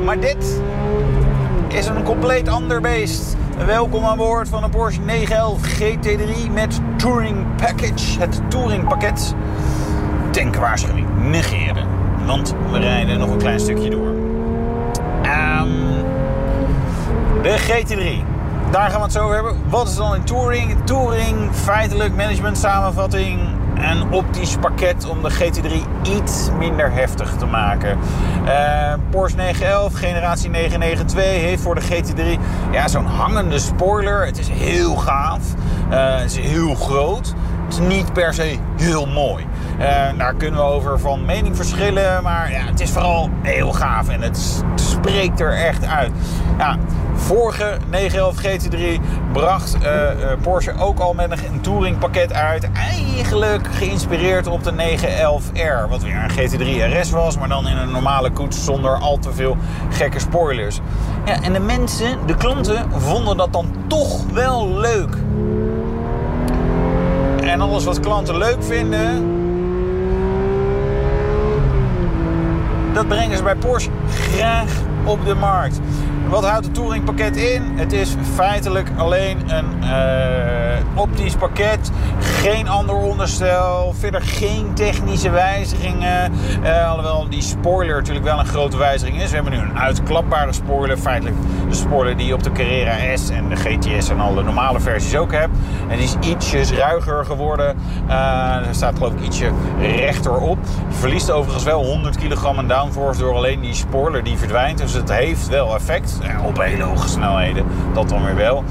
Maar 0.05 0.21
dit 0.21 0.61
is 1.69 1.87
een 1.87 2.03
compleet 2.03 2.49
ander 2.49 2.81
beest. 2.81 3.37
Welkom 3.67 4.05
aan 4.05 4.17
boord 4.17 4.49
van 4.49 4.65
een 4.65 4.71
Porsche 4.71 5.01
911 5.01 5.81
GT3 5.81 6.53
met 6.53 6.81
Touring 6.97 7.47
Package. 7.57 8.19
Het 8.19 8.41
Touring 8.49 8.89
pakket. 8.89 9.35
Tankwaarschuwing 10.31 11.07
negeren. 11.31 11.87
Want 12.27 12.55
we 12.71 12.79
rijden 12.79 13.19
nog 13.19 13.31
een 13.31 13.39
klein 13.39 13.61
stukje 13.61 13.91
door. 13.91 14.22
De 17.43 17.59
GT3. 17.59 18.25
Daar 18.71 18.91
gaan 18.91 18.99
we 18.99 19.05
het 19.05 19.13
zo 19.13 19.23
over 19.23 19.35
hebben. 19.35 19.57
Wat 19.69 19.89
is 19.89 19.97
dan 19.97 20.13
een 20.13 20.25
Touring? 20.25 20.77
Touring, 20.85 21.55
feitelijk 21.55 22.15
management 22.15 22.59
samenvatting 22.59 23.41
en 23.75 24.11
optisch 24.11 24.57
pakket 24.57 25.09
om 25.09 25.23
de 25.23 25.31
GT3 25.31 25.73
iets 26.03 26.49
minder 26.59 26.93
heftig 26.93 27.37
te 27.37 27.47
maken. 27.47 27.99
Uh, 28.45 28.95
Porsche 29.11 29.37
911 29.37 29.95
generatie 29.95 30.51
992 30.51 31.25
heeft 31.25 31.63
voor 31.63 31.75
de 31.75 31.81
GT3 31.81 32.41
ja, 32.73 32.89
zo'n 32.89 33.07
hangende 33.07 33.59
spoiler. 33.59 34.27
Het 34.27 34.39
is 34.39 34.49
heel 34.49 34.97
gaaf. 34.97 35.43
Uh, 35.91 36.17
het 36.17 36.31
is 36.31 36.39
heel 36.39 36.75
groot. 36.75 37.35
Het 37.65 37.73
is 37.73 37.79
niet 37.79 38.13
per 38.13 38.35
se 38.35 38.59
heel 38.77 39.07
mooi. 39.07 39.47
Uh, 39.81 40.19
daar 40.19 40.35
kunnen 40.35 40.61
we 40.61 40.67
over 40.67 40.99
van 40.99 41.25
mening 41.25 41.57
verschillen. 41.57 42.23
Maar 42.23 42.51
ja, 42.51 42.65
het 42.65 42.81
is 42.81 42.91
vooral 42.91 43.31
heel 43.43 43.73
gaaf 43.73 44.09
en 44.09 44.23
het 44.23 44.65
spreekt 44.75 45.41
er 45.41 45.53
echt 45.53 45.87
uit. 45.87 46.11
Ja, 46.59 46.79
vorige 47.15 47.77
911 47.91 48.43
GT3 48.43 49.01
bracht 49.33 49.77
uh, 49.83 50.11
Porsche 50.43 50.75
ook 50.79 50.99
al 50.99 51.15
met 51.15 51.31
een 51.31 51.61
touring 51.61 51.99
pakket 51.99 52.33
uit. 52.33 52.69
Eigenlijk 52.73 53.67
geïnspireerd 53.73 54.47
op 54.47 54.65
de 54.65 54.73
911R. 54.73 55.89
Wat 55.89 56.03
weer 56.03 56.25
een 56.25 56.31
GT3 56.31 56.99
RS 56.99 57.11
was, 57.11 57.39
maar 57.39 57.49
dan 57.49 57.69
in 57.69 57.77
een 57.77 57.91
normale 57.91 58.31
koets 58.31 58.65
zonder 58.65 58.91
al 58.91 59.19
te 59.19 59.33
veel 59.33 59.57
gekke 59.91 60.19
spoilers. 60.19 60.81
Ja, 61.25 61.43
en 61.43 61.53
de 61.53 61.61
mensen, 61.61 62.19
de 62.27 62.35
klanten, 62.35 62.91
vonden 62.91 63.37
dat 63.37 63.53
dan 63.53 63.67
toch 63.87 64.25
wel 64.33 64.69
leuk. 64.69 65.17
En 67.43 67.61
alles 67.61 67.85
wat 67.85 68.01
klanten 68.01 68.39
leuk 68.39 68.65
vinden, 68.65 69.42
dat 72.93 73.09
brengen 73.09 73.37
ze 73.37 73.43
bij 73.43 73.57
Porsche 73.57 73.91
graag 74.09 74.73
op 75.05 75.25
de 75.25 75.35
markt. 75.35 75.81
Wat 76.29 76.45
houdt 76.45 76.65
het 76.65 76.75
touringpakket 76.75 77.37
in? 77.37 77.63
Het 77.75 77.93
is 77.93 78.15
feitelijk 78.35 78.91
alleen 78.97 79.55
een 79.55 79.67
uh, 79.83 81.01
optisch 81.01 81.35
pakket. 81.35 81.91
Geen 82.19 82.69
ander 82.69 82.95
onderstel. 82.95 83.95
Verder 83.99 84.23
geen 84.23 84.75
technische 84.75 85.31
wijzigingen. 85.31 86.33
Uh, 86.63 86.89
alhoewel 86.89 87.29
die 87.29 87.43
spoiler 87.43 87.97
natuurlijk 87.97 88.25
wel 88.25 88.39
een 88.39 88.47
grote 88.47 88.77
wijziging 88.77 89.23
is. 89.23 89.29
We 89.29 89.35
hebben 89.35 89.53
nu 89.53 89.59
een 89.59 89.79
uitklapbare 89.79 90.53
spoiler. 90.53 90.97
Feitelijk 90.97 91.37
de 91.69 91.75
spoiler 91.75 92.17
die 92.17 92.27
je 92.27 92.35
op 92.35 92.43
de 92.43 92.53
Carrera 92.53 93.17
S 93.17 93.31
en 93.31 93.49
de 93.49 93.57
GTS 93.57 94.09
en 94.09 94.21
alle 94.21 94.43
normale 94.43 94.81
versies 94.81 95.17
ook 95.17 95.33
hebt. 95.33 95.57
En 95.89 95.97
die 95.97 96.05
is 96.05 96.17
ietsjes 96.21 96.73
ruiger 96.73 97.25
geworden. 97.25 97.77
Uh, 98.09 98.67
er 98.69 98.75
staat 98.75 98.97
geloof 98.97 99.13
ik 99.13 99.21
ietsje 99.21 99.51
rechter 99.81 100.37
op. 100.37 100.59
Verliest 100.89 101.31
overigens 101.31 101.65
wel 101.65 101.85
100 101.85 102.17
kilogram 102.17 102.59
aan 102.59 102.69
downforce 102.69 103.21
door 103.21 103.35
alleen 103.35 103.61
die 103.61 103.75
spoiler 103.75 104.25
die 104.25 104.37
verdwijnt. 104.37 104.79
Dus 104.79 104.92
het 104.95 105.13
heeft 105.13 105.49
wel 105.49 105.75
effect. 105.75 106.19
Op 106.45 106.63
hele 106.63 106.83
hoge 106.83 107.09
snelheden. 107.09 107.65
Dat 107.95 108.09
dan 108.09 108.25
weer 108.25 108.37
wel. 108.37 108.65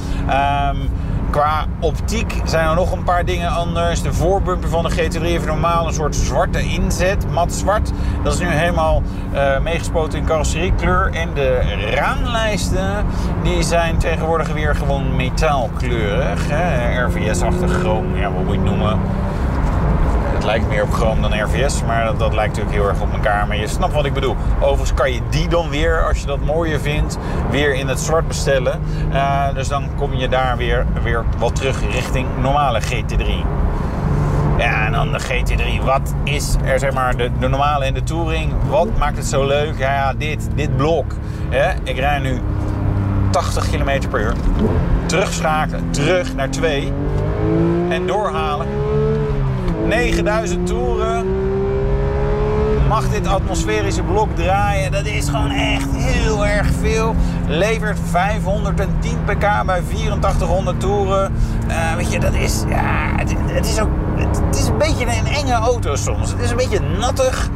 Um, 0.70 0.90
qua 1.32 1.66
optiek 1.80 2.42
zijn 2.46 2.68
er 2.68 2.76
nog 2.76 2.92
een 2.92 3.04
paar 3.04 3.26
dingen 3.26 3.50
anders. 3.50 4.02
De 4.02 4.14
voorbumper 4.14 4.70
van 4.70 4.84
de 4.84 4.92
GT3 4.92 5.22
heeft 5.22 5.46
normaal 5.46 5.88
een 5.88 5.94
soort 5.94 6.16
zwarte 6.16 6.62
inzet, 6.62 7.32
mat 7.32 7.54
zwart. 7.54 7.92
Dat 8.24 8.34
is 8.34 8.40
nu 8.40 8.48
helemaal 8.48 9.02
uh, 9.34 9.60
meegespoten 9.60 10.20
in 10.20 10.26
carrosseriekleur. 10.26 11.12
En 11.14 11.34
de 11.34 11.60
raamlijsten 11.94 13.06
die 13.44 13.64
zijn 13.64 13.98
tegenwoordig 13.98 14.54
weer 14.54 14.76
gewoon 14.76 15.16
metaalkleurig. 15.16 16.46
RVS-achtig 17.08 17.80
chroom, 17.80 18.16
ja, 18.16 18.32
wat 18.32 18.44
moet 18.44 18.54
je 18.54 18.60
het 18.60 18.70
noemen. 18.70 19.00
Lijkt 20.46 20.68
meer 20.68 20.84
op 20.84 20.94
chroom 20.94 21.22
dan 21.22 21.44
RVS, 21.44 21.84
maar 21.84 22.06
dat, 22.06 22.20
dat, 22.20 22.34
lijkt 22.34 22.56
natuurlijk 22.56 22.82
heel 22.82 22.89
erg 22.89 23.02
op 23.02 23.14
elkaar. 23.14 23.48
Maar 23.48 23.58
je 23.58 23.68
snapt 23.68 23.94
wat 23.94 24.06
ik 24.06 24.14
bedoel. 24.14 24.36
Overigens 24.60 24.94
kan 24.94 25.14
je 25.14 25.22
die 25.30 25.48
dan 25.48 25.70
weer, 25.70 26.08
als 26.08 26.20
je 26.20 26.26
dat 26.26 26.46
mooier 26.46 26.80
vindt, 26.80 27.18
weer 27.50 27.74
in 27.74 27.88
het 27.88 28.00
zwart 28.00 28.28
bestellen. 28.28 28.82
Uh, 29.14 29.54
dus 29.54 29.68
dan 29.68 29.89
kom 29.96 30.14
je 30.14 30.30
daar 30.30 30.58
weer, 30.58 30.86
weer 31.04 31.26
wat 31.38 31.56
terug 31.56 31.82
richting 31.92 32.28
normale 32.42 32.82
GT3. 32.82 33.46
Ja, 34.58 34.86
en 34.86 34.92
dan 34.92 35.12
de 35.12 35.20
GT3. 35.20 35.84
Wat 35.84 36.14
is 36.24 36.56
er, 36.64 36.80
zeg 36.80 36.94
maar, 36.94 37.18
de, 37.18 37.30
de 37.39 37.48
normale 37.48 37.86
en 37.86 37.94
de 37.94 38.04
Touring? 38.04 38.54
Wat 38.70 38.88
maakt 38.98 39.18
het 39.18 39.26
zo 39.26 39.46
leuk? 39.46 39.78
Ja, 39.78 40.14
dit, 40.14 40.50
dit 40.56 40.78
blok. 40.78 41.14
Ik 41.84 41.98
rij 41.98 42.20
nu 42.20 42.39
80 43.32 43.70
km 43.70 44.10
per 44.10 44.22
uur. 44.22 44.34
Terugschakelen, 45.06 45.92
terug 45.92 46.36
naar 46.36 46.50
2. 46.50 46.94
En 47.89 48.08
doorhalen. 48.08 48.68
9000 49.92 50.68
toeren 50.68 51.26
mag 52.88 53.10
dit 53.10 53.28
atmosferische 53.28 54.04
blok 54.04 54.36
draaien. 54.36 54.92
Dat 54.92 55.06
is 55.06 55.30
gewoon 55.30 55.52
echt 55.52 55.88
heel 55.94 56.46
erg 56.46 56.68
veel. 56.80 57.16
Levert 57.48 57.98
510 58.10 59.18
pk 59.26 59.39
bij 59.66 59.82
8400 59.82 60.80
toeren. 60.80 61.34
Uh, 61.68 61.96
weet 61.96 62.12
je, 62.12 62.20
dat 62.20 62.34
is... 62.34 62.64
Ja, 62.70 63.16
het, 63.54 63.66
is 63.66 63.80
ook... 63.80 63.89
Het, 64.16 64.56
is 64.56 64.68
een 64.68 64.78
beetje 64.78 65.06
een 65.06 65.28
enge 65.28 65.54
auto 65.54 65.96
soms. 65.96 66.32
Het 66.32 66.42
is 66.42 66.50
een 66.50 66.58
beetje 66.58 66.80
nattig. 66.80 67.50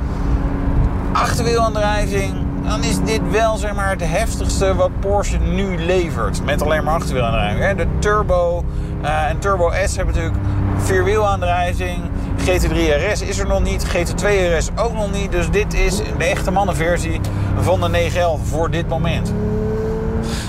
Achterwielaandrijving. 1.12 2.34
Dan 2.64 2.84
is 2.84 3.00
dit 3.04 3.22
wel 3.32 3.58
zeg 3.58 3.76
maar, 3.76 3.90
het 3.90 4.10
heftigste 4.10 4.76
wat 4.76 5.00
Porsche 5.00 5.38
nu 5.38 5.78
levert. 5.78 6.44
Met 6.44 6.62
alleen 6.62 6.84
maar 6.84 6.94
achterwielaandrijving. 6.94 7.78
De 7.78 7.88
Turbo 8.00 8.64
uh, 9.04 9.30
en 9.30 9.40
Turbo 9.40 9.72
S 9.86 9.96
hebben 9.96 10.16
natuurlijk 10.16 10.44
vierwielaandrijving. 10.78 12.02
GT3 12.46 12.78
RS 13.12 13.22
is 13.22 13.40
er 13.40 13.48
nog 13.48 13.64
niet. 13.64 13.86
GT2 13.86 14.26
RS 14.58 14.68
ook 14.76 14.94
nog 14.94 15.12
niet. 15.12 15.32
Dus 15.32 15.50
dit 15.50 15.74
is 15.74 15.98
de 15.98 16.24
echte 16.24 16.52
mannenversie 16.52 17.20
van 17.60 17.82
de 17.82 17.90
911 17.90 18.48
voor 18.48 18.72
dit 18.72 18.88
moment. 18.88 19.34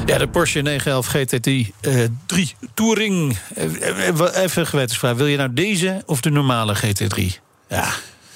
Ja, 0.06 0.18
de 0.18 0.28
Porsche 0.28 0.60
911 0.60 1.16
GT3 1.16 1.50
uh, 1.80 2.04
3 2.26 2.54
Touring. 2.74 3.38
Uh, 3.58 4.42
even 4.42 4.66
gewetensvraag. 4.66 5.16
Wil 5.16 5.26
je 5.26 5.36
nou 5.36 5.52
deze 5.52 6.02
of 6.06 6.20
de 6.20 6.30
normale 6.30 6.76
GT3? 6.76 7.22
Ja, 7.68 7.88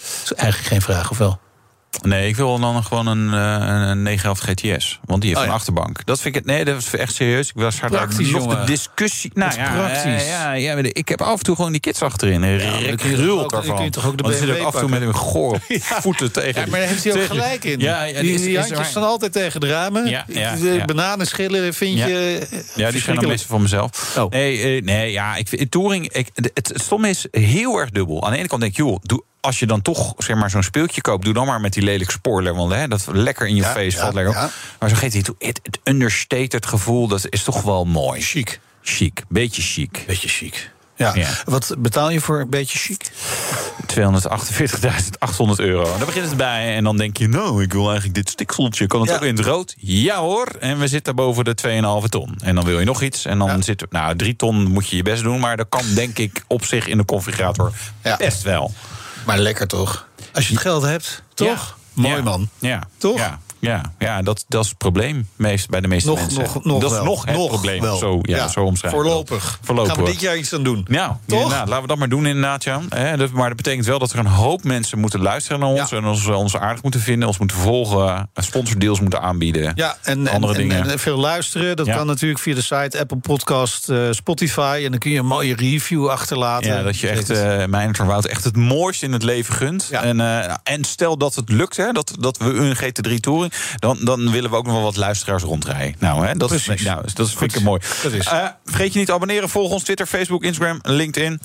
is 0.03 0.33
eigenlijk 0.35 0.69
geen 0.69 0.83
vraag, 0.83 1.11
of 1.11 1.19
wel? 1.19 1.41
Nee, 2.03 2.29
ik 2.29 2.37
wil 2.37 2.59
dan 2.59 2.85
gewoon 2.85 3.07
een, 3.07 3.27
uh, 3.27 3.89
een 3.91 4.03
911 4.03 4.39
GTS. 4.39 5.01
Want 5.05 5.21
die 5.21 5.31
heeft 5.31 5.43
Oh, 5.43 5.49
een 5.49 5.55
achterbank. 5.55 6.05
Dat 6.05 6.21
vind 6.21 6.37
ik 6.37 6.41
het. 6.45 6.51
Nee, 6.55 6.65
dat 6.65 6.77
is 6.79 6.95
echt 6.95 7.15
serieus. 7.15 7.49
Ik 7.49 7.55
was 7.55 7.81
hard 7.81 7.93
Praktisch, 7.93 8.31
nog 8.31 8.59
de 8.61 8.65
discussie. 8.67 9.31
Nou 9.35 9.55
ja, 9.57 9.73
praktisch. 9.75 10.27
Ja, 10.27 10.53
ja, 10.53 10.73
ja, 10.77 10.77
ik 10.83 11.09
heb 11.09 11.23
af 11.23 11.39
en 11.39 11.45
toe 11.45 11.57
gewoon 11.57 11.73
die 11.73 11.81
kids 11.81 12.03
achterin. 12.03 12.41
Toch 12.41 13.01
rult 13.01 13.31
ook- 13.45 13.51
dan 13.51 13.59
daarvan. 13.61 13.77
kun 13.77 13.85
je 13.85 13.91
toch 13.91 14.07
ook 14.07 14.23
de 14.25 14.33
zit 14.33 14.49
ik 14.49 14.63
af 14.63 14.75
en 14.75 14.81
toe 14.81 14.89
met 14.89 15.03
een 15.03 15.15
gore 15.15 15.61
voeten 16.05 16.33
tegen. 16.33 16.61
Ja, 16.61 16.67
maar 16.71 16.81
daar 16.81 16.89
heeft 16.89 17.05
hij 17.05 17.13
ook 17.13 17.25
gelijk 17.27 17.65
in. 17.65 17.79
Ja, 17.81 18.03
ja, 18.05 18.21
die 18.21 18.41
die 18.41 18.57
handjes 18.57 18.79
waar. 18.79 18.87
staan 18.87 19.03
altijd 19.05 19.33
tegen 19.33 19.61
de 19.61 19.69
ramen. 19.69 20.07
Ja, 20.09 20.25
ja, 20.29 20.55
de 20.57 20.83
bananenschillen 20.87 21.75
vind 21.75 21.99
je... 21.99 22.47
eh, 22.51 22.59
Ja, 22.75 22.91
die 22.91 23.01
zijn 23.01 23.17
dan 23.17 23.29
meestal 23.29 23.49
van 23.49 23.63
mezelf. 23.63 24.17
Oh. 24.19 24.31
Nee, 24.31 24.77
eh, 24.77 24.83
nee, 24.83 25.13
ja, 25.13 25.37
ik 25.37 25.49
vind 25.49 25.71
Touring. 25.71 26.13
Ik, 26.13 26.29
het, 26.35 26.51
het 26.55 26.73
stomme 26.83 27.09
is 27.09 27.27
heel 27.31 27.79
erg 27.79 27.91
dubbel. 27.91 28.25
Aan 28.25 28.33
de 28.33 28.39
ene 28.39 28.49
kant 28.49 28.61
denk 28.61 28.73
ik, 28.73 28.79
joh, 28.79 28.97
doe, 29.03 29.23
als 29.41 29.59
je 29.59 29.67
dan 29.67 29.83
toch 29.83 30.15
zeg 30.19 30.37
maar, 30.37 30.51
zo'n 30.51 30.63
speeltje 30.63 31.01
koopt, 31.01 31.25
doe 31.25 31.35
dan 31.35 31.47
maar 31.47 31.61
met 31.61 31.73
die 31.73 31.83
lelijke 31.83 32.13
spoiler. 32.13 32.55
Want 32.55 32.73
hè, 32.73 32.89
dat 32.89 33.07
lekker 33.13 33.47
in 33.47 33.55
je 33.55 33.63
Ja, 33.63 33.69
face 33.73 33.97
ja, 33.97 34.03
valt 34.03 34.15
lekker 34.15 34.33
op. 34.35 34.39
ja. 34.41 34.51
Maar 34.79 34.89
zo'n 34.89 34.99
GT, 34.99 35.15
het, 35.15 35.61
het 35.63 35.79
understated 35.85 36.67
gevoel, 36.67 37.09
dat 37.09 37.27
is 37.29 37.43
toch 37.43 37.63
wel 37.63 37.85
mooi. 37.85 38.21
Chic. 38.21 38.61
Chic, 38.83 39.23
beetje 39.29 39.63
chic. 39.63 40.05
Beetje 40.07 40.29
chic. 40.29 40.71
Ja. 40.97 41.15
Ja. 41.15 41.29
Wat 41.45 41.75
betaal 41.79 42.11
je 42.11 42.21
voor 42.21 42.41
een 42.41 42.51
beetje 42.51 42.79
chic? 42.79 43.11
248.800 43.87 45.57
euro. 45.57 45.85
Daar 45.97 46.07
begint 46.07 46.27
het 46.27 46.37
bij. 46.37 46.75
En 46.77 46.85
dan 46.85 46.97
denk 46.97 47.17
je, 47.17 47.29
nou, 47.29 47.63
ik 47.63 47.73
wil 47.73 47.85
eigenlijk 47.85 48.15
dit 48.15 48.29
stikseltje. 48.31 48.87
Kan 48.87 49.01
het 49.01 49.09
Ja. 49.11 49.17
ook 49.17 49.23
in 49.23 49.37
het 49.37 49.45
rood? 49.45 49.75
Ja 49.79 50.17
hoor. 50.19 50.47
En 50.61 50.79
we 50.79 50.89
zitten 50.89 51.15
boven 51.15 51.45
de 51.45 51.55
2,5 52.03 52.09
ton. 52.09 52.35
En 52.43 52.55
dan 52.55 52.65
wil 52.65 52.79
je 52.79 52.85
nog 52.85 53.03
iets. 53.03 53.25
En 53.25 53.39
dan 53.39 53.63
zit 53.63 53.85
nou, 53.91 54.17
3 54.17 54.37
ton 54.37 54.63
moet 54.71 54.89
je 54.89 54.97
je 54.97 55.03
best 55.03 55.23
doen. 55.23 55.41
Maar 55.41 55.57
dat 55.57 55.67
kan 55.69 55.83
denk 55.95 56.19
ik 56.19 56.45
op 56.47 56.65
zich 56.65 56.87
in 56.87 56.97
de 56.97 57.05
configurator 57.05 57.73
Ja. 58.03 58.17
best 58.17 58.43
wel. 58.43 58.73
Maar 59.31 59.39
lekker 59.39 59.67
toch? 59.67 60.07
Als 60.33 60.47
je 60.47 60.53
het 60.53 60.63
geld 60.63 60.83
hebt, 60.83 61.23
toch? 61.35 61.77
Mooi 61.93 62.23
man. 62.23 62.49
Ja. 62.59 62.83
Toch? 62.99 63.19
Ja, 63.19 63.39
ja, 63.61 63.93
ja 63.99 64.23
dat, 64.23 64.45
dat 64.49 64.63
is 64.65 64.69
het 64.69 64.79
probleem 64.79 65.29
meest, 65.37 65.69
bij 65.69 65.81
de 65.81 65.89
meeste 65.89 66.09
Nog, 66.09 66.19
mensen. 66.21 66.43
nog, 66.43 66.65
nog 66.65 66.81
dat 66.81 66.91
is 66.91 66.97
wel. 66.97 67.05
nog 67.07 67.25
het 67.25 67.37
Nog 67.37 67.49
probleem. 67.49 67.81
wel. 67.81 67.97
Zo, 67.97 68.19
ja, 68.23 68.37
Ja, 68.37 68.49
zo 68.49 68.61
omschrijven. 68.65 69.01
Voorlopig. 69.01 69.59
Voorlopig. 69.63 69.93
Gaan 69.95 70.05
we 70.05 70.11
dit 70.11 70.21
jaar 70.21 70.37
iets 70.37 70.53
aan 70.55 70.63
doen? 70.63 70.87
Ja, 70.91 71.19
Toch? 71.27 71.39
inderdaad. 71.43 71.67
laten 71.69 71.83
we 71.83 71.89
dat 71.89 71.99
maar 71.99 72.09
doen 72.09 72.27
inderdaad, 72.27 72.65
ja. 72.65 72.81
Maar 73.33 73.49
dat 73.49 73.57
betekent 73.57 73.87
wel 73.87 73.99
dat 73.99 74.13
er 74.13 74.19
een 74.19 74.27
hoop 74.27 74.65
mensen 74.65 74.99
moeten 74.99 75.21
luisteren 75.23 75.61
naar 75.61 75.69
ons... 75.69 75.93
en 75.93 76.05
ons, 76.05 76.27
ons 76.27 76.57
aardig 76.57 76.83
moeten 76.83 77.01
vinden, 77.01 77.29
ons 77.29 77.39
moeten 77.39 77.57
volgen... 77.57 78.29
en 78.35 78.43
sponsordeals 78.45 79.01
moeten 79.01 79.21
aanbieden. 79.23 79.73
Ja, 79.75 79.97
en, 80.03 80.29
andere 80.29 80.53
en- 80.53 80.59
dingen. 80.59 80.91
en 80.91 80.99
veel 80.99 81.19
luisteren. 81.19 81.77
Dat 81.77 81.87
kan 81.91 82.07
natuurlijk 82.07 82.41
via 82.41 82.55
de 82.55 82.63
site 82.63 82.99
Apple 83.01 83.17
Podcast, 83.17 83.89
eh, 83.89 83.99
Spotify. 84.11 84.81
En 84.85 84.91
dan 84.91 84.99
kun 85.01 85.11
je 85.11 85.19
een 85.19 85.27
mooie 85.27 85.55
review 85.55 86.09
achterlaten. 86.09 86.73
Ja, 86.77 86.83
dat 86.83 86.99
je 86.99 87.09
echt, 87.09 87.31
eh 87.31 87.65
mijn 87.67 87.89
Wout, 88.07 88.25
echt 88.25 88.45
het 88.45 88.57
mooiste 88.57 89.07
in 89.07 89.13
het 89.13 89.23
leven 89.23 89.55
gunt. 89.55 89.89
En, 89.91 90.21
eh, 90.21 90.55
en 90.63 90.85
stel 90.85 91.17
dat 91.19 91.35
het 91.35 91.49
lukt, 91.49 91.77
hè, 91.77 91.93
dat, 91.93 92.13
dat 92.21 92.37
we 92.39 92.45
een 92.45 92.77
GT3 92.77 93.21
Dan, 93.77 93.99
dan 94.01 94.31
willen 94.31 94.51
we 94.51 94.57
ook 94.57 94.67
nog 94.67 94.75
wel 94.75 94.83
wat 94.83 94.97
luisteraars 94.97 95.43
rondrijden. 95.43 95.95
Nou, 95.99 96.27
hè, 96.27 96.35
dat, 96.35 96.53
is, 96.53 96.67
nou, 96.67 97.03
dat 97.15 97.27
is, 97.27 97.35
vind 97.35 97.57
ik 97.57 97.63
mooi. 97.63 97.81
Dat 98.03 98.13
is. 98.13 98.27
Eh, 98.27 98.47
vergeet 98.65 98.93
je 98.93 98.99
niet 98.99 99.09
te 99.09 99.15
abonneren. 99.15 99.49
Volg 99.49 99.73
ons 99.73 99.83
Twitter, 99.83 100.07
Facebook, 100.07 100.43
Instagram, 100.45 100.79
LinkedIn. 100.83 101.41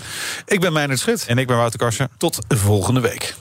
Ik 0.45 0.59
ben 0.59 0.73
Meijnerd 0.73 0.99
Schut. 0.99 1.25
En 1.27 1.37
ik 1.37 1.47
ben 1.47 1.57
Wouter 1.57 1.79
Karsen. 1.79 2.09
Tot 2.17 2.39
volgende 2.47 2.99
week. 2.99 3.35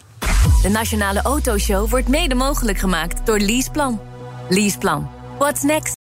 De 0.62 0.69
Nationale 0.69 1.23
Autoshow 1.23 1.91
wordt 1.91 2.09
mede 2.09 2.35
mogelijk 2.35 2.79
gemaakt 2.79 3.27
door 3.27 3.39
Leaseplan. 3.39 4.01
Leaseplan. 4.49 5.11
What's 5.39 5.62
next? 5.62 6.04